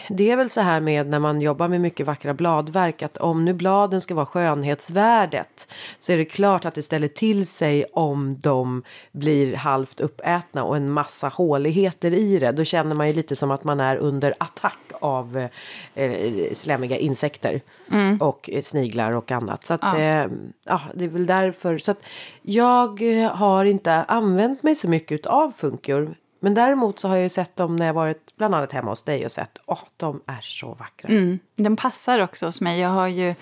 det 0.08 0.30
är 0.30 0.36
väl 0.36 0.50
så 0.50 0.60
här 0.60 0.80
med 0.80 1.06
när 1.06 1.18
man 1.18 1.40
jobbar 1.40 1.68
med 1.68 1.80
mycket 1.80 2.06
vackra 2.06 2.34
bladverk 2.34 3.02
att 3.02 3.16
om 3.16 3.44
nu 3.44 3.52
bladen 3.52 4.00
ska 4.00 4.14
vara 4.14 4.26
skönhetsvärdet 4.26 5.68
så 5.98 6.12
är 6.12 6.16
det 6.16 6.24
klart 6.24 6.64
att 6.64 6.74
det 6.74 6.82
ställer 6.82 7.08
till 7.08 7.46
sig 7.46 7.84
om 7.92 8.38
de 8.40 8.82
blir 9.12 9.56
halvt 9.56 10.00
uppätna 10.00 10.64
och 10.64 10.76
en 10.76 10.90
massa 10.90 11.28
håligheter 11.28 12.14
i 12.14 12.38
det. 12.38 12.52
Då 12.52 12.64
känner 12.64 12.94
man 12.94 13.08
ju 13.08 13.12
lite 13.14 13.36
som 13.36 13.50
att 13.50 13.64
man 13.64 13.80
är 13.80 13.96
under 13.96 14.34
attack 14.38 14.78
av 15.00 15.48
eh, 15.94 16.12
slemmiga 16.52 16.96
insekter 16.96 17.60
och 18.20 18.50
eh, 18.52 18.62
sniglar 18.62 19.12
och 19.12 19.30
annat. 19.30 19.64
Så 19.64 19.74
att, 19.74 19.80
ja. 19.82 19.98
Eh, 19.98 20.26
ja, 20.64 20.80
det 20.94 21.04
är 21.04 21.08
väl 21.08 21.26
därför. 21.26 21.78
Så 21.78 21.90
att 21.90 22.02
jag 22.42 23.22
eh, 23.22 23.30
har 23.30 23.64
inte 23.64 23.92
använt 23.92 24.62
mig 24.62 24.74
så 24.74 24.88
mycket 24.88 25.26
av 25.26 25.50
funkior. 25.50 26.14
Men 26.44 26.54
däremot 26.54 26.98
så 26.98 27.08
har 27.08 27.16
jag 27.16 27.22
ju 27.22 27.28
sett 27.28 27.56
dem 27.56 27.76
när 27.76 27.86
jag 27.86 27.94
varit 27.94 28.36
bland 28.36 28.54
annat 28.54 28.72
hemma 28.72 28.90
hos 28.90 29.02
dig 29.02 29.24
och 29.24 29.32
sett 29.32 29.58
att 29.58 29.78
oh, 29.78 29.84
de 29.96 30.20
är 30.26 30.40
så 30.40 30.74
vackra. 30.74 31.08
Mm, 31.08 31.38
den 31.56 31.76
passar 31.76 32.18
också 32.18 32.46
hos 32.46 32.60
mig. 32.60 32.80
Jag 32.80 32.88
har 32.88 33.08
ju 33.08 33.34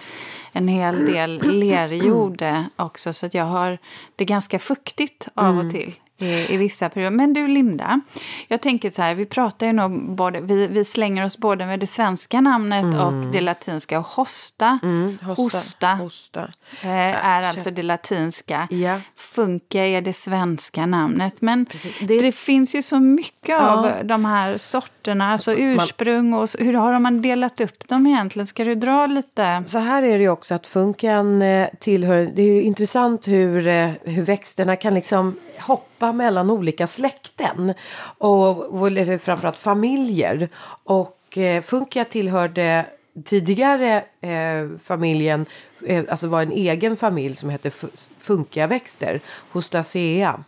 en 0.52 0.68
hel 0.68 1.06
del 1.06 1.58
lerjord 1.58 2.42
eh, 2.42 2.62
också 2.76 3.12
så 3.12 3.26
att 3.26 3.34
jag 3.34 3.44
har 3.44 3.78
det 4.16 4.24
ganska 4.24 4.58
fuktigt 4.58 5.28
av 5.34 5.58
och 5.58 5.70
till. 5.70 5.94
I, 6.22 6.54
I 6.54 6.56
vissa 6.56 6.88
perioder. 6.88 7.10
Men 7.16 7.32
du 7.32 7.48
Linda, 7.48 8.00
jag 8.48 8.60
tänker 8.60 8.90
så 8.90 9.02
här, 9.02 9.14
vi 9.14 9.26
pratar 9.26 9.66
ju 9.66 9.72
nog 9.72 10.10
både, 10.14 10.40
vi, 10.40 10.66
vi 10.66 10.84
slänger 10.84 11.24
oss 11.24 11.38
både 11.38 11.66
med 11.66 11.80
det 11.80 11.86
svenska 11.86 12.40
namnet 12.40 12.84
och 12.94 13.12
det 13.32 13.40
latinska. 13.40 13.98
Och 13.98 14.06
hosta, 14.06 14.78
hosta, 15.22 15.88
hosta. 15.94 16.40
eh, 16.82 16.88
är 17.26 17.42
alltså 17.42 17.70
det 17.70 17.82
latinska. 17.82 18.68
Ja. 18.70 19.00
Funka 19.16 19.84
är 19.86 20.00
det 20.02 20.12
svenska 20.12 20.86
namnet. 20.86 21.40
Men 21.42 21.66
Det- 22.00 22.20
det, 22.20 22.32
finns 22.32 22.74
ju 22.74 22.82
så 22.82 23.00
mycket 23.00 23.60
av 23.60 23.92
de 24.04 24.24
här 24.24 24.56
sorterna, 24.56 25.32
alltså 25.32 25.54
ursprung 25.54 26.32
och 26.34 26.50
så- 26.50 26.58
hur 26.58 26.74
har 26.74 26.98
man 26.98 27.22
delat 27.22 27.60
upp 27.60 27.88
dem 27.88 28.06
egentligen? 28.06 28.46
Ska 28.46 28.64
du 28.64 28.74
dra 28.74 29.06
lite? 29.06 29.62
Så 29.66 29.78
här 29.78 30.02
är 30.02 30.18
det 30.18 30.22
ju 30.24 30.28
också 30.30 30.54
att 30.54 30.66
funkan 30.66 31.42
eh, 31.42 31.68
tillhör, 31.80 32.30
det 32.34 32.42
är 32.42 32.46
ju 32.54 32.62
intressant 32.62 33.28
hur, 33.28 33.66
eh, 33.66 33.90
hur 34.04 34.22
växterna 34.22 34.76
kan 34.76 34.94
liksom 34.94 35.36
hoppa 35.58 35.84
mellan 36.12 36.50
olika 36.50 36.86
släkten. 36.86 37.74
Och, 38.18 38.80
och 38.80 38.86
eller 38.86 39.18
framförallt 39.18 39.56
familjer. 39.56 40.48
Och 40.84 41.38
eh, 41.38 41.62
funkia 41.62 42.04
tillhörde 42.04 42.86
tidigare 43.24 44.04
eh, 44.20 44.78
familjen 44.82 45.46
eh, 45.86 46.04
alltså 46.08 46.28
var 46.28 46.42
en 46.42 46.52
egen 46.52 46.96
familj 46.96 47.36
som 47.36 47.50
hette 47.50 47.70
Funkiaväxter 48.18 49.20
hos 49.52 49.70
Dacea. 49.70 50.44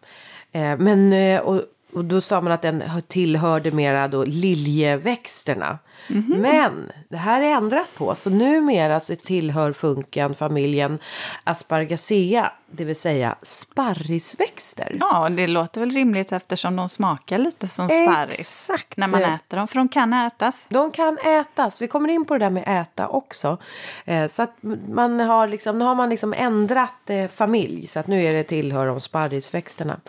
Eh, 0.53 0.77
men, 0.79 1.13
eh, 1.13 1.41
och, 1.41 1.63
och 1.93 2.05
då 2.05 2.21
sa 2.21 2.41
man 2.41 2.53
att 2.53 2.63
den 2.63 2.83
tillhörde 3.09 3.71
mera 3.71 4.09
då 4.09 4.25
liljeväxterna. 4.25 5.79
Mm 6.11 6.23
-hmm. 6.23 6.39
Men 6.39 6.91
det 7.09 7.17
här 7.17 7.43
är 7.43 7.47
ändrat 7.47 7.95
på. 7.95 8.15
Så 8.15 8.31
numera 8.31 9.01
så 9.01 9.17
tillhör 9.17 9.73
funken 9.73 10.35
familjen 10.35 10.99
Aspargacea. 11.45 12.53
Det 12.75 12.85
vill 12.85 12.97
säga 12.97 13.37
sparrisväxter. 13.43 14.97
Ja, 15.01 15.29
det 15.29 15.47
låter 15.47 15.81
väl 15.81 15.91
rimligt 15.91 16.33
eftersom 16.33 16.77
de 16.77 16.89
smakar 16.89 17.39
lite 17.39 17.69
som 17.69 17.89
sparris. 17.89 18.41
Exakt. 18.41 18.97
När 18.97 19.07
man 19.07 19.23
äter 19.23 19.57
dem, 19.57 19.69
för 19.69 19.77
de 19.77 19.89
kan 19.89 20.13
ätas. 20.13 20.69
De 20.71 20.91
kan 20.91 21.19
ätas. 21.19 21.83
Vi 21.83 21.89
kommer 21.89 22.09
in 22.09 22.25
på 22.25 22.35
det 22.35 22.45
där 22.45 22.51
med 22.51 22.81
äta 22.81 23.09
också. 23.09 23.59
Eh, 24.05 24.29
så 24.29 24.43
att 24.43 24.57
man 24.89 25.21
har 25.21 25.47
liksom, 25.47 25.79
nu 25.79 25.85
har 25.85 25.95
man 25.95 26.11
liksom 26.11 26.35
ändrat 26.37 27.11
eh, 27.11 27.29
familj. 27.29 27.87
Så 27.87 28.01
att 28.01 28.07
nu 28.07 28.25
är 28.25 28.33
det 28.33 28.45
tillhör 28.45 28.87
de 28.87 29.01
sparrisväxterna. 29.01 30.01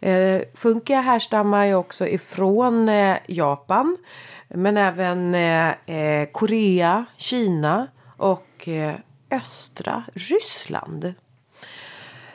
Eh, 0.00 0.40
funkia 0.54 1.00
härstammar 1.00 1.64
ju 1.64 1.74
också 1.74 2.06
ifrån 2.06 2.90
Japan. 3.26 3.96
Men 4.54 4.76
även 4.76 5.34
eh, 5.34 5.96
eh, 5.96 6.28
Korea, 6.32 7.04
Kina 7.16 7.86
och 8.16 8.68
eh, 8.68 8.94
östra 9.30 10.04
Ryssland. 10.14 11.14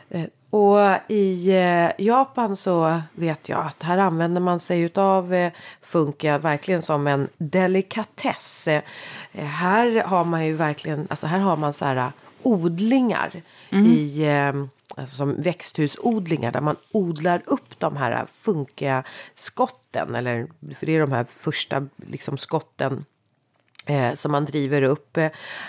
Eh, 0.09 0.25
och 0.49 0.79
i 1.07 1.51
eh, 1.51 2.05
Japan 2.05 2.55
så 2.55 3.01
vet 3.13 3.49
jag 3.49 3.65
att 3.65 3.83
här 3.83 3.97
använder 3.97 4.41
man 4.41 4.59
sig 4.59 4.91
av 4.95 5.33
eh, 5.33 5.51
funka 5.81 6.37
verkligen 6.37 6.81
som 6.81 7.07
en 7.07 7.27
delikatess. 7.37 8.67
här 9.31 10.03
har 10.03 10.23
man 10.23 10.45
ju 10.45 10.53
verkligen, 10.53 11.07
alltså 11.09 11.27
här 11.27 11.39
har 11.39 11.57
man 11.57 11.73
så 11.73 11.85
här 11.85 12.11
odlingar 12.43 13.31
mm. 13.69 13.91
i 13.91 14.27
alltså 14.97 15.15
som 15.15 15.41
växthusodlingar 15.41 16.51
där 16.51 16.61
man 16.61 16.75
odlar 16.91 17.41
upp 17.45 17.79
de 17.79 17.97
här 17.97 18.25
funkiga 18.25 19.03
skotten. 19.35 20.15
Eller, 20.15 20.47
för 20.77 20.85
det 20.85 20.95
är 20.95 20.99
de 20.99 21.11
här 21.11 21.25
första 21.29 21.87
liksom, 21.95 22.37
skotten 22.37 23.05
eh, 23.85 24.13
som 24.13 24.31
man 24.31 24.45
driver 24.45 24.81
upp. 24.81 25.17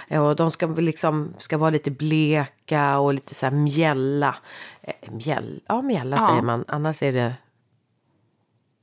Eh, 0.08 0.24
och 0.24 0.36
de 0.36 0.50
ska, 0.50 0.66
liksom, 0.66 1.34
ska 1.38 1.58
vara 1.58 1.70
lite 1.70 1.90
bleka 1.90 2.98
och 2.98 3.14
lite 3.14 3.34
så 3.34 3.46
här 3.46 3.52
mjälla. 3.52 4.36
Eh, 4.82 5.12
mjäll, 5.12 5.60
ja, 5.66 5.82
mjälla 5.82 6.16
ja. 6.16 6.26
säger 6.26 6.42
man. 6.42 6.64
Annars 6.68 7.02
är 7.02 7.12
det 7.12 7.34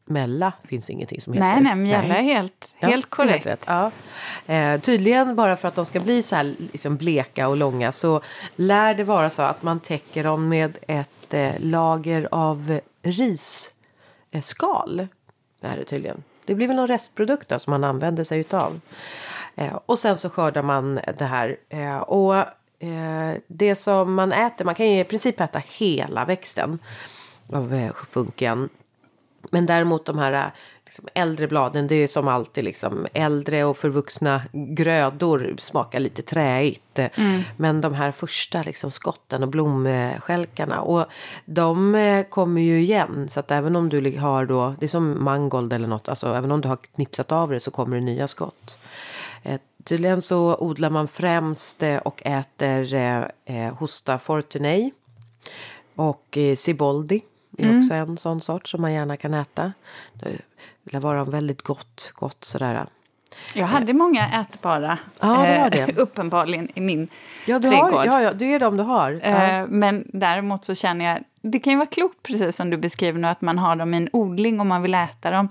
Mella 0.05 0.53
finns 0.63 0.89
ingenting 0.89 1.21
som 1.21 1.33
heter. 1.33 1.47
Nej, 1.47 1.61
nej, 1.61 1.75
mjälla 1.75 2.17
är 2.17 2.21
helt, 2.21 2.75
ja, 2.79 2.87
helt 2.87 3.09
korrekt. 3.09 3.45
Helt 3.45 3.65
ja. 3.67 3.91
eh, 4.53 4.79
tydligen 4.79 5.35
bara 5.35 5.55
för 5.55 5.67
att 5.67 5.75
de 5.75 5.85
ska 5.85 5.99
bli 5.99 6.23
så 6.23 6.35
här 6.35 6.55
liksom 6.71 6.97
bleka 6.97 7.47
och 7.47 7.57
långa 7.57 7.91
så 7.91 8.21
lär 8.55 8.93
det 8.93 9.03
vara 9.03 9.29
så 9.29 9.41
att 9.41 9.63
man 9.63 9.79
täcker 9.79 10.23
dem 10.23 10.49
med 10.49 10.77
ett 10.87 11.33
eh, 11.33 11.53
lager 11.59 12.27
av 12.31 12.79
risskal. 13.01 14.99
Eh, 14.99 15.05
det 15.61 15.67
är 15.67 15.77
det 15.77 15.85
tydligen. 15.85 16.23
Det 16.45 16.55
blir 16.55 16.67
väl 16.67 16.75
någon 16.75 16.87
restprodukt 16.87 17.49
då, 17.49 17.59
som 17.59 17.71
man 17.71 17.83
använder 17.83 18.23
sig 18.23 18.39
utav. 18.39 18.79
Eh, 19.55 19.79
och 19.85 19.99
sen 19.99 20.17
så 20.17 20.29
skördar 20.29 20.61
man 20.61 20.99
det 21.17 21.25
här. 21.25 21.57
Eh, 21.69 21.97
och 21.97 22.35
eh, 22.79 23.33
det 23.47 23.75
som 23.75 24.13
man 24.13 24.31
äter, 24.31 24.65
man 24.65 24.75
kan 24.75 24.91
ju 24.91 24.99
i 24.99 25.03
princip 25.03 25.41
äta 25.41 25.61
hela 25.65 26.25
växten 26.25 26.79
av 27.53 27.91
funken. 28.07 28.69
Men 29.51 29.65
däremot 29.65 30.05
de 30.05 30.17
här 30.17 30.51
liksom, 30.85 31.07
äldre 31.13 31.47
bladen, 31.47 31.87
det 31.87 31.95
är 31.95 32.07
som 32.07 32.27
alltid 32.27 32.63
liksom 32.63 33.07
äldre 33.13 33.63
och 33.63 33.77
förvuxna 33.77 34.41
grödor 34.51 35.55
smakar 35.59 35.99
lite 35.99 36.21
träigt. 36.21 36.99
Mm. 36.99 37.41
Men 37.57 37.81
de 37.81 37.93
här 37.93 38.11
första 38.11 38.61
liksom, 38.61 38.91
skotten 38.91 39.43
och 39.43 39.49
blomskälkarna 39.49 40.81
och 40.81 41.05
de 41.45 41.95
eh, 41.95 42.25
kommer 42.25 42.61
ju 42.61 42.79
igen. 42.79 43.27
Så 43.29 43.39
att 43.39 43.51
även 43.51 43.75
om 43.75 43.89
du 43.89 44.19
har 44.19 44.45
då, 44.45 44.75
det 44.79 44.85
är 44.85 44.87
som 44.87 45.23
mangold 45.23 45.73
eller 45.73 45.87
något, 45.87 46.09
alltså 46.09 46.33
även 46.33 46.51
om 46.51 46.61
du 46.61 46.67
har 46.67 46.77
knipsat 46.77 47.31
av 47.31 47.49
det 47.49 47.59
så 47.59 47.71
kommer 47.71 47.97
det 47.97 48.03
nya 48.03 48.27
skott. 48.27 48.77
Eh, 49.43 49.59
tydligen 49.83 50.21
så 50.21 50.55
odlar 50.59 50.89
man 50.89 51.07
främst 51.07 51.83
eh, 51.83 51.97
och 51.97 52.21
äter 52.25 52.93
eh, 52.93 53.23
eh 53.45 53.73
Hosta 53.73 54.19
fortunei 54.19 54.91
och 55.95 56.37
eh, 56.37 56.55
Siboldi 56.55 57.21
är 57.57 57.63
mm. 57.63 57.79
också 57.79 57.93
en 57.93 58.17
sån 58.17 58.41
sort 58.41 58.67
som 58.67 58.81
man 58.81 58.93
gärna 58.93 59.17
kan 59.17 59.33
äta. 59.33 59.73
Det 60.13 60.37
vill 60.83 60.99
vara 60.99 61.25
väldigt 61.25 61.61
gott, 61.61 62.11
gott 62.15 62.43
sådär. 62.43 62.85
Jag 63.53 63.67
hade 63.67 63.93
många 63.93 64.41
ätbara, 64.41 64.97
ja, 65.19 65.27
det 65.27 65.59
var 65.59 65.69
det. 65.69 65.79
Eh, 65.79 65.89
uppenbarligen, 65.97 66.69
i 66.75 66.81
min 66.81 67.07
ja, 67.45 67.59
du 67.59 67.69
trädgård. 67.69 67.93
Har, 67.93 68.05
ja, 68.05 68.21
ja, 68.21 68.33
det 68.33 68.53
är 68.53 68.59
de 68.59 68.77
du 68.77 68.83
har. 68.83 69.19
Eh, 69.23 69.67
men 69.67 70.07
däremot 70.13 70.65
så 70.65 70.75
känner 70.75 71.05
jag, 71.05 71.23
det 71.41 71.59
kan 71.59 71.73
ju 71.73 71.77
vara 71.77 71.87
klokt 71.87 72.23
precis 72.23 72.55
som 72.55 72.69
du 72.69 72.77
beskriver 72.77 73.19
nu, 73.19 73.27
att 73.27 73.41
man 73.41 73.57
har 73.57 73.75
dem 73.75 73.93
i 73.93 73.97
en 73.97 74.09
odling 74.13 74.59
och 74.59 74.65
man 74.65 74.81
vill 74.81 74.95
äta 74.95 75.31
dem. 75.31 75.49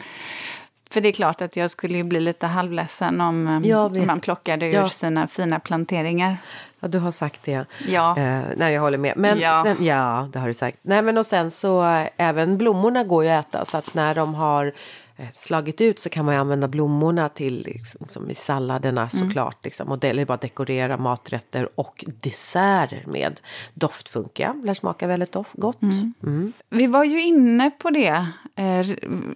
För 0.90 1.00
det 1.00 1.08
är 1.08 1.12
klart 1.12 1.42
att 1.42 1.56
jag 1.56 1.70
skulle 1.70 2.04
bli 2.04 2.20
lite 2.20 2.46
halvledsen 2.46 3.20
om, 3.20 3.46
eh, 3.46 3.70
ja, 3.70 3.84
om 3.84 4.06
man 4.06 4.20
plockade 4.20 4.66
ur 4.66 4.72
ja. 4.72 4.88
sina 4.88 5.26
fina 5.26 5.60
planteringar. 5.60 6.36
Ja, 6.82 6.88
du 6.88 6.98
har 6.98 7.10
sagt 7.10 7.44
det. 7.44 7.66
Ja. 7.88 8.18
Eh, 8.18 8.42
nej, 8.56 8.74
jag 8.74 8.80
håller 8.80 8.98
med. 8.98 9.12
Men 9.16 9.38
ja. 9.38 9.62
Sen, 9.64 9.84
ja, 9.84 10.28
det 10.32 10.38
har 10.38 10.48
du 10.48 10.54
sagt. 10.54 10.78
Nej, 10.82 11.02
men 11.02 11.18
och 11.18 11.26
sen 11.26 11.50
så 11.50 11.84
äh, 11.84 12.06
även 12.16 12.58
blommorna 12.58 13.04
går 13.04 13.24
ju 13.24 13.30
att 13.30 13.46
äta. 13.46 13.64
Så 13.64 13.76
att 13.76 13.94
när 13.94 14.14
de 14.14 14.34
har 14.34 14.72
äh, 15.16 15.26
slagit 15.34 15.80
ut 15.80 16.00
så 16.00 16.08
kan 16.08 16.24
man 16.24 16.34
använda 16.34 16.68
blommorna 16.68 17.28
till 17.28 17.62
liksom, 17.62 18.06
som 18.08 18.30
i 18.30 18.34
salladerna 18.34 19.00
mm. 19.00 19.10
såklart. 19.10 19.64
Liksom, 19.64 19.88
och 19.88 19.98
det, 19.98 20.08
eller 20.08 20.24
bara 20.24 20.36
dekorera 20.36 20.96
maträtter 20.96 21.68
och 21.74 22.04
desserter 22.06 23.04
med 23.06 23.40
doftfunka. 23.74 24.60
Lär 24.64 24.74
smaka 24.74 25.06
väldigt 25.06 25.32
doft, 25.32 25.52
gott. 25.52 25.82
Mm. 25.82 26.14
Mm. 26.22 26.52
Vi 26.68 26.86
var 26.86 27.04
ju 27.04 27.22
inne 27.22 27.70
på 27.70 27.90
det, 27.90 28.26
eh, 28.56 28.86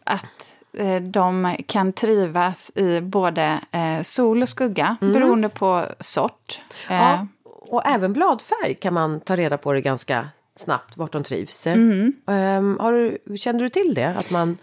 att 0.05 0.57
Eh, 0.79 1.03
de 1.03 1.57
kan 1.67 1.93
trivas 1.93 2.73
i 2.77 3.01
både 3.01 3.61
eh, 3.73 4.03
sol 4.03 4.43
och 4.43 4.49
skugga 4.49 4.97
mm. 5.01 5.13
beroende 5.13 5.49
på 5.49 5.85
sort. 6.01 6.61
Ja, 6.89 7.13
eh, 7.15 7.25
och 7.69 7.87
även 7.87 8.13
bladfärg 8.13 8.75
kan 8.75 8.95
man 8.95 9.21
ta 9.21 9.37
reda 9.37 9.59
på 9.59 9.73
det 9.73 9.81
ganska 9.81 10.29
snabbt 10.55 10.97
vart 10.97 11.13
de 11.13 11.23
trivs. 11.23 11.67
Mm. 11.67 12.13
Um, 12.27 12.79
har 12.81 12.93
du, 12.93 13.37
kände 13.37 13.65
du 13.65 13.69
till 13.69 13.95
det? 13.95 14.09
Att 14.19 14.31
man 14.31 14.59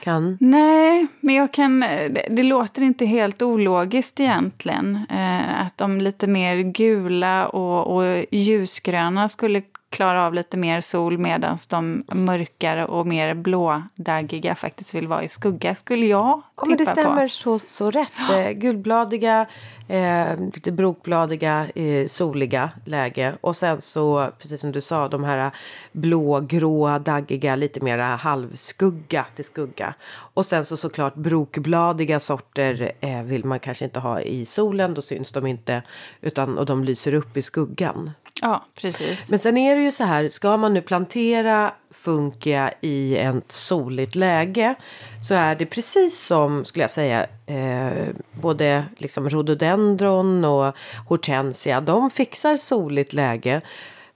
kan... 0.00 0.38
Nej, 0.40 1.06
men 1.20 1.34
jag 1.34 1.52
kan, 1.52 1.80
det, 1.80 2.26
det 2.30 2.42
låter 2.42 2.82
inte 2.82 3.06
helt 3.06 3.42
ologiskt 3.42 4.20
egentligen. 4.20 5.06
Eh, 5.10 5.60
att 5.66 5.78
de 5.78 6.00
lite 6.00 6.26
mer 6.26 6.56
gula 6.56 7.48
och, 7.48 7.96
och 7.96 8.24
ljusgröna 8.30 9.28
skulle 9.28 9.62
klara 9.90 10.26
av 10.26 10.34
lite 10.34 10.56
mer 10.56 10.80
sol 10.80 11.18
medan 11.18 11.58
de 11.68 12.04
mörkare 12.12 12.84
och 12.86 13.06
mer 13.06 13.34
blådaggiga 13.34 14.54
faktiskt 14.54 14.94
vill 14.94 15.08
vara 15.08 15.22
i 15.22 15.28
skugga, 15.28 15.74
skulle 15.74 16.06
jag 16.06 16.42
tippa 16.42 16.48
ja, 16.56 16.68
men 16.68 16.78
Det 16.78 16.86
stämmer 16.86 17.22
på. 17.22 17.28
Så, 17.28 17.58
så 17.58 17.90
rätt. 17.90 18.12
Eh, 18.32 18.50
gulbladiga, 18.50 19.46
eh, 19.88 20.40
lite 20.54 20.72
brokbladiga, 20.72 21.66
eh, 21.74 22.06
soliga 22.06 22.70
läge. 22.84 23.34
Och 23.40 23.56
sen 23.56 23.80
så, 23.80 24.30
precis 24.38 24.60
som 24.60 24.72
du 24.72 24.80
sa, 24.80 25.08
de 25.08 25.24
här 25.24 25.50
blågråa, 25.92 26.98
daggiga, 26.98 27.56
lite 27.56 27.80
mera 27.80 28.04
halvskugga 28.04 29.26
till 29.34 29.44
skugga. 29.44 29.94
Och 30.34 30.46
sen 30.46 30.64
så 30.64 30.76
såklart 30.76 31.14
brokbladiga 31.14 32.20
sorter 32.20 32.92
eh, 33.00 33.22
vill 33.22 33.44
man 33.44 33.60
kanske 33.60 33.84
inte 33.84 34.00
ha 34.00 34.20
i 34.20 34.46
solen, 34.46 34.94
då 34.94 35.02
syns 35.02 35.32
de 35.32 35.46
inte. 35.46 35.82
Utan, 36.20 36.58
och 36.58 36.66
de 36.66 36.84
lyser 36.84 37.14
upp 37.14 37.36
i 37.36 37.42
skuggan. 37.42 38.10
Ja, 38.42 38.64
precis. 38.74 39.30
Men 39.30 39.38
sen 39.38 39.56
är 39.56 39.76
det 39.76 39.82
ju 39.82 39.90
så 39.90 40.04
här, 40.04 40.28
ska 40.28 40.56
man 40.56 40.74
nu 40.74 40.82
plantera 40.82 41.74
funkia 41.90 42.72
i 42.80 43.16
ett 43.16 43.52
soligt 43.52 44.14
läge 44.14 44.74
så 45.22 45.34
är 45.34 45.54
det 45.54 45.66
precis 45.66 46.26
som, 46.26 46.64
skulle 46.64 46.82
jag 46.82 46.90
säga, 46.90 47.26
eh, 47.46 48.08
både 48.40 48.84
liksom 48.96 49.28
rhododendron 49.28 50.44
och 50.44 50.74
hortensia, 51.08 51.80
de 51.80 52.10
fixar 52.10 52.56
soligt 52.56 53.12
läge. 53.12 53.60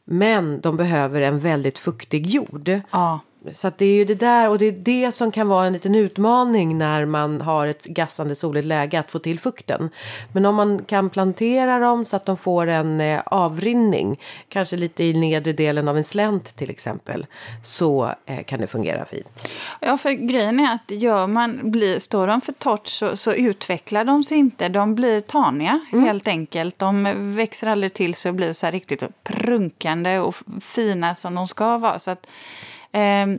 Men 0.04 0.60
de 0.60 0.76
behöver 0.76 1.20
en 1.20 1.38
väldigt 1.38 1.78
fuktig 1.78 2.26
jord. 2.26 2.80
Ja. 2.90 3.20
Så 3.53 3.72
det 3.76 3.84
är 3.84 3.95
ju 3.95 4.05
det 4.05 4.14
där 4.14 4.49
och 4.49 4.59
det 4.59 4.66
är 4.66 4.72
det 4.72 5.12
som 5.12 5.32
kan 5.32 5.49
vara 5.49 5.66
en 5.66 5.72
liten 5.72 5.95
utmaning 5.95 6.78
när 6.78 7.05
man 7.05 7.40
har 7.40 7.66
ett 7.66 7.84
gassande 7.84 8.36
soligt 8.36 8.66
läge 8.66 9.01
att 9.01 9.11
få 9.11 9.18
till 9.18 9.40
fukten. 9.40 9.90
Men 10.32 10.47
om 10.47 10.55
man 10.55 10.84
kan 10.84 11.11
plantera 11.11 11.78
dem 11.78 12.05
så 12.05 12.16
att 12.16 12.26
de 12.26 12.36
får 12.36 12.66
en 12.66 13.01
eh, 13.01 13.20
avrinning, 13.26 14.20
kanske 14.49 14.76
lite 14.76 15.05
i 15.05 15.12
nedre 15.12 15.53
delen 15.53 15.88
av 15.88 15.97
en 15.97 16.05
slänt 16.05 16.57
till 16.57 16.70
exempel, 16.70 17.26
så 17.64 18.14
eh, 18.26 18.45
kan 18.45 18.61
det 18.61 18.66
fungera 18.66 19.05
fint. 19.05 19.49
Ja, 19.80 19.99
för 19.99 20.11
grejen 20.11 20.61
är 20.61 20.74
att 20.74 20.90
gör 20.90 21.26
man, 21.26 21.70
blir, 21.70 21.99
står 21.99 22.26
de 22.26 22.40
för 22.40 22.53
torrt 22.53 22.86
så, 22.86 23.16
så 23.16 23.32
utvecklar 23.32 24.05
de 24.05 24.24
sig 24.24 24.38
inte. 24.38 24.68
De 24.68 24.95
blir 24.95 25.20
taniga 25.20 25.80
mm. 25.93 26.05
helt 26.05 26.28
enkelt. 26.28 26.78
De 26.78 27.12
växer 27.34 27.66
aldrig 27.66 27.93
till 27.93 28.14
så 28.14 28.32
blir 28.32 28.53
så 28.53 28.66
här 28.66 28.72
riktigt 28.72 29.03
prunkande 29.24 30.18
och 30.18 30.34
fina 30.61 31.14
som 31.14 31.34
de 31.34 31.49
ska 31.49 31.78
vara. 31.78 31.99
Så 31.99 32.11
att, 32.11 32.26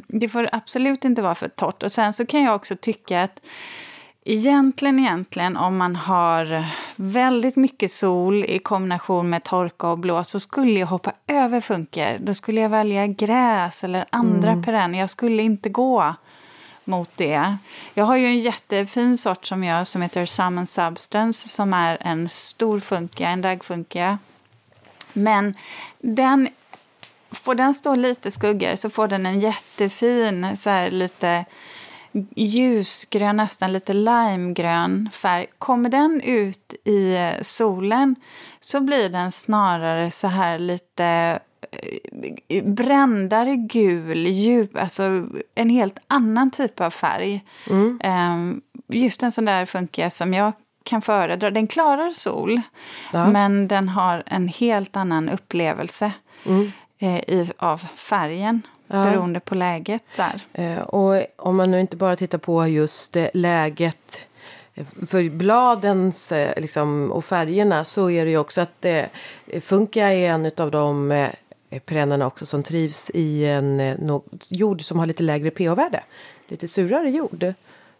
det 0.07 0.29
får 0.29 0.49
absolut 0.51 1.05
inte 1.05 1.21
vara 1.21 1.35
för 1.35 1.47
torrt. 1.47 1.83
Och 1.83 1.91
sen 1.91 2.13
så 2.13 2.25
kan 2.25 2.43
jag 2.43 2.55
också 2.55 2.75
tycka 2.75 3.23
att 3.23 3.39
Egentligen, 4.25 4.99
egentligen 4.99 5.57
om 5.57 5.77
man 5.77 5.95
har 5.95 6.65
väldigt 6.95 7.55
mycket 7.55 7.91
sol 7.91 8.45
i 8.45 8.59
kombination 8.59 9.29
med 9.29 9.43
torka 9.43 9.87
och 9.87 9.97
blå 9.97 10.23
så 10.23 10.39
skulle 10.39 10.79
jag 10.79 10.87
hoppa 10.87 11.13
över 11.27 11.61
funker. 11.61 12.19
Då 12.19 12.33
skulle 12.33 12.61
jag 12.61 12.69
välja 12.69 13.07
gräs 13.07 13.83
eller 13.83 14.05
andra 14.09 14.51
mm. 14.51 14.63
perenner. 14.63 14.99
Jag 14.99 15.09
skulle 15.09 15.43
inte 15.43 15.69
gå 15.69 16.15
mot 16.83 17.09
det. 17.15 17.57
Jag 17.93 18.05
har 18.05 18.15
ju 18.15 18.25
en 18.25 18.39
jättefin 18.39 19.17
sort 19.17 19.45
som 19.45 19.63
jag 19.63 19.87
som 19.87 20.01
heter 20.01 20.25
Summon 20.25 20.67
Substance 20.67 21.49
som 21.49 21.73
är 21.73 21.97
en 22.01 22.29
stor 22.29 22.79
funkia, 22.79 23.29
en 23.29 23.41
dagfunkia. 23.41 24.17
Men 25.13 25.55
den, 25.99 26.49
får 27.43 27.55
den 27.55 27.73
stå 27.73 27.95
lite 27.95 28.31
skuggor 28.31 28.75
så 28.75 28.89
får 28.89 29.07
den 29.07 29.25
en 29.25 29.39
jättefin 29.39 30.57
så 30.57 30.69
här 30.69 30.91
lite 30.91 31.45
ljusgrön, 32.35 33.37
nästan 33.37 33.73
lite 33.73 33.93
limegrön 33.93 35.09
färg. 35.13 35.47
Kommer 35.59 35.89
den 35.89 36.21
ut 36.21 36.73
i 36.85 37.31
solen 37.41 38.15
så 38.59 38.79
blir 38.79 39.09
den 39.09 39.31
snarare 39.31 40.11
så 40.11 40.27
här 40.27 40.59
lite 40.59 41.39
eh, 42.47 42.63
brändare 42.63 43.55
gul, 43.55 44.27
djup, 44.27 44.77
alltså 44.77 45.27
en 45.55 45.69
helt 45.69 45.97
annan 46.07 46.51
typ 46.51 46.81
av 46.81 46.89
färg. 46.89 47.45
Mm. 47.69 47.99
Ehm, 48.03 48.61
just 48.87 49.23
en 49.23 49.31
sån 49.31 49.45
där 49.45 49.65
funkar 49.65 50.09
som 50.09 50.33
jag 50.33 50.53
kan 50.83 51.01
föredra. 51.01 51.51
Den 51.51 51.67
klarar 51.67 52.11
sol, 52.11 52.61
ja. 53.13 53.27
men 53.27 53.67
den 53.67 53.89
har 53.89 54.23
en 54.25 54.47
helt 54.47 54.95
annan 54.95 55.29
upplevelse 55.29 56.11
mm. 56.45 56.71
Eh, 57.03 57.17
i, 57.17 57.51
av 57.57 57.77
färgen 57.95 58.61
ja. 58.87 59.03
beroende 59.03 59.39
på 59.39 59.55
läget 59.55 60.03
där. 60.15 60.41
Eh, 60.53 60.81
och 60.81 61.25
om 61.37 61.55
man 61.55 61.71
nu 61.71 61.81
inte 61.81 61.97
bara 61.97 62.15
tittar 62.15 62.37
på 62.37 62.67
just 62.67 63.15
eh, 63.15 63.27
läget 63.33 64.27
för 65.07 65.29
bladens 65.29 66.33
liksom, 66.57 67.11
och 67.11 67.25
färgerna 67.25 67.83
så 67.83 68.09
är 68.09 68.25
det 68.25 68.31
ju 68.31 68.37
också 68.37 68.61
att 68.61 68.85
eh, 68.85 69.05
funka 69.61 70.13
är 70.13 70.29
en 70.29 70.51
av 70.57 70.71
de 70.71 71.11
eh, 71.11 71.29
perennerna 71.85 72.27
också 72.27 72.45
som 72.45 72.63
trivs 72.63 73.11
i 73.13 73.45
en 73.45 73.79
eh, 73.79 74.19
jord 74.49 74.81
som 74.81 74.99
har 74.99 75.05
lite 75.05 75.23
lägre 75.23 75.51
pH-värde. 75.51 76.03
Lite 76.47 76.67
surare 76.67 77.09
jord. 77.09 77.53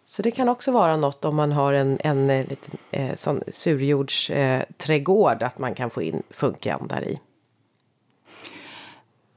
Så 0.06 0.22
det 0.22 0.32
kan 0.32 0.50
också 0.50 0.72
vara 0.72 0.98
något 0.98 1.26
om 1.26 1.36
man 1.36 1.52
har 1.52 1.74
en, 1.74 2.00
en, 2.04 2.30
en 2.30 2.46
liten 2.46 2.78
eh, 2.92 3.16
sån 3.16 3.44
surjordsträdgård 3.48 5.44
att 5.44 5.58
man 5.60 5.76
kan 5.76 5.90
få 5.90 6.02
in 6.02 6.24
funkian 6.30 6.88
där 6.88 7.08
i. 7.08 7.20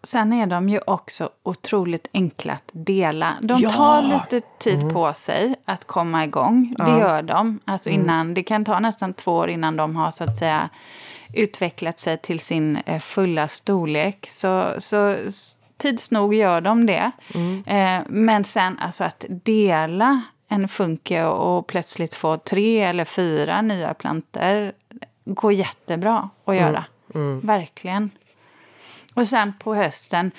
Sen 0.06 0.32
är 0.32 0.46
de 0.46 0.68
ju 0.68 0.80
också 0.86 1.30
otroligt 1.42 2.08
enkla 2.12 2.52
att 2.52 2.70
dela. 2.72 3.36
De 3.42 3.60
ja! 3.60 3.70
tar 3.70 4.02
lite 4.02 4.46
tid 4.58 4.82
mm. 4.82 4.94
på 4.94 5.12
sig 5.12 5.54
att 5.64 5.84
komma 5.84 6.24
igång. 6.24 6.74
Det 6.78 6.90
ja. 6.90 6.98
gör 6.98 7.22
de. 7.22 7.60
Alltså 7.64 7.90
mm. 7.90 8.00
innan, 8.00 8.20
mm. 8.20 8.34
Det 8.34 8.42
kan 8.42 8.64
ta 8.64 8.80
nästan 8.80 9.14
två 9.14 9.32
år 9.32 9.50
innan 9.50 9.76
de 9.76 9.96
har 9.96 10.10
så 10.10 10.24
att 10.24 10.36
säga 10.36 10.68
utvecklat 11.34 11.98
sig 11.98 12.18
till 12.18 12.40
sin 12.40 12.76
eh, 12.76 12.98
fulla 12.98 13.48
storlek. 13.48 14.26
Så, 14.28 14.74
så 14.78 15.16
tids 15.76 16.10
nog 16.10 16.34
gör 16.34 16.60
de 16.60 16.86
det. 16.86 17.10
Mm. 17.34 17.64
Eh, 17.66 18.06
men 18.08 18.44
sen 18.44 18.78
alltså 18.78 19.04
att 19.04 19.24
dela 19.28 20.22
en 20.48 20.68
funke 20.68 21.24
och 21.24 21.66
plötsligt 21.66 22.14
få 22.14 22.36
tre 22.36 22.82
eller 22.82 23.04
fyra 23.04 23.62
nya 23.62 23.94
planter 23.94 24.72
går 25.24 25.52
jättebra 25.52 26.30
att 26.44 26.48
mm. 26.48 26.60
göra. 26.60 26.84
Mm. 27.14 27.40
Verkligen. 27.40 28.10
Och 29.16 29.28
sen 29.28 29.52
på 29.58 29.74
hösten 29.74 30.30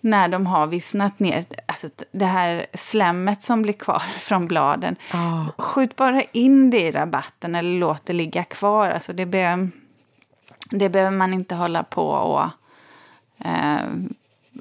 när 0.00 0.28
de 0.28 0.46
har 0.46 0.66
vissnat 0.66 1.18
ner, 1.18 1.44
alltså 1.66 1.88
det 2.12 2.24
här 2.24 2.66
slemmet 2.74 3.42
som 3.42 3.62
blir 3.62 3.72
kvar 3.72 3.98
från 4.18 4.46
bladen. 4.46 4.96
Oh. 5.12 5.48
Skjut 5.58 5.96
bara 5.96 6.22
in 6.22 6.70
det 6.70 6.80
i 6.80 6.90
rabatten 6.90 7.54
eller 7.54 7.78
låt 7.78 8.06
det 8.06 8.12
ligga 8.12 8.44
kvar. 8.44 8.90
Alltså 8.90 9.12
det, 9.12 9.26
be, 9.26 9.68
det 10.70 10.88
behöver 10.88 11.16
man 11.16 11.34
inte 11.34 11.54
hålla 11.54 11.82
på 11.82 12.08
och... 12.08 12.44
Eh, 13.46 13.86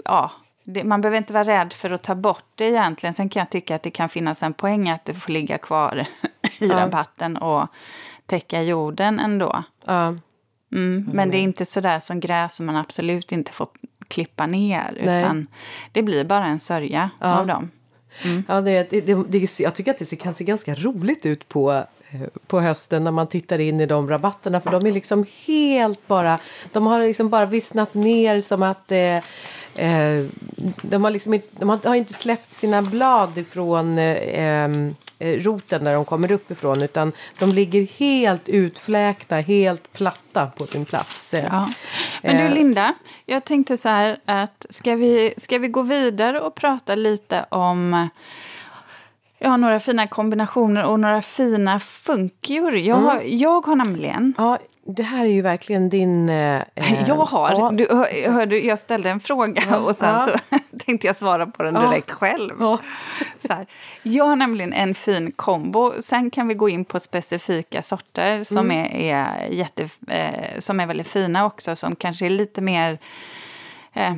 ja, 0.05 0.31
det, 0.63 0.83
man 0.83 1.01
behöver 1.01 1.17
inte 1.17 1.33
vara 1.33 1.43
rädd 1.43 1.73
för 1.73 1.91
att 1.91 2.03
ta 2.03 2.15
bort 2.15 2.45
det 2.55 2.65
egentligen. 2.65 3.13
Sen 3.13 3.29
kan 3.29 3.39
jag 3.39 3.49
tycka 3.49 3.75
att 3.75 3.83
det 3.83 3.91
kan 3.91 4.09
finnas 4.09 4.43
en 4.43 4.53
poäng 4.53 4.89
att 4.89 5.05
det 5.05 5.13
får 5.13 5.31
ligga 5.31 5.57
kvar 5.57 6.05
i 6.59 6.67
ja. 6.67 6.77
rabatten 6.77 7.37
och 7.37 7.67
täcka 8.25 8.61
jorden 8.61 9.19
ändå. 9.19 9.63
Ja. 9.85 10.15
Mm, 10.75 11.09
men 11.13 11.31
det 11.31 11.37
är 11.37 11.41
inte 11.41 11.65
så 11.65 11.81
där 11.81 11.99
som 11.99 12.19
gräs 12.19 12.55
som 12.55 12.65
man 12.65 12.75
absolut 12.75 13.31
inte 13.31 13.51
får 13.51 13.67
klippa 14.07 14.45
ner. 14.45 15.01
Nej. 15.03 15.17
Utan 15.17 15.47
det 15.91 16.03
blir 16.03 16.23
bara 16.23 16.45
en 16.45 16.59
sörja 16.59 17.09
ja. 17.19 17.39
av 17.39 17.47
dem. 17.47 17.71
Mm. 18.23 18.43
Ja, 18.47 18.61
det, 18.61 18.89
det, 18.89 19.01
det, 19.01 19.59
jag 19.59 19.75
tycker 19.75 19.91
att 19.91 20.09
det 20.09 20.15
kan 20.15 20.33
se 20.33 20.43
ganska 20.43 20.73
roligt 20.73 21.25
ut 21.25 21.49
på, 21.49 21.71
eh, 22.09 22.21
på 22.47 22.59
hösten 22.59 23.03
när 23.03 23.11
man 23.11 23.27
tittar 23.27 23.59
in 23.59 23.81
i 23.81 23.85
de 23.85 24.09
rabatterna. 24.09 24.61
För 24.61 24.71
de 24.71 24.85
är 24.85 24.91
liksom 24.91 25.25
helt 25.45 26.07
bara, 26.07 26.39
de 26.71 26.85
har 26.85 26.99
liksom 26.99 27.29
bara 27.29 27.45
vissnat 27.45 27.93
ner 27.93 28.41
som 28.41 28.63
att 28.63 28.91
eh, 28.91 29.15
eh, 29.85 30.25
de, 30.81 31.03
har 31.03 31.11
liksom 31.11 31.33
inte, 31.33 31.47
de 31.59 31.69
har 31.69 31.95
inte 31.95 32.13
släppt 32.13 32.53
sina 32.53 32.81
blad 32.81 33.37
ifrån 33.37 33.97
Eh, 33.97 34.69
roten 35.19 35.83
när 35.83 35.93
de 35.93 36.05
kommer 36.05 36.31
uppifrån 36.31 36.81
utan 36.81 37.11
de 37.39 37.49
ligger 37.49 37.87
helt 37.99 38.49
utfläkta, 38.49 39.35
helt 39.35 39.93
platta 39.93 40.47
på 40.47 40.65
sin 40.65 40.85
plats. 40.85 41.33
Ja. 41.33 41.69
Men 42.23 42.35
du 42.35 42.41
eh, 42.41 42.53
Linda, 42.53 42.93
jag 43.25 43.45
tänkte 43.45 43.77
så 43.77 43.89
här 43.89 44.17
att 44.25 44.65
ska 44.69 44.95
vi, 44.95 45.33
ska 45.37 45.57
vi 45.57 45.67
gå 45.67 45.81
vidare 45.81 46.41
och 46.41 46.55
prata 46.55 46.95
lite 46.95 47.45
om 47.49 48.09
jag 49.39 49.49
har 49.49 49.57
några 49.57 49.79
fina 49.79 50.07
kombinationer 50.07 50.83
och 50.83 50.99
några 50.99 51.21
fina 51.21 51.79
funkior. 51.79 52.75
Jag, 52.75 52.97
mm. 52.97 53.09
har, 53.09 53.21
jag 53.25 53.65
har 53.65 53.75
nämligen... 53.75 54.33
Ja, 54.37 54.59
det 54.87 55.03
här 55.03 55.25
är 55.25 55.29
ju 55.29 55.41
verkligen 55.41 55.89
din... 55.89 56.29
Eh, 56.29 56.61
jag 57.07 57.15
har. 57.15 57.51
Ja. 57.51 57.71
Du, 57.71 57.87
hör, 58.31 58.53
jag 58.53 58.79
ställde 58.79 59.09
en 59.09 59.19
fråga 59.19 59.63
ja. 59.69 59.77
och 59.77 59.95
sen 59.95 60.13
ja. 60.13 60.19
så 60.19 60.59
tänkte 60.85 61.07
jag 61.07 61.15
svara 61.15 61.47
på 61.47 61.63
den 61.63 61.73
direkt 61.73 62.11
själv. 62.11 62.59
Så 63.37 63.53
här. 63.53 63.67
Jag 64.03 64.25
har 64.25 64.35
nämligen 64.35 64.73
en 64.73 64.95
fin 64.95 65.31
kombo. 65.31 65.93
Sen 65.99 66.31
kan 66.31 66.47
vi 66.47 66.53
gå 66.53 66.69
in 66.69 66.85
på 66.85 66.99
specifika 66.99 67.81
sorter 67.81 68.43
som, 68.43 68.57
mm. 68.57 68.77
är, 68.77 68.95
är, 68.95 69.47
jätte, 69.51 69.89
eh, 70.07 70.59
som 70.59 70.79
är 70.79 70.87
väldigt 70.87 71.07
fina 71.07 71.45
också. 71.45 71.75
Som 71.75 71.95
kanske 71.95 72.25
är 72.25 72.29
lite 72.29 72.61
mer... 72.61 72.99
Eh, 73.93 74.13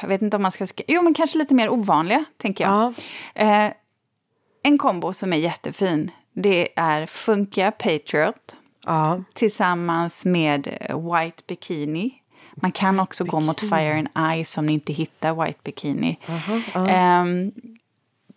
jag 0.00 0.08
vet 0.08 0.22
inte 0.22 0.36
om 0.36 0.42
man 0.42 0.52
ska... 0.52 0.66
Jo, 0.86 1.02
men 1.02 1.14
kanske 1.14 1.38
lite 1.38 1.54
mer 1.54 1.68
ovanliga, 1.68 2.24
tänker 2.36 2.64
jag. 2.64 2.94
Eh, 3.34 3.72
en 4.62 4.78
kombo 4.78 5.12
som 5.12 5.32
är 5.32 5.36
jättefin, 5.36 6.10
det 6.32 6.68
är 6.76 7.06
Funkia 7.06 7.72
Patriot 7.72 8.55
Ja. 8.86 9.22
Tillsammans 9.34 10.26
med 10.26 10.66
White 10.88 11.42
Bikini. 11.46 12.10
Man 12.54 12.72
kan 12.72 13.00
också 13.00 13.24
bikini. 13.24 13.40
gå 13.40 13.46
mot 13.46 13.60
Fire 13.60 13.98
and 13.98 14.44
Ice 14.44 14.58
om 14.58 14.66
ni 14.66 14.72
inte 14.72 14.92
hittar 14.92 15.44
White 15.44 15.58
Bikini. 15.64 16.20
Uh 16.28 16.34
-huh, 16.34 16.76
uh. 16.76 17.22
Um, 17.22 17.52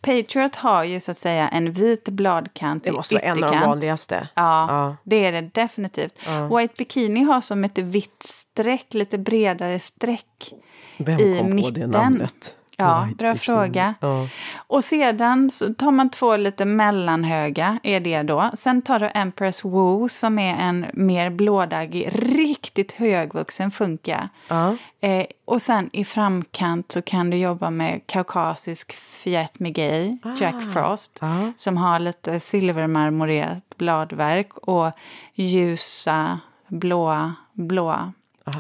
Patriot 0.02 0.56
har 0.56 0.84
ju 0.84 1.00
så 1.00 1.12
att 1.12 1.18
säga 1.18 1.50
en 1.50 1.72
vit 1.72 2.10
bladkant 2.10 2.84
Det 2.84 2.92
måste 2.92 3.16
vara 3.16 3.24
en 3.24 3.44
av 3.44 3.52
de 3.52 3.60
vanligaste. 3.60 4.30
Ja, 4.36 4.66
ja, 4.70 4.96
det 5.04 5.26
är 5.26 5.32
det 5.32 5.42
definitivt. 5.42 6.14
Ja. 6.26 6.58
White 6.58 6.74
Bikini 6.78 7.24
har 7.24 7.42
som 7.42 7.64
ett 7.64 7.78
vitt 7.78 8.24
streck, 8.24 8.94
lite 8.94 9.18
bredare 9.18 9.80
streck 9.80 10.54
Vem 10.98 11.20
i 11.20 11.38
kom 11.38 11.56
mitten. 11.56 11.74
på 11.74 11.80
det 11.80 11.88
namnet? 11.88 12.56
Ja, 12.80 13.04
White 13.04 13.18
bra 13.18 13.34
bikini. 13.34 13.56
fråga. 13.56 13.94
Ja. 14.00 14.28
Och 14.58 14.84
sedan 14.84 15.52
så 15.52 15.74
tar 15.74 15.92
man 15.92 16.10
två 16.10 16.38
lite 16.38 16.66
mellanhöga, 16.66 17.80
är 17.84 18.00
det 18.00 18.24
då. 18.24 18.52
Sen 18.54 18.82
tar 18.82 19.00
du 19.00 19.10
Empress 19.14 19.66
Woo 19.66 20.10
som 20.10 20.40
är 20.40 20.56
en 20.56 20.86
mer 20.94 21.30
blådaggig, 21.30 22.10
riktigt 22.12 22.92
högvuxen 22.92 23.72
funka. 23.72 24.30
Ja. 24.48 24.76
Eh, 25.02 25.26
och 25.46 25.62
sen 25.62 25.90
i 25.94 26.06
framkant 26.06 26.92
så 26.92 27.02
kan 27.02 27.30
du 27.30 27.38
jobba 27.38 27.70
med 27.70 28.02
kaukasisk 28.06 28.94
Fiat 28.94 29.60
Miguel, 29.60 30.18
ah. 30.24 30.36
Jack 30.40 30.74
Frost, 30.74 31.20
ah. 31.22 31.52
som 31.58 31.78
har 31.78 32.00
lite 32.00 32.40
silvermarmorerat 32.40 33.78
bladverk 33.78 34.58
och 34.58 34.92
ljusa 35.36 36.40
blåa, 36.68 37.36
blåa 37.54 38.14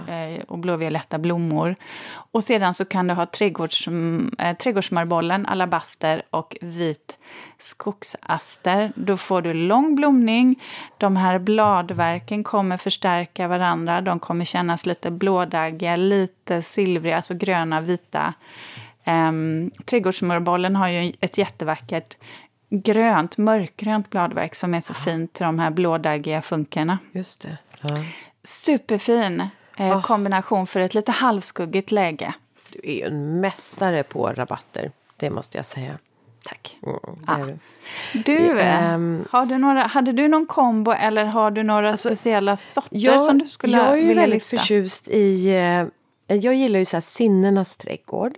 eh, 0.08 0.44
och 0.48 0.60
blåvioletta 0.60 1.18
blommor. 1.18 1.76
Och 2.32 2.44
sedan 2.44 2.74
så 2.74 2.86
kan 2.86 3.08
du 3.08 3.14
ha 3.14 3.26
trädgårds, 3.26 3.88
eh, 3.88 4.58
trädgårdsmarbollen, 4.58 5.46
alabaster 5.46 6.22
och 6.30 6.58
vit 6.62 7.18
skogsaster. 7.58 8.92
Då 8.96 9.18
får 9.18 9.42
du 9.42 9.54
lång 9.54 9.96
blomning. 9.96 10.64
De 10.98 11.18
här 11.18 11.40
bladverken 11.40 12.44
kommer 12.44 12.78
förstärka 12.78 13.48
varandra. 13.48 14.02
De 14.02 14.20
kommer 14.20 14.46
kännas 14.46 14.86
lite 14.86 15.12
blådaggiga, 15.12 15.96
lite 15.96 16.62
silvriga, 16.62 17.16
alltså 17.16 17.34
gröna, 17.34 17.82
vita. 17.82 18.34
Eh, 19.04 19.32
trädgårdsmarbollen 19.86 20.76
har 20.76 20.88
ju 20.88 21.14
ett 21.20 21.38
jättevackert 21.38 22.18
grönt, 22.70 23.38
mörkgrönt 23.38 24.10
bladverk 24.10 24.56
som 24.56 24.74
är 24.74 24.82
så 24.82 24.94
fint 24.94 25.34
till 25.34 25.46
de 25.46 25.60
här 25.60 25.72
blådaggiga 25.72 26.42
funkarna. 26.42 26.98
Just 27.12 27.42
det. 27.42 27.58
Ja. 27.82 27.90
Superfin 28.44 29.48
eh, 29.80 29.98
oh. 29.98 30.02
kombination 30.02 30.68
för 30.68 30.80
ett 30.80 30.94
lite 30.94 31.12
halvskuggigt 31.12 31.92
läge. 31.92 32.34
Du 32.70 32.80
är 32.84 32.94
ju 32.94 33.02
en 33.02 33.40
mästare 33.42 34.04
på 34.04 34.28
rabatter, 34.28 34.92
det 35.18 35.30
måste 35.30 35.58
jag 35.58 35.66
säga. 35.66 35.98
Tack. 36.44 36.78
Mm, 36.84 36.98
är 37.28 37.46
du. 37.46 37.58
Du, 38.24 38.60
eh, 38.60 38.94
Ehm. 38.94 39.26
har 39.32 39.46
du 39.46 39.58
några, 39.58 39.82
hade 39.84 40.12
du 40.12 40.28
någon 40.28 40.46
kombo 40.46 40.92
eller 40.92 41.26
har 41.26 41.52
du 41.52 41.64
några 41.64 41.98
speciella 41.98 42.58
sorter 42.58 42.90
Jag, 42.92 43.22
som 43.22 43.38
du 43.38 43.46
skulle 43.46 43.78
jag 43.78 43.88
är 43.88 43.96
ju 43.96 44.08
vilja 44.08 44.22
väldigt 44.22 44.36
lyfta? 44.52 44.58
förtjust 44.58 45.08
i... 45.08 45.50
Eh, 45.50 45.86
jag 46.36 46.54
gillar 46.56 46.80
ju 46.80 46.86
så 46.86 46.96
här 46.96 47.02
sinnenas 47.02 47.78
trädgård. 47.78 48.34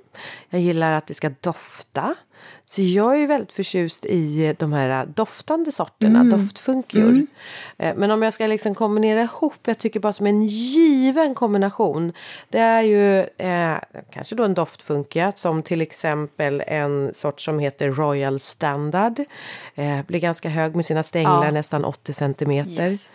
Jag 0.50 0.62
gillar 0.62 0.92
att 0.92 1.08
det 1.08 1.14
ska 1.14 1.32
dofta. 1.42 2.16
Så 2.72 2.82
jag 2.82 3.14
är 3.14 3.18
ju 3.18 3.26
väldigt 3.26 3.54
förtjust 3.54 4.06
i 4.06 4.46
eh, 4.46 4.56
de 4.60 4.74
här 4.74 5.06
doftande 5.06 5.72
sorterna, 5.72 6.20
Mm. 6.20 6.30
doftfunkjor. 6.40 7.26
Eh, 7.78 7.96
Men 7.96 8.12
om 8.12 8.22
jag 8.22 8.34
ska 8.34 8.48
liksom 8.48 8.76
kombinera 8.76 9.22
ihop, 9.22 9.54
jag 9.66 9.78
tycker 9.78 10.00
bara 10.00 10.14
som 10.14 10.26
en 10.26 10.44
given 10.46 11.36
kombination. 11.36 12.14
Det 12.50 12.60
är 12.60 12.82
ju 12.82 13.20
eh, 13.20 13.78
kanske 14.14 14.36
då 14.36 14.44
en 14.44 14.54
doftfunkia 14.54 15.32
som 15.36 15.64
till 15.64 15.82
exempel 15.82 16.64
en 16.68 17.14
sort 17.14 17.42
som 17.42 17.60
heter 17.60 17.90
Royal 17.90 18.40
Standard. 18.40 19.20
Eh, 19.76 20.02
blir 20.08 20.20
ganska 20.20 20.50
hög 20.50 20.76
med 20.76 20.86
sina 20.86 21.04
stänglar, 21.04 21.46
Ja. 21.46 21.52
nästan 21.52 21.86
80 21.86 22.14
centimeter. 22.14 22.88
Yes. 22.92 23.12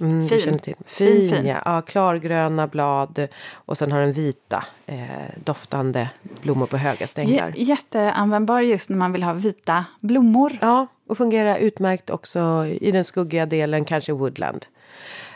Mm, 0.00 0.28
Fin. 0.28 0.40
Fin, 0.40 0.74
Fin, 0.86 1.30
fin. 1.30 1.46
Ja. 1.46 1.62
ja. 1.64 1.82
Klargröna 1.82 2.66
blad 2.66 3.28
och 3.54 3.78
sen 3.78 3.92
har 3.92 4.00
den 4.00 4.12
vita 4.12 4.64
eh, 4.86 4.98
doftande 5.44 6.10
blommor 6.42 6.66
på 6.66 6.76
höga 6.76 7.06
stänglar. 7.06 7.52
J- 7.56 7.62
jätteanvändbar 7.62 8.60
just 8.60 8.90
när 8.90 8.96
man 8.96 9.12
vill 9.12 9.22
ha 9.22 9.32
vita 9.32 9.84
blommor. 10.00 10.58
Ja, 10.60 10.86
och 11.06 11.16
fungerar 11.18 11.56
utmärkt 11.56 12.10
också 12.10 12.66
i 12.80 12.90
den 12.90 13.04
skuggiga 13.04 13.46
delen, 13.46 13.84
kanske 13.84 14.12
woodland. 14.12 14.66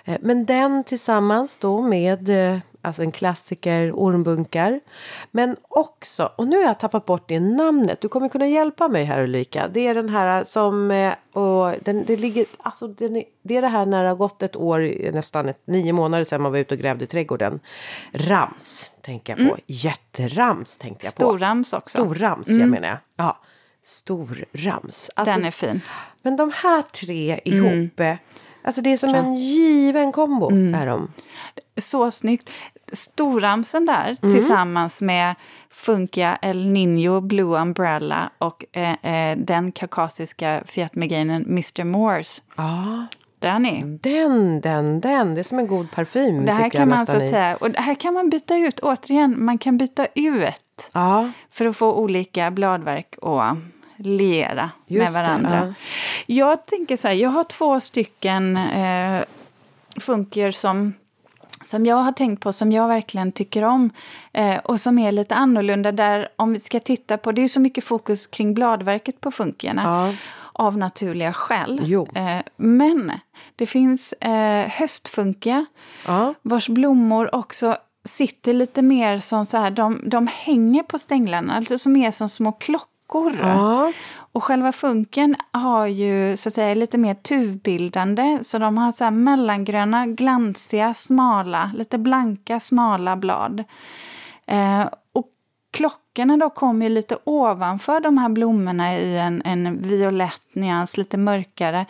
Eh, 0.05 0.17
Men 0.21 0.45
den 0.45 0.85
tillsammans 0.85 1.59
då 1.59 1.83
med 1.83 2.29
eh, 2.53 2.59
alltså 2.89 3.03
en 3.03 3.13
klassiker, 3.13 3.93
ormbunkar. 3.93 4.81
Men 5.31 5.57
också, 5.69 6.33
och 6.37 6.49
nu 6.49 6.57
har 6.57 6.65
jag 6.65 6.81
tappat 6.81 7.07
bort 7.07 7.29
det 7.29 7.41
namnet, 7.41 8.01
du 8.01 8.09
kommer 8.09 8.29
kunna 8.29 8.49
hjälpa 8.49 8.89
mig 8.89 9.05
här 9.05 9.23
Ulrika. 9.23 9.69
Det 9.69 9.87
är 9.87 9.95
den 9.95 10.09
här 10.09 10.45
som, 10.45 10.91
eh, 10.91 11.15
och 11.33 11.75
den, 11.83 12.05
det 12.05 12.17
ligger, 12.17 12.47
alltså 12.59 12.89
den 12.89 13.23
det 13.43 13.57
är 13.57 13.63
det 13.63 13.69
här 13.69 13.87
när 13.87 14.03
det 14.03 14.09
har 14.09 14.17
gått 14.17 14.43
ett 14.43 14.57
år, 14.57 15.13
nästan 15.13 15.49
ett, 15.49 15.61
nio 15.65 15.93
månader 15.93 16.25
sedan 16.25 16.43
man 16.43 16.53
var 16.53 16.59
ute 16.59 16.75
och 16.75 16.81
grävde 16.81 17.05
i 17.05 17.07
trädgården. 17.07 17.61
Rams 18.13 18.91
tänker 19.03 19.37
jag 19.37 19.49
på, 19.49 19.57
jätterams 19.67 20.79
tänkte 20.79 21.07
jag 21.07 21.15
på. 21.15 21.21
Storrams 21.21 21.73
också. 21.73 21.99
Storrams, 21.99 22.49
jag 22.49 22.69
menar 22.69 22.89
jag. 22.89 22.99
Ja, 23.17 23.39
storrams. 23.83 25.11
Alltså, 25.15 25.35
Den 25.35 25.45
är 25.45 25.51
fin. 25.51 25.81
Men 26.23 26.37
de 26.37 26.53
här 26.55 26.83
tre 26.83 27.41
ihop, 27.45 28.01
eh, 28.01 28.17
alltså 28.63 28.81
det 28.81 28.93
är 28.93 28.97
som 28.97 29.15
en 29.15 29.35
given 29.35 30.13
kombo. 30.13 30.51
Är 30.51 30.87
de. 30.87 31.13
Så 31.77 32.11
snyggt. 32.11 32.51
Storramsen 32.93 33.87
där 33.87 34.17
Mm. 34.23 34.35
tillsammans 34.35 35.03
med 35.03 35.35
Funkia 35.71 36.39
El 36.43 36.67
Nino 36.67 37.21
Blue 37.21 37.61
Umbrella 37.61 38.31
och 38.39 38.65
eh, 38.73 39.05
eh, 39.15 39.39
den 39.39 39.73
kaukasiska 39.73 40.63
Fiat 40.67 40.95
Meganen 40.95 41.45
Mr. 41.47 41.85
Moores. 41.85 42.43
Ja, 42.57 43.07
Den 43.39 43.67
är. 43.67 43.83
den, 43.85 44.61
den, 44.61 45.01
den. 45.01 45.35
Det 45.35 45.41
är 45.41 45.45
som 45.45 45.59
en 45.59 45.67
god 45.67 45.91
parfym 45.91 46.47
Det 46.47 46.53
här 46.53 46.71
kan 46.71 46.89
man 46.89 47.07
så 47.07 47.17
att 47.17 47.29
säga, 47.31 47.57
och 47.57 47.69
här 47.77 47.95
kan 47.95 48.15
man 48.15 48.31
byta 48.31 48.57
ut, 48.57 48.81
återigen, 48.81 49.45
man 49.45 49.59
kan 49.59 49.79
byta 49.79 50.07
ut 50.15 50.91
Ja, 50.93 51.31
för 51.51 51.65
att 51.67 51.77
få 51.77 51.93
olika 51.95 52.51
bladverk 52.51 53.15
att 53.23 53.57
liera 53.97 54.71
Just 54.87 55.13
med 55.13 55.23
det, 55.23 55.27
varandra. 55.29 55.75
Jag 56.27 56.67
tänker 56.67 56.97
så 56.97 57.09
här, 57.09 57.15
jag 57.15 57.31
har 57.31 57.45
två 57.45 57.81
stycken 57.81 58.57
eh, 58.57 59.23
funker 60.01 60.51
som 60.51 60.95
som 61.65 61.87
jag 61.87 61.97
har 61.97 62.13
tänkt 62.13 62.43
på, 62.43 62.53
som 62.53 62.73
jag 62.73 62.89
verkligen 62.89 63.33
tycker 63.33 63.63
om 63.65 63.91
eh, 64.33 64.57
och 64.57 64.81
som 64.81 64.99
är 64.99 65.13
lite 65.13 65.35
annorlunda. 65.35 65.93
Där 65.93 66.29
om 66.37 66.53
vi 66.53 66.61
ska 66.61 66.81
titta 66.81 67.19
på, 67.19 67.33
det 67.33 67.41
är 67.41 67.43
ju 67.43 67.49
så 67.49 67.61
mycket 67.61 67.85
fokus 67.85 68.27
kring 68.27 68.55
bladverket 68.55 69.21
på 69.21 69.31
funkierna 69.31 69.83
Ja. 69.83 70.15
av 70.53 70.79
naturliga 70.79 71.33
skäl. 71.33 71.81
Eh, 72.15 72.41
men 72.57 73.13
det 73.57 73.67
finns 73.67 74.13
eh, 74.13 74.69
höstfunkia 74.69 75.67
ja. 76.07 76.35
vars 76.43 76.69
blommor 76.69 77.35
också 77.35 77.77
sitter 78.05 78.53
lite 78.53 78.83
mer 78.83 79.19
som 79.19 79.47
så 79.47 79.57
här, 79.59 79.71
de, 79.71 80.01
de 80.07 80.27
hänger 80.27 80.83
på 80.83 80.99
stänglarna, 80.99 81.57
alltså 81.57 81.79
som 81.79 81.97
är 81.97 82.11
som 82.11 82.29
små 82.29 82.53
klockor. 82.53 83.39
ja. 83.43 83.93
Och 84.39 84.45
själva 84.45 84.73
funken 84.73 85.37
har 85.53 85.87
ju 85.87 86.37
så 86.37 86.49
att 86.49 86.55
säga 86.55 86.75
lite 86.75 86.99
mer 86.99 87.15
tuvbildande. 87.15 88.39
Så 88.43 88.59
de 88.59 88.79
har 88.79 88.93
så 88.93 89.05
här 89.05 89.11
mellangröna, 89.11 90.07
glansiga, 90.07 90.95
smala, 90.95 91.71
lite 91.75 91.99
blanka, 91.99 92.61
smala 92.61 93.17
blad. 93.17 93.65
Eh, 94.47 94.89
och 95.13 95.27
klockorna 95.71 96.37
då 96.37 96.51
kommer 96.51 96.87
ju 96.87 96.95
lite 96.95 97.19
ovanför 97.25 98.01
de 98.01 98.19
här 98.19 98.29
blommorna 98.29 98.99
i 98.99 99.19
en, 99.19 99.43
en 99.45 99.83
violett 99.83 100.55
nyans, 100.55 100.97
lite 100.97 101.17
mörkare. 101.17 101.87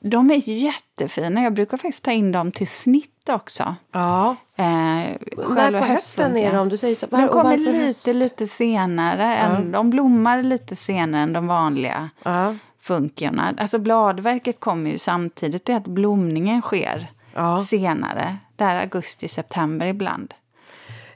De 0.00 0.30
är 0.30 0.48
jättefina. 0.48 1.42
Jag 1.42 1.54
brukar 1.54 1.76
faktiskt 1.76 2.04
ta 2.04 2.10
in 2.10 2.32
dem 2.32 2.52
till 2.52 2.68
snitt 2.68 3.28
också. 3.28 3.74
ja. 3.92 4.36
Eh, 4.60 5.16
När 5.54 5.80
på 5.80 5.86
hösten 5.86 6.36
är 6.36 6.52
de? 6.52 6.68
Du 6.68 6.76
säger 6.76 6.94
så. 6.94 7.06
De 7.06 7.24
och 7.24 7.30
kommer 7.30 7.56
lite, 7.58 7.70
höst? 7.78 8.06
lite 8.06 8.46
senare. 8.46 9.36
Än, 9.36 9.72
De 9.72 9.90
blommar 9.90 10.42
lite 10.42 10.76
senare 10.76 11.22
än 11.22 11.32
de 11.32 11.46
vanliga 11.46 12.10
Ja. 12.22 12.54
funkierna. 12.80 13.54
Alltså 13.58 13.78
bladverket 13.78 14.60
kommer 14.60 14.90
ju 14.90 14.98
samtidigt. 14.98 15.64
Det 15.64 15.72
är 15.72 15.76
att 15.76 15.86
blomningen 15.88 16.62
sker 16.62 17.06
Ja. 17.34 17.64
senare. 17.64 18.36
Där 18.56 18.80
augusti, 18.80 19.28
september 19.28 19.86
ibland. 19.86 20.34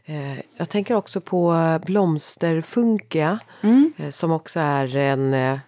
Eh, 0.04 0.38
Jag 0.56 0.68
tänker 0.68 0.94
också 0.94 1.20
på 1.20 1.54
blomsterfunkia. 1.86 3.38
eh, 3.96 4.10
Som 4.10 4.30
också 4.30 4.60
är 4.60 4.96
en... 4.96 5.34
eh, 5.34 5.58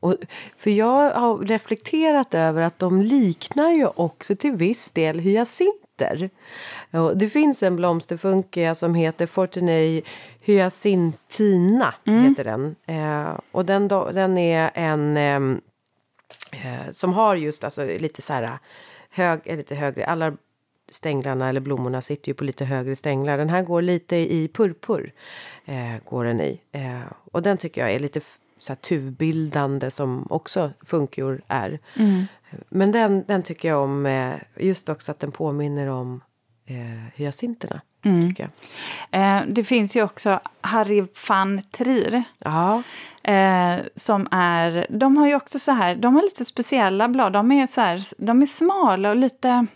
Och, 0.00 0.14
för 0.58 0.70
jag 0.70 1.10
har 1.10 1.38
reflekterat 1.38 2.34
över 2.34 2.62
att 2.62 2.78
de 2.78 3.02
liknar 3.02 3.70
ju 3.70 3.86
också 3.86 4.36
till 4.36 4.52
viss 4.52 4.90
del 4.90 5.18
hyacinter. 5.18 5.85
Och 6.90 7.16
det 7.16 7.28
finns 7.28 7.62
en 7.62 7.76
blomsterfunkia 7.76 8.74
som 8.74 8.94
heter 8.94 9.26
Fortunei 9.26 10.02
hyacintina. 10.40 11.94
Heter 12.28 12.44
den. 12.44 12.76
Eh, 12.86 13.38
och 13.52 13.64
den, 13.64 13.88
den 13.88 14.38
är 14.38 14.70
en... 14.74 15.16
ehm, 15.16 15.60
eh, 16.52 16.92
som 16.92 17.12
har 17.12 17.36
just 17.36 17.64
alltså 17.64 17.84
lite 17.84 18.22
så 18.22 18.32
här 18.32 18.58
hög, 19.10 19.40
eh, 19.44 19.56
lite 19.56 19.74
högre, 19.74 20.06
alla 20.06 20.36
stänglarna 20.90 21.48
eller 21.48 21.60
blommorna 21.60 22.00
sitter 22.02 22.28
ju 22.28 22.34
på 22.34 22.44
lite 22.44 22.64
högre 22.64 22.96
stänglar. 22.96 23.38
Den 23.38 23.48
här 23.50 23.62
går 23.62 23.82
lite 23.82 24.16
i 24.16 24.48
purpur, 24.48 25.12
eh, 25.64 25.94
går 26.04 26.24
den 26.24 26.40
i. 26.40 26.60
Eh, 26.72 27.00
och 27.32 27.42
den 27.42 27.56
tycker 27.58 27.80
jag 27.80 27.90
är 27.90 27.98
lite 27.98 28.20
så 28.58 28.72
här 28.72 28.76
tuvbildande 28.76 29.90
som 29.90 30.26
också 30.30 30.70
funkior 30.84 31.42
är. 31.48 31.78
Men 32.68 32.92
den, 32.92 33.24
den 33.26 33.42
tycker 33.42 33.68
jag 33.68 33.82
om, 33.82 34.06
eh, 34.06 34.34
just 34.56 34.88
också 34.88 35.10
att 35.10 35.20
den 35.20 35.32
påminner 35.32 35.88
om 35.88 36.20
eh, 36.66 37.12
hyacinterna. 37.14 37.80
Tycker 38.28 38.50
jag. 39.10 39.38
Eh, 39.38 39.44
det 39.48 39.64
finns 39.64 39.96
ju 39.96 40.02
också 40.02 40.40
Harry 40.60 41.04
van 41.28 41.62
Trier. 41.70 42.24
Ja, 42.38 42.82
Eh, 43.26 43.80
som 43.96 44.28
är, 44.30 44.86
de 44.90 45.16
har 45.16 45.26
ju 45.26 45.34
också 45.34 45.58
så 45.58 45.72
här, 45.72 45.94
de 45.94 46.14
har 46.14 46.22
lite 46.22 46.44
speciella 46.44 47.08
blad. 47.08 47.32
De 47.32 47.52
är, 47.52 47.66
så 47.66 47.80
här, 47.80 48.02
de 48.18 48.42
är 48.42 48.46
smala 48.46 49.10
och 49.10 49.16
lite, 49.16 49.66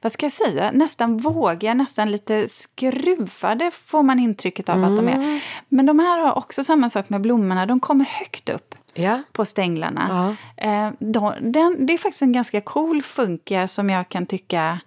vad 0.00 0.12
ska 0.12 0.26
jag 0.26 0.32
säga, 0.32 0.70
nästan 0.72 1.16
vågiga, 1.16 1.74
nästan 1.74 2.10
lite 2.10 2.48
skruvade 2.48 3.70
får 3.70 4.02
man 4.02 4.18
intrycket 4.18 4.68
av 4.68 4.84
att 4.84 4.96
de 4.96 5.08
är. 5.08 5.42
Men 5.68 5.86
de 5.86 5.98
här 5.98 6.18
har 6.18 6.38
också 6.38 6.64
samma 6.64 6.90
sak 6.90 7.08
med 7.08 7.20
blommorna, 7.20 7.66
de 7.66 7.80
kommer 7.80 8.04
högt 8.04 8.48
upp 8.48 8.74
ja. 8.94 9.22
på 9.32 9.44
stänglarna. 9.44 10.36
Eh, 10.56 10.90
de, 10.98 11.34
den, 11.40 11.86
det 11.86 11.92
är 11.92 11.98
faktiskt 11.98 12.22
en 12.22 12.32
ganska 12.32 12.60
cool 12.60 13.02
funkia 13.02 13.68
som 13.68 13.90
jag 13.90 14.08
kan 14.08 14.26
tycka 14.26 14.80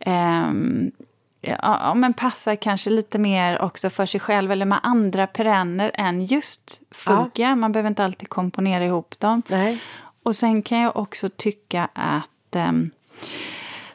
ehm, 0.00 0.90
ja, 1.40 1.56
ja, 1.60 1.94
men 1.94 2.14
passar 2.14 2.56
kanske 2.56 2.90
lite 2.90 3.18
mer 3.18 3.62
också 3.62 3.90
för 3.90 4.06
sig 4.06 4.20
själv 4.20 4.52
eller 4.52 4.66
med 4.66 4.80
andra 4.82 5.26
perenner 5.26 5.90
än 5.94 6.24
just 6.24 6.82
funkia. 6.90 7.56
Man 7.56 7.72
behöver 7.72 7.88
inte 7.88 8.04
alltid 8.04 8.28
komponera 8.28 8.84
ihop 8.84 9.20
dem. 9.20 9.42
Nej. 9.48 9.80
Och 10.22 10.36
sen 10.36 10.62
kan 10.62 10.78
jag 10.78 10.96
också 10.96 11.28
tycka 11.28 11.88
att 11.92 12.56
um, 12.68 12.90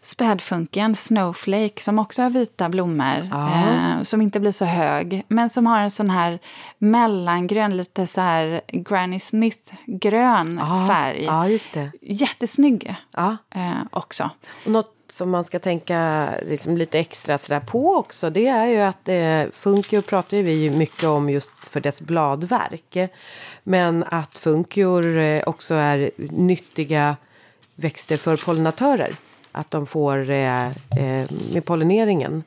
spädfunken, 0.06 0.96
Snowflake, 0.96 1.82
som 1.82 2.00
också 2.00 2.22
har 2.22 2.30
vita 2.30 2.70
blommor, 2.70 3.30
eh, 3.34 4.04
som 4.04 4.22
inte 4.22 4.40
blir 4.40 4.52
så 4.52 4.66
hög, 4.66 5.24
men 5.28 5.50
som 5.50 5.66
har 5.66 5.80
en 5.80 5.92
sån 5.92 6.10
här 6.10 6.40
mellangrön, 6.78 7.78
lite 7.78 8.08
så 8.08 8.22
här 8.22 8.62
Granny 8.68 9.20
Smith-grön 9.20 10.60
Ja, 10.64 10.88
färg. 10.88 11.24
Ja, 11.24 11.48
just 11.50 11.74
det. 11.74 11.92
Jättesnygg 12.02 12.96
Ja. 13.12 13.38
eh, 13.56 13.72
också. 13.92 14.30
Och 14.66 14.72
något 14.72 14.92
som 15.10 15.30
man 15.30 15.44
ska 15.44 15.60
tänka 15.60 16.30
liksom 16.50 16.78
lite 16.78 17.00
extra 17.00 17.38
sådär 17.38 17.60
på 17.60 17.96
också 17.96 18.30
det 18.30 18.48
är 18.48 18.66
ju 18.66 18.80
att 18.80 19.10
eh, 19.10 19.52
funkior 19.54 20.02
pratar 20.02 20.38
ju 20.38 20.44
vi 20.44 20.70
mycket 20.70 21.04
om 21.04 21.30
just 21.30 21.52
för 21.68 21.80
dess 21.80 22.02
bladverk. 22.02 22.98
Men 23.64 24.04
att 24.04 24.38
funkior 24.38 25.18
eh, 25.18 25.42
också 25.46 25.74
är 25.76 26.12
nyttiga 26.30 27.16
växter 27.76 28.18
för 28.18 28.38
pollinatörer. 28.38 29.16
Att 29.56 29.72
de 29.72 29.86
får 29.86 30.30
eh, 30.30 30.68
eh, 30.68 31.30
med 31.54 31.66
pollineringen. 31.66 32.44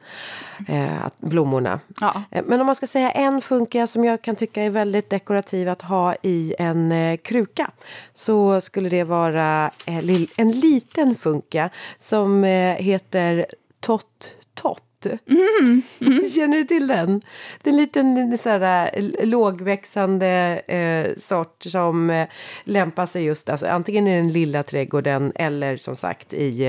Eh, 0.68 1.06
blommorna. 1.18 1.80
Ja. 2.00 2.22
Eh, 2.30 2.44
Men 2.46 2.60
om 2.60 2.66
man 2.66 2.76
ska 2.76 2.86
säga 2.86 3.10
en 3.10 3.40
funka 3.40 3.86
som 3.86 4.04
jag 4.04 4.22
kan 4.22 4.36
tycka 4.36 4.62
är 4.62 4.70
väldigt 4.70 5.10
dekorativ 5.10 5.68
att 5.68 5.82
ha 5.82 6.14
i 6.22 6.54
en 6.58 6.92
eh, 6.92 7.16
kruka. 7.16 7.70
Så 8.14 8.60
skulle 8.60 8.88
det 8.88 9.04
vara 9.04 9.70
eh, 9.86 10.08
en 10.36 10.50
liten 10.50 11.14
funka 11.14 11.70
som 12.00 12.44
heter 12.78 13.46
Tott 13.80 14.34
Tott. 14.54 14.82
Känner 16.34 16.56
du 16.56 16.64
till 16.64 16.86
den? 16.86 17.22
Det 17.62 17.70
är 17.70 17.74
en 17.74 17.80
liten 17.80 18.38
så 18.38 18.48
här, 18.48 18.90
eh, 18.94 19.26
lågväxande 19.26 20.62
eh, 20.66 21.16
sort 21.16 21.62
som 21.62 22.10
eh, 22.10 22.28
lämpar 22.64 23.06
sig 23.06 23.24
just 23.24 23.48
alltså, 23.48 23.66
antingen 23.66 24.06
i 24.06 24.16
den 24.16 24.32
lilla 24.32 24.62
trädgården 24.62 25.32
eller 25.34 25.76
som 25.76 25.96
sagt 25.96 26.32
i 26.32 26.64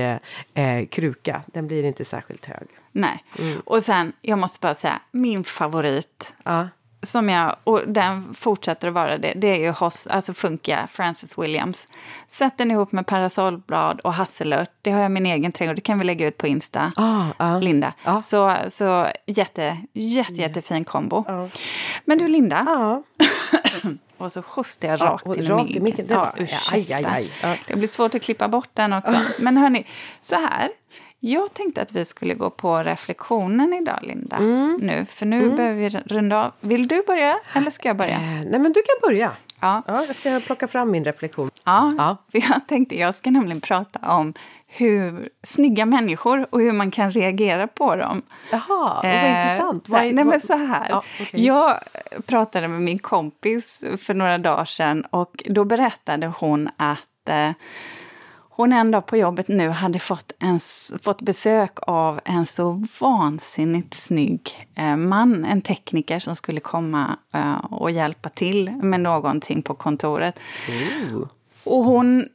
eh, 0.54 0.64
eh, 0.64 0.86
kruka. 0.86 1.42
Den 1.46 1.66
blir 1.66 1.84
inte 1.84 2.04
särskilt 2.04 2.44
hög. 2.46 2.66
Nej. 2.92 3.24
Och 3.64 3.82
sen, 3.82 4.12
jag 4.22 4.38
måste 4.38 4.58
bara 4.60 4.74
säga, 4.74 5.00
min 5.10 5.44
favorit 5.44 6.34
Ja. 6.44 6.68
Som 7.02 7.28
jag, 7.28 7.56
och 7.64 7.82
den 7.86 8.34
fortsätter 8.34 8.88
att 8.88 8.94
vara 8.94 9.18
det, 9.18 9.32
det 9.36 9.48
är 9.48 9.58
ju 9.58 9.70
hos, 9.70 10.06
alltså 10.06 10.34
Funkia, 10.34 10.86
Francis 10.92 11.38
Williams. 11.38 11.88
Sätt 12.30 12.58
den 12.58 12.70
ihop 12.70 12.92
med 12.92 13.06
parasollblad 13.06 14.00
och 14.00 14.14
hasselört. 14.14 14.70
Det 14.82 14.90
har 14.90 15.00
jag 15.00 15.10
min 15.10 15.26
egen 15.26 15.52
trädgård, 15.52 15.76
det 15.76 15.82
kan 15.82 15.98
vi 15.98 16.04
lägga 16.04 16.26
ut 16.26 16.38
på 16.38 16.46
Insta. 16.46 16.92
Ah, 16.96 17.24
ah. 17.36 17.58
Linda. 17.58 17.92
Ja. 18.04 18.22
Så, 18.22 18.56
så 18.68 19.06
jätte, 19.26 19.78
jätte, 19.92 20.34
jättefin 20.34 20.84
kombo. 20.84 21.48
Men 22.04 22.18
du 22.18 22.28
Linda, 22.28 23.02
och 24.18 24.32
så 24.32 24.42
hostar 24.46 24.88
jag 24.88 25.00
Ja, 25.00 25.04
rakt 25.04 25.26
in 25.26 25.48
rakt 25.48 25.70
i 25.70 25.80
micken. 25.80 26.06
Ja, 26.08 26.32
ursäkta. 26.36 26.74
aj, 26.74 26.92
aj, 26.92 27.32
aj. 27.42 27.60
Det 27.66 27.76
blir 27.76 27.88
svårt 27.88 28.14
att 28.14 28.22
klippa 28.22 28.48
bort 28.48 28.70
den 28.74 28.92
också. 28.92 29.14
Men 29.38 29.56
hörni, 29.56 29.86
så 30.20 30.36
här. 30.36 30.68
Jag 31.20 31.54
tänkte 31.54 31.82
att 31.82 31.92
vi 31.92 32.04
skulle 32.04 32.34
gå 32.34 32.50
på 32.50 32.78
reflektionen 32.82 33.72
idag, 33.74 33.98
Linda. 34.02 34.36
Mm. 34.36 34.78
Nu, 34.82 35.06
för 35.06 35.26
nu 35.26 35.50
behöver 35.50 35.76
vi 35.76 35.88
runda 35.88 36.44
av. 36.44 36.52
Vill 36.60 36.88
du 36.88 37.02
börja 37.06 37.38
eller 37.52 37.70
ska 37.70 37.88
jag 37.88 37.96
börja? 37.96 38.14
Eh, 38.14 38.20
nej 38.20 38.58
men 38.60 38.72
du 38.72 38.82
kan 38.82 39.08
börja. 39.10 39.30
Ja. 39.60 39.82
Ja, 39.86 40.04
jag 40.06 40.16
ska 40.16 40.40
plocka 40.46 40.68
fram 40.68 40.90
min 40.90 41.04
reflektion. 41.04 41.50
Ja, 41.64 41.94
Ja. 41.98 42.16
för 42.32 42.38
jag 42.52 42.66
tänkte 42.66 42.96
jag 42.98 43.14
ska 43.14 43.30
nämligen 43.30 43.60
prata 43.60 43.98
om 44.12 44.34
hur 44.66 45.28
snygga 45.42 45.86
människor 45.86 46.46
och 46.50 46.60
hur 46.60 46.72
man 46.72 46.90
kan 46.90 47.10
reagera 47.10 47.66
på 47.66 47.96
dem. 47.96 48.22
Jaha, 48.52 48.60
vad 49.02 49.04
Eh, 49.04 49.40
intressant. 49.40 49.86
Så, 49.86 49.94
nej, 49.94 50.12
men 50.12 50.40
så 50.40 50.56
här. 50.56 50.86
Ja, 50.90 51.04
okej. 51.20 51.46
Jag 51.46 51.78
pratade 52.26 52.68
med 52.68 52.80
min 52.82 52.98
kompis 52.98 53.82
för 53.98 54.14
några 54.14 54.38
dagar 54.38 54.64
sedan 54.64 55.04
och 55.10 55.42
då 55.46 55.64
berättade 55.64 56.26
hon 56.26 56.68
att 56.76 57.28
eh, 57.28 57.50
hon 58.60 58.72
en 58.72 58.90
dag 58.90 59.06
på 59.06 59.16
jobbet 59.16 59.48
nu 59.48 59.68
hade 59.68 59.98
fått, 59.98 60.32
en, 60.38 60.60
fått 61.02 61.22
besök 61.22 61.78
av 61.82 62.20
en 62.24 62.46
så 62.46 62.84
vansinnigt 63.00 63.94
snygg 63.94 64.68
eh, 64.74 64.96
man, 64.96 65.44
en 65.44 65.62
tekniker 65.62 66.18
som 66.18 66.36
skulle 66.36 66.60
komma 66.60 67.16
eh, 67.34 67.64
och 67.70 67.90
hjälpa 67.90 68.28
till 68.28 68.70
med 68.70 69.00
någonting 69.00 69.62
på 69.62 69.74
kontoret. 69.74 70.40
Ooh. 71.10 71.28
Och 71.64 71.84
hon, 71.84 72.28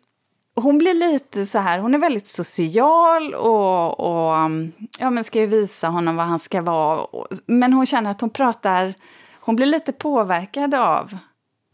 hon 0.56 0.78
blir 0.78 0.94
lite 0.94 1.46
så 1.46 1.60
här, 1.60 1.80
hon 1.80 1.94
är 1.94 1.98
väldigt 2.00 2.28
social 2.28 3.34
och, 3.34 4.00
och 4.00 4.46
um, 4.46 4.72
ja, 5.00 5.10
men 5.10 5.24
ska 5.24 5.40
ju 5.40 5.46
visa 5.46 5.88
honom 5.88 6.16
vad 6.16 6.26
han 6.26 6.40
ska 6.40 6.62
vara. 6.62 7.08
Men 7.46 7.74
hon 7.74 7.86
känner 7.86 8.12
att 8.12 8.22
hon 8.22 8.30
pratar, 8.30 8.94
hon 9.40 9.56
blir 9.56 9.68
lite 9.68 9.92
påverkad 9.92 10.76
av 10.76 11.18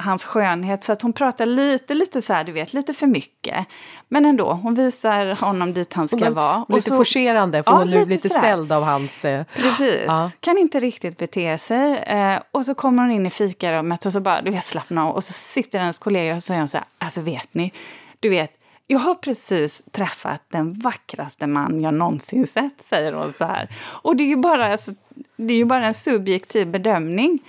hans 0.01 0.25
skönhet 0.25 0.83
så 0.83 0.93
att 0.93 1.01
hon 1.01 1.13
pratar 1.13 1.45
lite, 1.45 1.93
lite 1.93 2.21
så 2.21 2.33
här, 2.33 2.43
du 2.43 2.51
vet, 2.51 2.73
lite 2.73 2.93
för 2.93 3.07
mycket. 3.07 3.65
Men 4.09 4.25
ändå, 4.25 4.53
hon 4.53 4.75
visar 4.75 5.41
honom 5.45 5.73
dit 5.73 5.93
han 5.93 6.07
ska 6.07 6.17
Men 6.17 6.33
vara. 6.33 6.57
Och 6.69 6.75
Lite 6.75 6.89
så- 6.89 6.95
forcerande, 6.95 7.63
för 7.63 7.71
Ja, 7.71 7.77
hon 7.77 7.87
är 7.87 7.91
lite 7.99 8.09
lite 8.09 8.29
ställd 8.29 8.71
av 8.71 8.83
hans... 8.83 9.25
Eh, 9.25 9.43
Precis. 9.55 10.01
Ja. 10.07 10.31
Kan 10.39 10.57
inte 10.57 10.79
riktigt 10.79 11.17
bete 11.17 11.57
sig. 11.57 11.97
Eh, 11.97 12.39
och 12.51 12.65
så 12.65 12.73
kommer 12.75 13.03
hon 13.03 13.11
in 13.11 13.25
i 13.25 13.29
fikarummet 13.29 14.05
och 14.05 14.11
så 14.13 14.19
bara, 14.19 14.41
du 14.41 14.51
vet, 14.51 14.65
slappna 14.65 15.07
av. 15.07 15.15
Och 15.15 15.23
så 15.23 15.33
sitter 15.33 15.79
hennes 15.79 15.99
kollegor 15.99 16.35
och 16.35 16.43
säger 16.43 16.59
hon 16.61 16.67
så 16.67 16.77
här, 16.77 16.87
alltså 16.97 17.21
vet 17.21 17.53
ni, 17.53 17.73
du 18.19 18.29
vet, 18.29 18.51
jag 18.87 18.99
har 18.99 19.15
precis 19.15 19.83
träffat 19.91 20.41
den 20.51 20.73
vackraste 20.73 21.47
man 21.47 21.81
jag 21.81 21.93
någonsin 21.93 22.47
sett, 22.47 22.81
säger 22.81 23.13
hon 23.13 23.31
så 23.33 23.45
här. 23.45 23.67
Och 23.83 24.15
det 24.15 24.23
är 24.23 24.27
ju 24.27 24.35
bara, 24.37 24.71
alltså, 24.71 24.91
det 25.35 25.53
är 25.53 25.57
ju 25.57 25.65
bara 25.65 25.87
en 25.87 25.93
subjektiv 25.93 26.67
bedömning. 26.67 27.39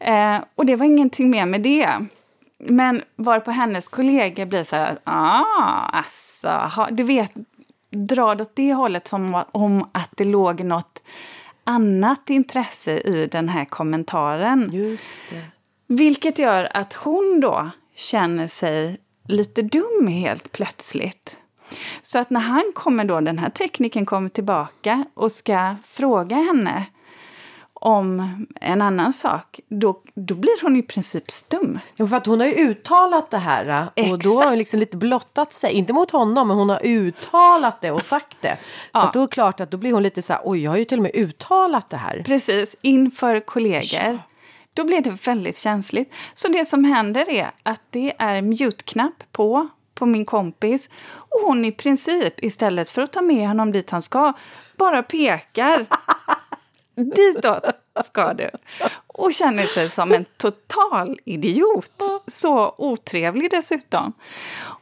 Eh, 0.00 0.38
och 0.54 0.66
det 0.66 0.76
var 0.76 0.86
ingenting 0.86 1.30
mer 1.30 1.46
med 1.46 1.60
det. 1.62 1.88
Men 2.58 3.02
var 3.16 3.40
på 3.40 3.50
hennes 3.50 3.88
kollegor 3.88 4.44
blir 4.44 4.62
så 4.62 4.76
här, 4.76 4.98
ah, 5.04 5.44
alltså, 5.92 6.48
ha, 6.48 6.90
du 6.90 7.02
vet, 7.02 7.32
drar 7.90 8.40
åt 8.40 8.56
det 8.56 8.74
hållet 8.74 9.08
som 9.08 9.44
om 9.52 9.88
att 9.92 10.10
det 10.16 10.24
låg 10.24 10.64
något 10.64 11.02
annat 11.64 12.30
intresse 12.30 12.98
i 12.98 13.26
den 13.26 13.48
här 13.48 13.64
kommentaren. 13.64 14.70
just 14.72 15.22
det. 15.30 15.44
Vilket 15.86 16.38
gör 16.38 16.76
att 16.76 16.92
hon 16.92 17.40
då 17.40 17.70
känner 17.94 18.46
sig 18.46 18.98
lite 19.28 19.62
dum 19.62 20.06
helt 20.06 20.52
plötsligt. 20.52 21.36
Så 22.02 22.18
att 22.18 22.30
när 22.30 22.40
han 22.40 22.72
kommer 22.74 23.04
då, 23.04 23.20
den 23.20 23.38
här 23.38 23.50
tekniken 23.50 24.06
kommer 24.06 24.28
tillbaka 24.28 25.04
och 25.14 25.32
ska 25.32 25.76
fråga 25.86 26.36
henne 26.36 26.86
om 27.84 28.46
en 28.60 28.82
annan 28.82 29.12
sak, 29.12 29.60
då, 29.68 30.00
då 30.14 30.34
blir 30.34 30.62
hon 30.62 30.76
i 30.76 30.82
princip 30.82 31.30
stum. 31.30 31.78
Ja, 31.96 32.06
för 32.06 32.16
att 32.16 32.26
hon 32.26 32.40
har 32.40 32.46
ju 32.46 32.52
uttalat 32.52 33.30
det 33.30 33.38
här 33.38 33.88
eh, 33.96 34.12
och 34.12 34.18
då 34.18 34.28
har 34.28 34.34
hon 34.34 34.42
Exakt. 34.42 34.58
liksom 34.58 34.80
lite 34.80 34.96
blottat 34.96 35.52
sig. 35.52 35.72
Inte 35.72 35.92
mot 35.92 36.10
honom, 36.10 36.48
men 36.48 36.56
hon 36.56 36.68
har 36.68 36.86
uttalat 36.86 37.80
det 37.80 37.90
och 37.90 38.02
sagt 38.02 38.36
det. 38.40 38.56
Så 38.60 38.88
Ja. 38.92 39.02
att 39.02 39.12
då 39.12 39.18
är 39.22 39.26
det 39.26 39.32
klart 39.32 39.60
att 39.60 39.70
då 39.70 39.76
blir 39.76 39.92
hon 39.92 40.02
lite 40.02 40.22
så 40.22 40.32
här, 40.32 40.42
oj, 40.44 40.62
jag 40.62 40.70
har 40.70 40.78
ju 40.78 40.84
till 40.84 40.98
och 40.98 41.02
med 41.02 41.14
uttalat 41.14 41.90
det 41.90 41.96
här. 41.96 42.22
Precis, 42.26 42.76
inför 42.82 43.40
kollegor. 43.40 44.00
Ja. 44.12 44.18
Då 44.74 44.84
blir 44.84 45.00
det 45.00 45.10
väldigt 45.26 45.58
känsligt. 45.58 46.12
Så 46.34 46.48
det 46.48 46.64
som 46.64 46.84
händer 46.84 47.30
är 47.30 47.50
att 47.62 47.82
det 47.90 48.12
är 48.18 48.42
mute-knapp 48.42 49.24
på, 49.32 49.68
på 49.94 50.06
min 50.06 50.24
kompis. 50.24 50.90
Och 51.14 51.40
hon 51.46 51.64
i 51.64 51.72
princip, 51.72 52.44
istället 52.44 52.90
för 52.90 53.02
att 53.02 53.12
ta 53.12 53.22
med 53.22 53.48
honom 53.48 53.72
dit 53.72 53.90
han 53.90 54.02
ska, 54.02 54.32
bara 54.76 55.02
pekar. 55.02 55.86
Ditåt 57.14 57.64
ska 58.04 58.34
du. 58.34 58.50
Och 59.06 59.34
känner 59.34 59.66
sig 59.66 59.90
som 59.90 60.12
en 60.12 60.24
total 60.36 61.18
idiot. 61.24 62.02
Så 62.26 62.74
otrevlig 62.78 63.50
dessutom. 63.50 64.12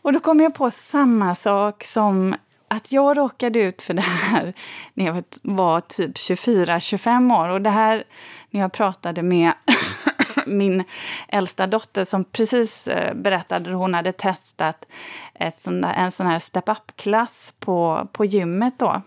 Och 0.02 0.12
då 0.12 0.20
kom 0.20 0.40
jag 0.40 0.54
på 0.54 0.70
samma 0.70 1.34
sak 1.34 1.84
som 1.84 2.34
att 2.68 2.92
jag 2.92 3.16
råkade 3.16 3.58
ut 3.58 3.82
för 3.82 3.94
det 3.94 4.02
här 4.02 4.54
när 4.94 5.06
jag 5.06 5.24
var 5.42 5.80
typ 5.80 6.16
24-25 6.16 7.40
år. 7.40 7.48
Och 7.48 7.60
det 7.62 7.70
här 7.70 8.04
när 8.50 8.60
jag 8.60 8.72
pratade 8.72 9.22
med 9.22 9.52
min 10.46 10.84
äldsta 11.28 11.66
dotter 11.66 12.04
som 12.04 12.24
precis 12.24 12.88
eh, 12.88 13.14
berättade 13.14 13.70
att 13.70 13.76
hon 13.76 13.94
hade 13.94 14.12
testat 14.12 14.86
ett 15.34 15.56
sån 15.56 15.80
där, 15.80 15.92
en 15.92 16.12
sån 16.12 16.26
här 16.26 16.38
step-up-klass 16.38 17.54
på, 17.58 18.08
på 18.12 18.24
gymmet 18.24 18.74
då. 18.78 19.02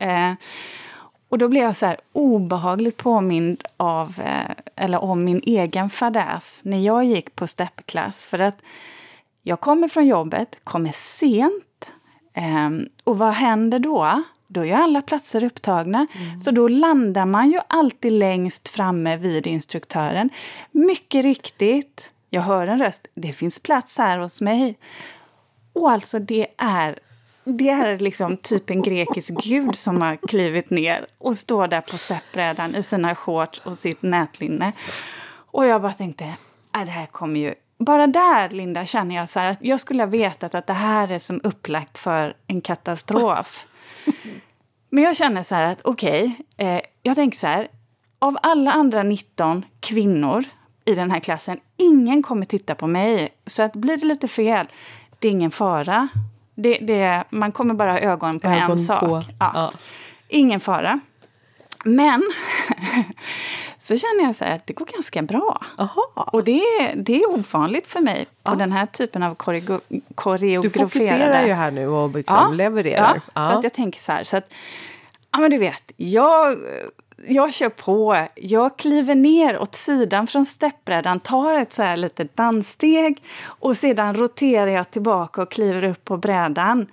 Eh, 0.00 0.32
och 1.34 1.38
då 1.38 1.48
blev 1.48 1.62
jag 1.62 1.76
så 1.76 1.86
här 1.86 1.96
obehagligt 2.12 2.96
påmind 2.96 3.62
av, 3.76 4.20
eh, 4.20 4.56
eller 4.76 5.04
om 5.04 5.24
min 5.24 5.40
egen 5.44 5.90
fadäs 5.90 6.60
när 6.64 6.78
jag 6.78 7.04
gick 7.04 7.36
på 7.36 7.46
steppklass. 7.46 8.26
För 8.26 8.38
att 8.38 8.62
jag 9.42 9.60
kommer 9.60 9.88
från 9.88 10.06
jobbet, 10.06 10.58
kommer 10.64 10.92
sent. 10.92 11.92
ehm, 12.34 12.88
och 13.04 13.18
vad 13.18 13.32
händer 13.32 13.78
då? 13.78 14.22
Då 14.46 14.60
är 14.60 14.64
ju 14.64 14.72
alla 14.72 15.02
platser 15.02 15.44
upptagna. 15.44 16.06
Så 16.44 16.50
då 16.50 16.68
landar 16.68 17.26
man 17.26 17.50
ju 17.50 17.60
alltid 17.68 18.12
längst 18.12 18.68
framme 18.68 19.16
vid 19.16 19.46
instruktören. 19.46 20.30
Mycket 20.70 21.22
riktigt, 21.22 22.10
jag 22.30 22.42
hör 22.42 22.66
en 22.66 22.78
röst. 22.78 23.06
Det 23.14 23.32
finns 23.32 23.62
plats 23.62 23.98
här 23.98 24.18
hos 24.18 24.40
mig. 24.40 24.78
Och 25.72 25.90
alltså 25.90 26.18
det 26.18 26.46
är, 26.58 26.98
det 27.44 27.70
är 27.70 27.98
liksom 27.98 28.36
typ 28.36 28.70
en 28.70 28.82
grekisk 28.82 29.34
gud 29.44 29.76
som 29.76 30.02
har 30.02 30.16
klivit 30.28 30.70
ner 30.70 31.06
och 31.18 31.36
står 31.36 31.68
där 31.68 31.80
på 31.80 31.98
steppbrädan 31.98 32.74
i 32.74 32.82
sina 32.82 33.14
shorts 33.14 33.58
och 33.64 33.78
sitt 33.78 34.02
nätlinne. 34.02 34.72
Och 35.34 35.66
jag 35.66 35.82
bara 35.82 35.92
tänkte, 35.92 36.24
äh, 36.76 36.84
det 36.84 36.90
här 36.90 37.06
kommer 37.06 37.40
ju... 37.40 37.54
Bara 37.78 38.06
där, 38.06 38.50
Linda, 38.50 38.86
känner 38.86 39.14
jag 39.14 39.28
så 39.28 39.40
här 39.40 39.50
att 39.50 39.58
jag 39.60 39.80
skulle 39.80 40.02
ha 40.02 40.06
vetat 40.06 40.54
att 40.54 40.66
det 40.66 40.72
här 40.72 41.12
är 41.12 41.18
som 41.18 41.40
upplagt 41.44 41.98
för 41.98 42.36
en 42.46 42.60
katastrof. 42.60 43.66
Men 44.90 45.04
jag 45.04 45.16
känner 45.16 45.42
så 45.42 45.54
här 45.54 45.72
att 45.72 45.80
okej, 45.84 46.36
eh, 46.56 46.80
jag 47.02 47.14
tänker 47.14 47.38
så 47.38 47.46
här. 47.46 47.68
Av 48.18 48.38
alla 48.42 48.72
andra 48.72 49.02
19 49.02 49.64
kvinnor 49.80 50.44
i 50.84 50.94
den 50.94 51.10
här 51.10 51.20
klassen, 51.20 51.60
ingen 51.76 52.22
kommer 52.22 52.46
titta 52.46 52.74
på 52.74 52.86
mig. 52.86 53.28
Så 53.46 53.62
att 53.62 53.72
blir 53.72 53.96
det 53.96 54.06
lite 54.06 54.28
fel, 54.28 54.66
det 55.18 55.28
är 55.28 55.32
ingen 55.32 55.50
fara. 55.50 56.08
Det, 56.54 56.78
det, 56.78 57.24
man 57.30 57.52
kommer 57.52 57.74
bara 57.74 57.92
ha 57.92 57.98
ögon 57.98 58.40
på 58.40 58.48
en 58.48 58.62
Ögon 58.62 58.78
sak. 58.78 59.00
på, 59.00 59.22
Ja. 59.40 59.50
ja. 59.54 59.72
Ingen 60.28 60.60
fara. 60.60 61.00
Men 61.84 62.22
så 63.78 63.98
känner 63.98 64.24
jag 64.24 64.34
så 64.34 64.44
att 64.44 64.66
det 64.66 64.72
går 64.72 64.86
ganska 64.86 65.22
bra. 65.22 65.64
Aha. 65.78 66.02
Och 66.32 66.44
det 66.44 66.58
är, 66.60 66.96
det 66.96 67.22
är 67.22 67.30
ovanligt 67.30 67.86
för 67.86 68.00
mig 68.00 68.26
på 68.42 68.54
den 68.54 68.72
här 68.72 68.86
typen 68.86 69.22
av 69.22 69.34
korego- 69.36 69.80
Du 69.88 70.00
koreograferade... 70.14 70.90
fokuserar 70.90 71.46
ju 71.46 71.52
här 71.52 71.70
nu 71.70 71.88
och 71.88 72.10
liksom 72.10 72.54
levererar. 72.54 73.20
Ja, 73.34 73.48
så 73.50 73.58
att 73.58 73.64
jag 73.64 73.72
tänker 73.74 74.00
så 74.00 74.12
här. 74.12 74.24
Så 74.24 74.36
att, 74.36 74.52
ja, 75.32 75.38
men 75.38 75.50
du 75.50 75.58
vet, 75.58 75.92
jag, 75.96 76.58
jag 77.16 77.54
kör 77.54 77.68
på. 77.68 78.26
Jag 78.34 78.78
kliver 78.78 79.14
ner 79.14 79.58
åt 79.58 79.74
sidan 79.74 80.26
från 80.26 80.46
steppbrädan, 80.46 81.20
tar 81.20 81.54
ett 81.54 81.72
så 81.72 81.82
här 81.82 81.96
litet 81.96 82.36
danssteg 82.36 83.22
och 83.44 83.76
sedan 83.76 84.14
roterar 84.14 84.66
jag 84.66 84.90
tillbaka 84.90 85.42
och 85.42 85.50
kliver 85.50 85.84
upp 85.84 86.04
på 86.04 86.16
brädan. 86.16 86.86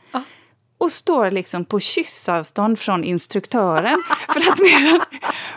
Och 0.81 0.91
står 0.91 1.31
liksom 1.31 1.65
på 1.65 1.79
kyssavstånd 1.79 2.79
från 2.79 3.03
instruktören. 3.03 4.03
För 4.33 4.39
att 4.51 4.59
medan, 4.59 5.01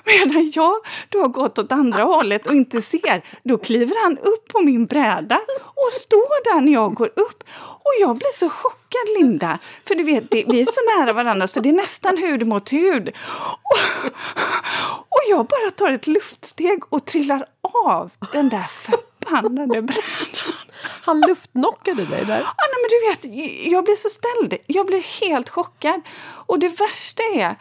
medan 0.05 0.51
jag 0.55 0.75
då 1.09 1.21
har 1.21 1.29
gått 1.29 1.59
åt 1.59 1.73
andra 1.73 2.03
hållet 2.03 2.47
och 2.47 2.55
inte 2.55 2.83
ser, 2.83 3.23
då 3.49 3.59
kliver 3.59 4.03
han 4.03 4.19
upp 4.19 4.49
på 4.49 4.63
min 4.63 4.87
bräda 4.87 5.41
och 5.65 5.93
står 5.93 6.55
där 6.55 6.61
när 6.61 6.73
jag 6.73 6.95
går 6.95 7.07
upp. 7.07 7.45
Och 7.59 7.93
jag 8.01 8.17
blir 8.17 8.33
så 8.35 8.49
chockad, 8.49 9.09
Linda. 9.19 9.59
För 9.89 9.95
du 9.95 10.03
vet, 10.03 10.31
det, 10.31 10.45
vi 10.49 10.61
är 10.61 10.65
så 10.65 10.99
nära 10.99 11.13
varandra 11.13 11.49
så 11.49 11.61
det 11.61 11.69
är 11.69 11.73
nästan 11.73 12.19
hud 12.19 12.47
mot 12.47 12.73
hud. 12.73 13.09
Och, 13.63 14.07
och 15.09 15.23
jag 15.29 15.47
bara 15.47 15.71
tar 15.71 15.91
ett 15.91 16.07
luftsteg 16.07 16.83
och 16.89 17.05
trillar 17.05 17.45
av 17.87 18.11
den 18.33 18.49
där 18.49 18.67
förbannade 19.25 19.83
brädan. 19.83 20.03
Han 21.03 21.21
luftknockade 21.21 22.05
dig 22.05 22.25
där. 22.25 22.41
Ja, 22.41 22.55
nej, 22.59 22.79
men 22.83 22.91
du 22.91 23.09
vet, 23.09 23.47
jag 23.73 23.85
blir 23.85 23.95
så 23.95 24.09
ställd. 24.09 24.63
Jag 24.67 24.87
blir 24.87 25.27
helt 25.27 25.49
chockad. 25.49 26.01
Och 26.25 26.59
det 26.59 26.69
värsta 26.69 27.23
är 27.35 27.57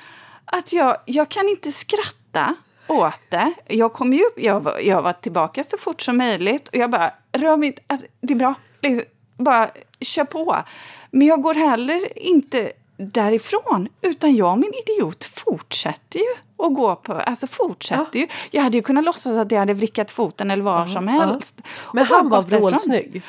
att 0.46 0.74
jag, 0.74 0.98
jag 1.06 1.30
kan 1.30 1.50
inte 1.50 1.72
skratta 1.72 2.56
åt 2.88 3.22
det. 3.30 3.54
Jag 3.68 3.94
kom 3.94 4.14
ju 4.14 4.24
upp, 4.24 4.40
jag 4.40 4.60
var, 4.60 4.80
jag 4.80 5.02
var 5.02 5.14
tillbaka 5.14 5.64
så 5.64 5.78
fort 5.78 6.02
som 6.02 6.18
möjligt 6.18 6.68
och 6.68 6.76
jag 6.76 6.92
bara, 6.92 7.14
rör 7.32 7.58
mig 7.58 7.68
inte, 7.68 7.82
alltså, 7.88 8.08
det 8.22 8.34
är 8.34 8.38
bra, 8.38 8.56
liksom, 8.82 9.06
bara 9.38 9.70
kör 10.02 10.24
på. 10.24 10.64
Men 11.12 11.28
jag 11.28 11.42
går 11.42 11.54
heller 11.54 12.18
inte 12.18 12.72
därifrån, 12.98 13.88
utan 14.02 14.36
jag 14.36 14.52
och 14.52 14.58
min 14.58 14.74
idiot 14.88 15.24
fortsätter 15.24 16.20
ju 16.20 16.66
att 16.66 16.74
gå 16.74 16.96
på, 16.96 17.14
alltså 17.14 17.48
fortsätter 17.48 18.20
ju. 18.20 18.28
Jag 18.52 18.62
hade 18.62 18.78
ju 18.78 18.84
kunnat 18.84 19.04
låtsas 19.04 19.38
att 19.38 19.52
jag 19.52 19.60
hade 19.60 19.74
vrickat 19.74 20.12
foten 20.12 20.52
eller 20.52 20.64
var 20.64 20.86
som 20.86 21.08
helst. 21.08 21.62
Men 21.94 22.04
Och 22.04 22.10
bara 22.10 22.18
han 22.18 22.30
var 22.30 22.44
vrålsnygg. 22.44 23.22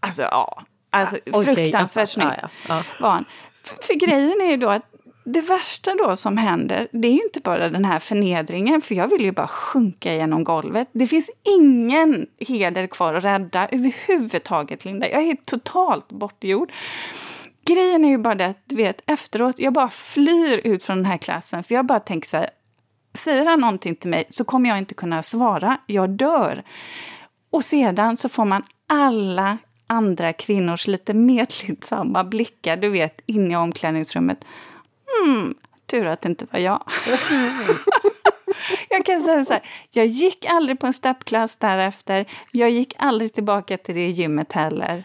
Alltså 0.00 0.22
ja, 0.22 0.62
alltså, 0.90 1.18
okej, 1.32 1.54
fruktansvärt 1.54 2.02
jag 2.02 2.08
snygg. 2.08 2.38
Ja, 2.42 2.48
ja. 2.68 2.82
var 3.00 3.10
han. 3.10 3.24
För, 3.62 3.76
för 3.82 3.94
grejen 3.94 4.40
är 4.40 4.50
ju 4.50 4.56
då 4.56 4.68
att 4.68 4.82
det 5.24 5.40
värsta 5.40 5.94
då 5.94 6.16
som 6.16 6.36
händer, 6.36 6.88
det 6.92 7.08
är 7.08 7.12
ju 7.12 7.22
inte 7.22 7.40
bara 7.40 7.68
den 7.68 7.84
här 7.84 7.98
förnedringen, 7.98 8.80
för 8.80 8.94
jag 8.94 9.08
vill 9.08 9.24
ju 9.24 9.32
bara 9.32 9.48
sjunka 9.48 10.14
genom 10.14 10.44
golvet. 10.44 10.88
Det 10.92 11.06
finns 11.06 11.30
ingen 11.58 12.26
heder 12.38 12.86
kvar 12.86 13.14
att 13.14 13.24
rädda 13.24 13.68
överhuvudtaget, 13.68 14.84
Linda. 14.84 15.10
Jag 15.10 15.22
är 15.22 15.36
totalt 15.44 16.08
bortgjord. 16.08 16.72
Grejen 17.68 18.04
är 18.04 18.08
ju 18.08 18.18
bara 18.18 18.34
det 18.34 18.46
att, 18.46 18.62
du 18.64 18.76
vet, 18.76 19.02
efteråt, 19.06 19.58
jag 19.58 19.72
bara 19.72 19.90
flyr 19.90 20.60
ut 20.64 20.84
från 20.84 20.96
den 20.96 21.06
här 21.06 21.18
klassen, 21.18 21.64
för 21.64 21.74
jag 21.74 21.86
bara 21.86 22.00
tänker 22.00 22.28
så 22.28 22.36
här, 22.36 22.50
säger 23.14 23.46
han 23.46 23.60
någonting 23.60 23.96
till 23.96 24.10
mig 24.10 24.24
så 24.28 24.44
kommer 24.44 24.68
jag 24.68 24.78
inte 24.78 24.94
kunna 24.94 25.22
svara, 25.22 25.80
jag 25.86 26.10
dör. 26.10 26.62
Och 27.50 27.64
sedan 27.64 28.16
så 28.16 28.28
får 28.28 28.44
man 28.44 28.62
alla 28.86 29.58
andra 29.86 30.32
kvinnors 30.32 30.86
lite 30.86 31.14
medlidsamma 31.14 32.24
blickar, 32.24 32.76
du 32.76 32.88
vet, 32.88 33.20
inne 33.26 33.52
i 33.52 33.56
omklädningsrummet. 33.56 34.44
Hmm, 35.06 35.54
tur 35.86 36.06
att 36.06 36.22
det 36.22 36.28
inte 36.28 36.46
var 36.50 36.58
jag. 36.58 36.82
jag 38.88 39.06
kan 39.06 39.20
säga 39.20 39.44
så 39.44 39.52
här, 39.52 39.62
jag 39.90 40.06
gick 40.06 40.46
aldrig 40.46 40.80
på 40.80 40.86
en 40.86 40.92
steppklass 40.92 41.56
därefter. 41.56 42.26
Jag 42.52 42.70
gick 42.70 42.94
aldrig 42.98 43.32
tillbaka 43.32 43.78
till 43.78 43.94
det 43.94 44.10
gymmet 44.10 44.52
heller. 44.52 45.04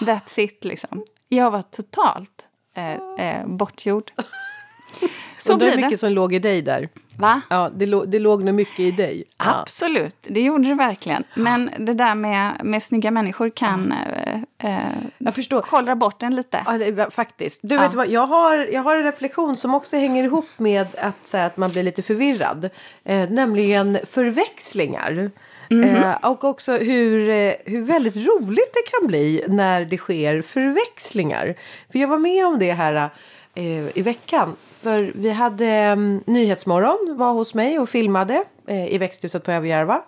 That's 0.00 0.40
it, 0.40 0.64
liksom. 0.64 1.04
Jag 1.36 1.50
var 1.50 1.62
totalt 1.62 2.46
eh, 2.76 3.26
eh, 3.26 3.46
bortgjord. 3.46 4.10
Så 5.38 5.52
det 5.52 5.58
blir 5.58 5.70
det. 5.76 5.82
mycket 5.82 6.00
som 6.00 6.12
låg 6.12 6.34
i 6.34 6.38
dig 6.38 6.62
där. 6.62 6.88
Va? 7.18 7.40
Ja, 7.50 7.70
det, 7.74 7.86
låg, 7.86 8.08
det 8.08 8.18
låg 8.18 8.44
nog 8.44 8.54
mycket 8.54 8.80
i 8.80 8.90
dig. 8.90 9.24
Absolut, 9.36 10.16
det 10.22 10.40
gjorde 10.40 10.68
det 10.68 10.74
verkligen. 10.74 11.24
Men 11.34 11.70
det 11.78 11.92
där 11.94 12.14
med, 12.14 12.60
med 12.64 12.82
snygga 12.82 13.10
människor 13.10 13.50
kan 13.50 13.92
eh, 13.92 14.34
eh, 14.58 14.92
Jag 15.18 15.34
förstår. 15.34 15.60
kollra 15.62 15.96
bort 15.96 16.22
en 16.22 16.34
lite. 16.34 16.62
Ja, 16.66 16.72
det, 16.72 17.10
faktiskt. 17.14 17.60
Du 17.64 17.74
Ja. 17.74 17.80
vet 17.80 17.94
vad, 17.94 18.08
jag 18.08 18.26
har, 18.26 18.56
jag 18.72 18.82
har 18.82 18.96
en 18.96 19.02
reflektion 19.02 19.56
som 19.56 19.74
också 19.74 19.96
hänger 19.96 20.24
ihop 20.24 20.48
med 20.56 20.86
att, 20.98 21.26
så 21.26 21.36
här, 21.36 21.46
att 21.46 21.56
man 21.56 21.70
blir 21.70 21.82
lite 21.82 22.02
förvirrad. 22.02 22.70
Eh, 23.04 23.30
nämligen 23.30 23.98
förväxlingar. 24.06 25.30
Mm-hmm. 25.72 26.10
Eh, 26.22 26.30
och 26.30 26.44
också 26.44 26.72
hur, 26.72 27.30
eh, 27.30 27.52
hur 27.64 27.82
väldigt 27.82 28.16
roligt 28.16 28.74
det 28.74 28.90
kan 28.98 29.06
bli 29.06 29.44
när 29.48 29.84
det 29.84 29.98
sker 29.98 30.42
förväxlingar. 30.42 31.54
För 31.92 31.98
jag 31.98 32.08
var 32.08 32.18
med 32.18 32.46
om 32.46 32.58
det 32.58 32.72
här 32.72 33.10
eh, 33.54 33.98
i 33.98 34.02
veckan. 34.02 34.56
För 34.82 35.12
vi 35.14 35.30
hade 35.30 35.66
eh, 35.66 35.96
Nyhetsmorgon 36.24 37.14
var 37.18 37.32
hos 37.32 37.54
mig 37.54 37.78
och 37.78 37.88
filmade 37.88 38.44
eh, 38.66 38.94
i 38.94 38.98
växthuset 38.98 39.44
på 39.44 39.52
Överjärva. 39.52 40.02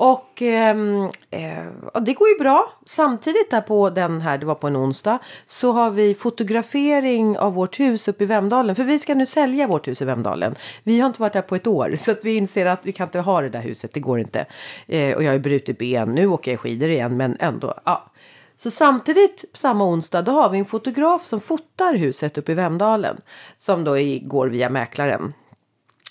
Och, 0.00 0.42
ehm, 0.42 1.10
eh, 1.30 1.66
och 1.94 2.02
det 2.02 2.12
går 2.12 2.28
ju 2.28 2.38
bra. 2.38 2.72
Samtidigt 2.86 3.50
där 3.50 3.60
på 3.60 3.90
den 3.90 4.20
här, 4.20 4.38
det 4.38 4.46
var 4.46 4.54
på 4.54 4.66
en 4.66 4.76
onsdag, 4.76 5.18
så 5.46 5.72
har 5.72 5.90
vi 5.90 6.14
fotografering 6.14 7.38
av 7.38 7.54
vårt 7.54 7.80
hus 7.80 8.08
uppe 8.08 8.24
i 8.24 8.26
Vemdalen. 8.26 8.76
För 8.76 8.84
vi 8.84 8.98
ska 8.98 9.14
nu 9.14 9.26
sälja 9.26 9.66
vårt 9.66 9.88
hus 9.88 10.02
i 10.02 10.04
Vemdalen. 10.04 10.54
Vi 10.82 11.00
har 11.00 11.06
inte 11.06 11.20
varit 11.20 11.32
där 11.32 11.42
på 11.42 11.56
ett 11.56 11.66
år 11.66 11.96
så 11.98 12.10
att 12.10 12.24
vi 12.24 12.36
inser 12.36 12.66
att 12.66 12.86
vi 12.86 12.92
kan 12.92 13.06
inte 13.06 13.20
ha 13.20 13.40
det 13.40 13.48
där 13.48 13.60
huset, 13.60 13.94
det 13.94 14.00
går 14.00 14.20
inte. 14.20 14.46
Eh, 14.86 15.16
och 15.16 15.22
jag 15.22 15.28
har 15.28 15.34
ju 15.34 15.38
brutit 15.38 15.78
ben, 15.78 16.14
nu 16.14 16.26
åker 16.26 16.50
jag 16.50 16.60
skidor 16.60 16.88
igen 16.88 17.16
men 17.16 17.36
ändå. 17.40 17.74
Ja. 17.84 18.10
Så 18.56 18.70
samtidigt 18.70 19.44
samma 19.52 19.84
onsdag 19.84 20.22
då 20.22 20.32
har 20.32 20.50
vi 20.50 20.58
en 20.58 20.64
fotograf 20.64 21.24
som 21.24 21.40
fotar 21.40 21.94
huset 21.94 22.38
uppe 22.38 22.52
i 22.52 22.54
Vemdalen. 22.54 23.16
Som 23.56 23.84
då 23.84 23.96
går 24.22 24.48
via 24.48 24.70
mäklaren. 24.70 25.32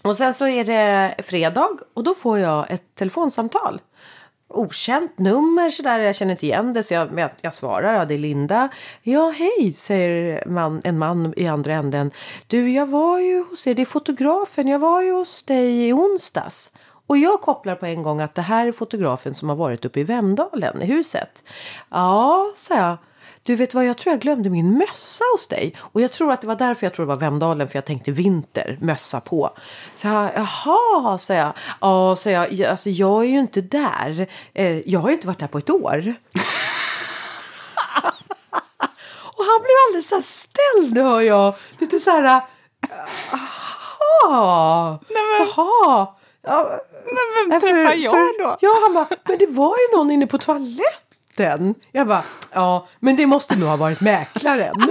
Och 0.07 0.17
sen 0.17 0.33
så 0.33 0.47
är 0.47 0.65
det 0.65 1.15
fredag 1.23 1.69
och 1.93 2.03
då 2.03 2.13
får 2.13 2.39
jag 2.39 2.71
ett 2.71 2.95
telefonsamtal. 2.95 3.81
Okänt 4.49 5.19
nummer 5.19 5.69
sådär, 5.69 5.99
jag 5.99 6.15
känner 6.15 6.31
inte 6.31 6.45
igen 6.45 6.73
det 6.73 6.83
så 6.83 6.93
jag, 6.93 7.19
jag, 7.19 7.31
jag 7.41 7.53
svarar, 7.53 7.93
ja 7.93 8.05
det 8.05 8.13
är 8.13 8.19
Linda. 8.19 8.69
Ja 9.01 9.29
hej, 9.29 9.71
säger 9.71 10.47
man, 10.47 10.81
en 10.83 10.97
man 10.97 11.33
i 11.37 11.47
andra 11.47 11.73
änden. 11.73 12.11
Du 12.47 12.71
jag 12.71 12.85
var 12.85 13.19
ju 13.19 13.43
hos 13.43 13.67
er, 13.67 13.73
det 13.73 13.81
är 13.81 13.85
fotografen, 13.85 14.67
jag 14.67 14.79
var 14.79 15.01
ju 15.01 15.11
hos 15.11 15.43
dig 15.43 15.87
i 15.87 15.93
onsdags. 15.93 16.71
Och 17.07 17.17
jag 17.17 17.41
kopplar 17.41 17.75
på 17.75 17.85
en 17.85 18.03
gång 18.03 18.21
att 18.21 18.35
det 18.35 18.41
här 18.41 18.67
är 18.67 18.71
fotografen 18.71 19.33
som 19.33 19.49
har 19.49 19.55
varit 19.55 19.85
uppe 19.85 19.99
i 19.99 20.03
Vemdalen 20.03 20.81
i 20.81 20.85
huset. 20.85 21.43
Ja, 21.89 22.51
sa 22.55 22.75
jag. 22.75 22.97
Du 23.47 23.55
vet 23.55 23.73
vad, 23.73 23.85
jag 23.85 23.97
tror 23.97 24.13
jag 24.13 24.19
glömde 24.21 24.49
min 24.49 24.77
mössa 24.77 25.23
hos 25.33 25.47
dig. 25.47 25.73
Och 25.79 26.01
jag 26.01 26.11
tror 26.11 26.31
att 26.31 26.41
det 26.41 26.47
var 26.47 26.55
därför 26.55 26.85
jag 26.85 26.93
tror 26.93 27.05
det 27.05 27.09
var 27.09 27.15
Vemdalen, 27.15 27.67
för 27.67 27.75
jag 27.77 27.85
tänkte 27.85 28.11
vinter, 28.11 28.77
mössa 28.81 29.19
på. 29.19 29.51
Så 29.95 30.07
jag, 30.07 30.31
Jaha, 30.35 31.17
sa 31.17 31.33
jag. 31.33 31.53
Ja, 31.81 32.15
sa 32.15 32.29
jag, 32.29 32.53
"Ja, 32.53 32.69
alltså 32.69 32.89
jag 32.89 33.23
är 33.23 33.27
ju 33.27 33.39
inte 33.39 33.61
där. 33.61 34.27
Eh, 34.53 34.89
jag 34.89 34.99
har 34.99 35.09
ju 35.09 35.15
inte 35.15 35.27
varit 35.27 35.39
där 35.39 35.47
på 35.47 35.57
ett 35.57 35.69
år. 35.69 35.97
Och 39.37 39.43
han 39.45 39.61
blev 39.61 39.75
alldeles 39.87 40.07
så 40.09 40.15
här 40.15 40.21
ställd, 40.21 40.97
hör 40.97 41.21
jag. 41.21 41.55
Lite 41.79 41.99
så 41.99 42.09
här... 42.11 42.41
Jaha, 44.21 44.99
jaha. 45.09 46.07
Ja, 46.41 46.79
Men 47.05 47.49
vem 47.51 47.61
för- 47.61 47.67
träffar 47.67 47.95
jag 47.95 48.13
då? 48.39 48.57
Ja, 48.61 48.77
han 48.81 48.93
bara, 48.93 49.07
men 49.27 49.37
det 49.37 49.47
var 49.47 49.75
ju 49.77 49.97
någon 49.97 50.11
inne 50.11 50.27
på 50.27 50.37
toaletten. 50.37 51.06
Jag 51.91 52.07
bara, 52.07 52.23
ja, 52.53 52.87
men 52.99 53.15
det 53.15 53.25
måste 53.25 53.55
nog 53.55 53.69
ha 53.69 53.75
varit 53.75 54.01
mäklaren. 54.01 54.75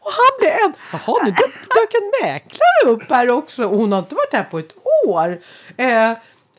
och 0.00 0.12
han 0.12 0.38
blev 0.38 0.52
en, 0.52 0.72
jaha, 0.92 1.24
nu 1.24 1.30
dök, 1.30 1.54
dök 1.74 1.94
en 1.94 2.12
mäklare 2.22 2.86
upp 2.86 3.10
här 3.10 3.30
också 3.30 3.66
och 3.66 3.76
hon 3.76 3.92
har 3.92 3.98
inte 3.98 4.14
varit 4.14 4.32
här 4.32 4.44
på 4.44 4.58
ett 4.58 4.72
år. 5.06 5.40
Eh, 5.76 6.12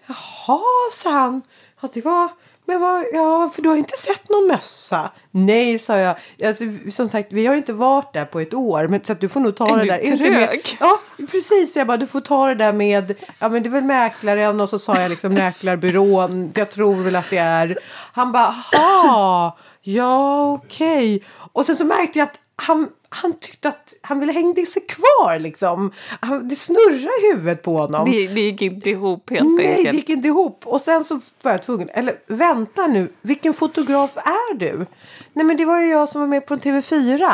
jaha, 0.05 0.91
sa 0.91 1.12
han. 1.12 1.41
Ja, 1.82 1.89
det 1.93 2.01
var, 2.01 2.30
men 2.68 2.82
vad, 2.82 3.05
ja, 3.13 3.51
för 3.55 3.61
du 3.61 3.70
har 3.70 3.76
inte 3.76 3.97
sett 3.97 4.30
någon 4.30 4.47
mössa? 4.47 5.11
Nej, 5.32 5.80
sa 5.80 5.97
jag. 5.97 6.15
Alltså, 6.43 6.63
som 6.91 7.09
sagt, 7.09 7.32
vi 7.32 7.45
har 7.45 7.53
ju 7.53 7.57
inte 7.57 7.74
varit 7.74 8.13
där 8.13 8.26
på 8.26 8.39
ett 8.39 8.53
år, 8.53 8.88
men, 8.88 9.03
så 9.03 9.13
att 9.13 9.22
du 9.22 9.30
får 9.30 9.39
nog 9.39 9.55
ta 9.55 9.70
Är 9.70 9.78
det 9.78 9.84
du 9.84 9.88
där. 9.88 9.99
Inte 9.99 10.30
med, 10.32 10.49
trög? 10.49 10.78
Ja, 10.80 10.99
precis. 11.32 11.76
Jag 11.76 11.88
bara, 11.88 11.97
du 11.97 12.07
får 12.07 12.22
ta 12.22 12.47
det 12.47 12.55
där 12.55 12.74
med, 12.74 13.15
ja 13.39 13.49
men 13.49 13.63
det 13.63 13.70
är 13.70 13.72
väl 13.72 13.84
mäklaren 13.84 14.61
och 14.61 14.70
så 14.70 14.80
sa 14.80 15.01
jag 15.01 15.09
liksom 15.09 15.34
mäklarbyrån, 15.34 16.51
jag 16.55 16.72
tror 16.72 16.95
väl 16.95 17.15
att 17.15 17.30
det 17.30 17.38
är. 17.38 17.80
Han 18.13 18.32
bara, 18.32 18.55
aha, 18.78 19.57
ja 19.82 20.51
okej. 20.51 21.24
Och 21.53 21.65
sen 21.65 21.76
så 21.76 21.86
märkte 21.86 22.20
jag 22.20 22.26
att 22.26 22.39
han, 22.60 22.89
han 23.10 23.39
tyckte 23.39 23.70
att 23.70 23.93
han 24.01 24.20
ville 24.20 24.32
hänga 24.32 24.66
sig 24.66 24.82
kvar 24.82 25.39
liksom. 25.39 25.91
Han, 26.20 26.47
det 26.47 26.55
snurrade 26.55 27.28
i 27.28 27.32
huvudet 27.34 27.64
på 27.64 27.78
honom. 27.78 28.12
Det, 28.12 28.28
det 28.28 28.41
gick 28.41 28.62
inte 28.62 28.89
ihop 28.89 29.30
helt 29.30 29.45
Nej, 29.49 29.68
det 29.68 29.76
enkelt. 29.78 29.93
gick 29.95 30.10
inte 30.10 30.28
ihop. 30.28 30.62
Och 30.68 30.82
sen 30.82 31.03
så 31.03 31.20
var 31.41 31.51
jag 31.51 31.64
tvungen, 31.64 31.89
eller 31.89 32.20
vänta 32.28 32.88
nu, 32.88 33.14
vilken 33.22 33.53
fotograf 33.53 34.18
är 34.18 34.53
du? 34.53 34.86
Nej 35.34 35.45
men 35.45 35.58
det 35.58 35.66
var 35.66 35.82
ju 35.82 35.88
jag 35.89 36.10
som 36.10 36.22
var 36.22 36.28
med 36.28 36.45
på 36.45 36.55
TV4. 36.55 37.32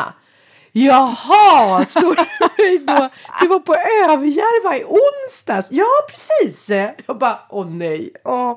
Jaha, 0.76 1.84
du 2.00 2.06
mig 2.06 2.78
då? 2.78 3.08
Det 3.40 3.48
var 3.48 3.60
på 3.60 3.74
Överjärva 3.74 4.76
i 4.76 4.84
onsdags. 4.84 5.68
Ja, 5.70 5.86
precis. 6.08 6.70
Jag 7.06 7.18
bara, 7.18 7.38
åh 7.50 7.66
nej. 7.66 8.10
Åh. 8.24 8.50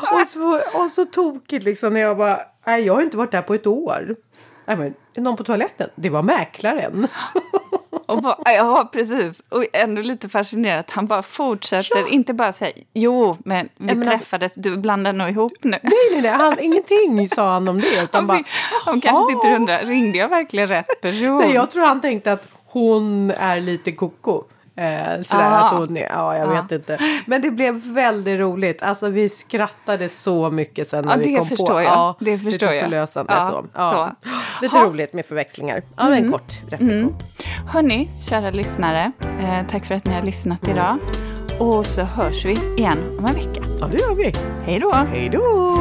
Och, 0.00 0.28
så, 0.28 0.60
och 0.74 0.90
så 0.90 1.04
tokigt 1.04 1.64
liksom 1.64 1.94
när 1.94 2.00
jag 2.00 2.16
bara, 2.16 2.40
nej 2.66 2.84
jag 2.84 2.94
har 2.94 3.02
inte 3.02 3.16
varit 3.16 3.32
där 3.32 3.42
på 3.42 3.54
ett 3.54 3.66
år. 3.66 4.16
Nej 4.66 4.76
men, 4.76 4.94
någon 5.24 5.36
på 5.36 5.44
toaletten? 5.44 5.90
Det 5.94 6.10
var 6.10 6.22
mäklaren. 6.22 7.06
Och 8.06 8.22
bara, 8.22 8.36
ja, 8.44 8.88
precis. 8.92 9.42
Och 9.48 9.64
ändå 9.72 10.02
lite 10.02 10.28
fascinerat. 10.28 10.90
Han 10.90 11.06
bara 11.06 11.22
fortsätter, 11.22 11.98
Ja. 11.98 12.08
inte 12.08 12.34
bara 12.34 12.52
säga 12.52 12.72
jo, 12.94 13.36
men 13.44 13.68
vi 13.76 13.84
men 13.86 13.98
alltså- 13.98 14.10
träffades, 14.10 14.54
du 14.54 14.76
blandar 14.76 15.12
nog 15.12 15.28
ihop 15.30 15.52
nu. 15.62 15.70
Nej, 15.82 15.92
nej, 16.12 16.22
nej, 16.22 16.30
han, 16.30 16.58
ingenting 16.58 17.28
sa 17.28 17.52
han 17.52 17.68
om 17.68 17.80
det. 17.80 18.02
Utan 18.02 18.08
Han, 18.12 18.26
bara, 18.26 18.42
han 18.84 19.00
kanske 19.00 19.36
och 19.36 19.44
undrar, 19.56 19.84
ringde 19.84 20.18
jag 20.18 20.28
verkligen 20.28 20.68
rätt 20.68 21.00
person? 21.02 21.38
nej, 21.38 21.54
jag 21.54 21.70
tror 21.70 21.84
han 21.86 22.00
tänkte 22.00 22.32
att 22.32 22.48
hon 22.66 23.30
är 23.30 23.60
lite 23.60 23.92
koko. 23.92 24.42
Eh, 24.76 25.22
sådär 25.22 25.44
Ah. 25.44 25.58
att 25.58 25.72
hon 25.72 25.96
är, 25.96 26.08
ja 26.10 26.36
jag 26.36 26.48
vet 26.48 26.72
inte. 26.72 26.98
Men 27.26 27.42
det 27.42 27.50
blev 27.50 27.74
väldigt 27.94 28.40
roligt. 28.40 28.82
Alltså 28.82 29.08
vi 29.08 29.28
skrattade 29.28 30.08
så 30.08 30.50
mycket 30.50 30.88
sen 30.88 31.04
när 31.04 31.12
Ja, 31.12 31.42
vi 31.42 31.56
kom 31.56 31.66
på. 31.66 31.72
jag. 31.72 31.84
Ja, 31.84 32.16
Det 32.20 32.38
förstår 32.38 32.50
lite 32.50 32.64
jag. 32.74 32.82
förlösande 32.84 33.32
Ja, 33.32 33.46
så. 33.46 33.64
Ja. 33.74 33.90
så. 34.22 34.30
Lite 34.62 34.76
Ha. 34.78 34.84
roligt 34.86 35.12
med 35.12 35.26
förväxlingar. 35.26 35.82
Ja, 35.96 36.06
mm. 36.06 36.24
en 36.24 36.32
kort 36.32 36.52
reflektion. 36.70 37.16
Hörni, 37.68 38.08
kära 38.28 38.50
lyssnare, 38.50 39.12
eh, 39.40 39.66
tack 39.70 39.86
för 39.86 39.94
att 39.94 40.04
ni 40.06 40.14
har 40.14 40.22
lyssnat 40.22 40.68
idag. 40.68 40.96
Och 41.60 41.86
så 41.86 42.02
hörs 42.02 42.44
vi 42.44 42.52
igen 42.76 42.98
om 43.18 43.24
en 43.26 43.34
vecka. 43.34 43.62
Ja 43.80 43.86
det 43.92 43.98
gör 43.98 44.14
vi. 44.14 44.32
Hej 44.66 44.78
då! 44.78 44.92
Hej 44.92 45.28
då! 45.28 45.76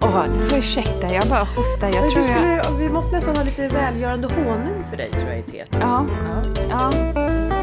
Åh, 0.00 0.24
du 0.38 0.48
får 0.48 0.58
ursäkta, 0.58 1.08
jag 1.14 1.28
bara 1.28 1.44
hostar. 1.56 1.88
Jag 1.94 2.08
tror 2.08 2.24
jag... 2.26 2.36
skulle, 2.64 2.78
vi 2.78 2.88
måste 2.88 3.16
nästan 3.16 3.36
ha 3.36 3.42
lite 3.44 3.68
välgörande 3.68 4.28
honung 4.34 4.84
för 4.90 4.96
dig 4.96 5.10
tror 5.10 5.28
jag 5.28 5.38
i 5.38 5.42
teet. 5.42 5.76
Ja, 5.80 6.06
Ja. 6.70 6.90
ja. 7.14 7.57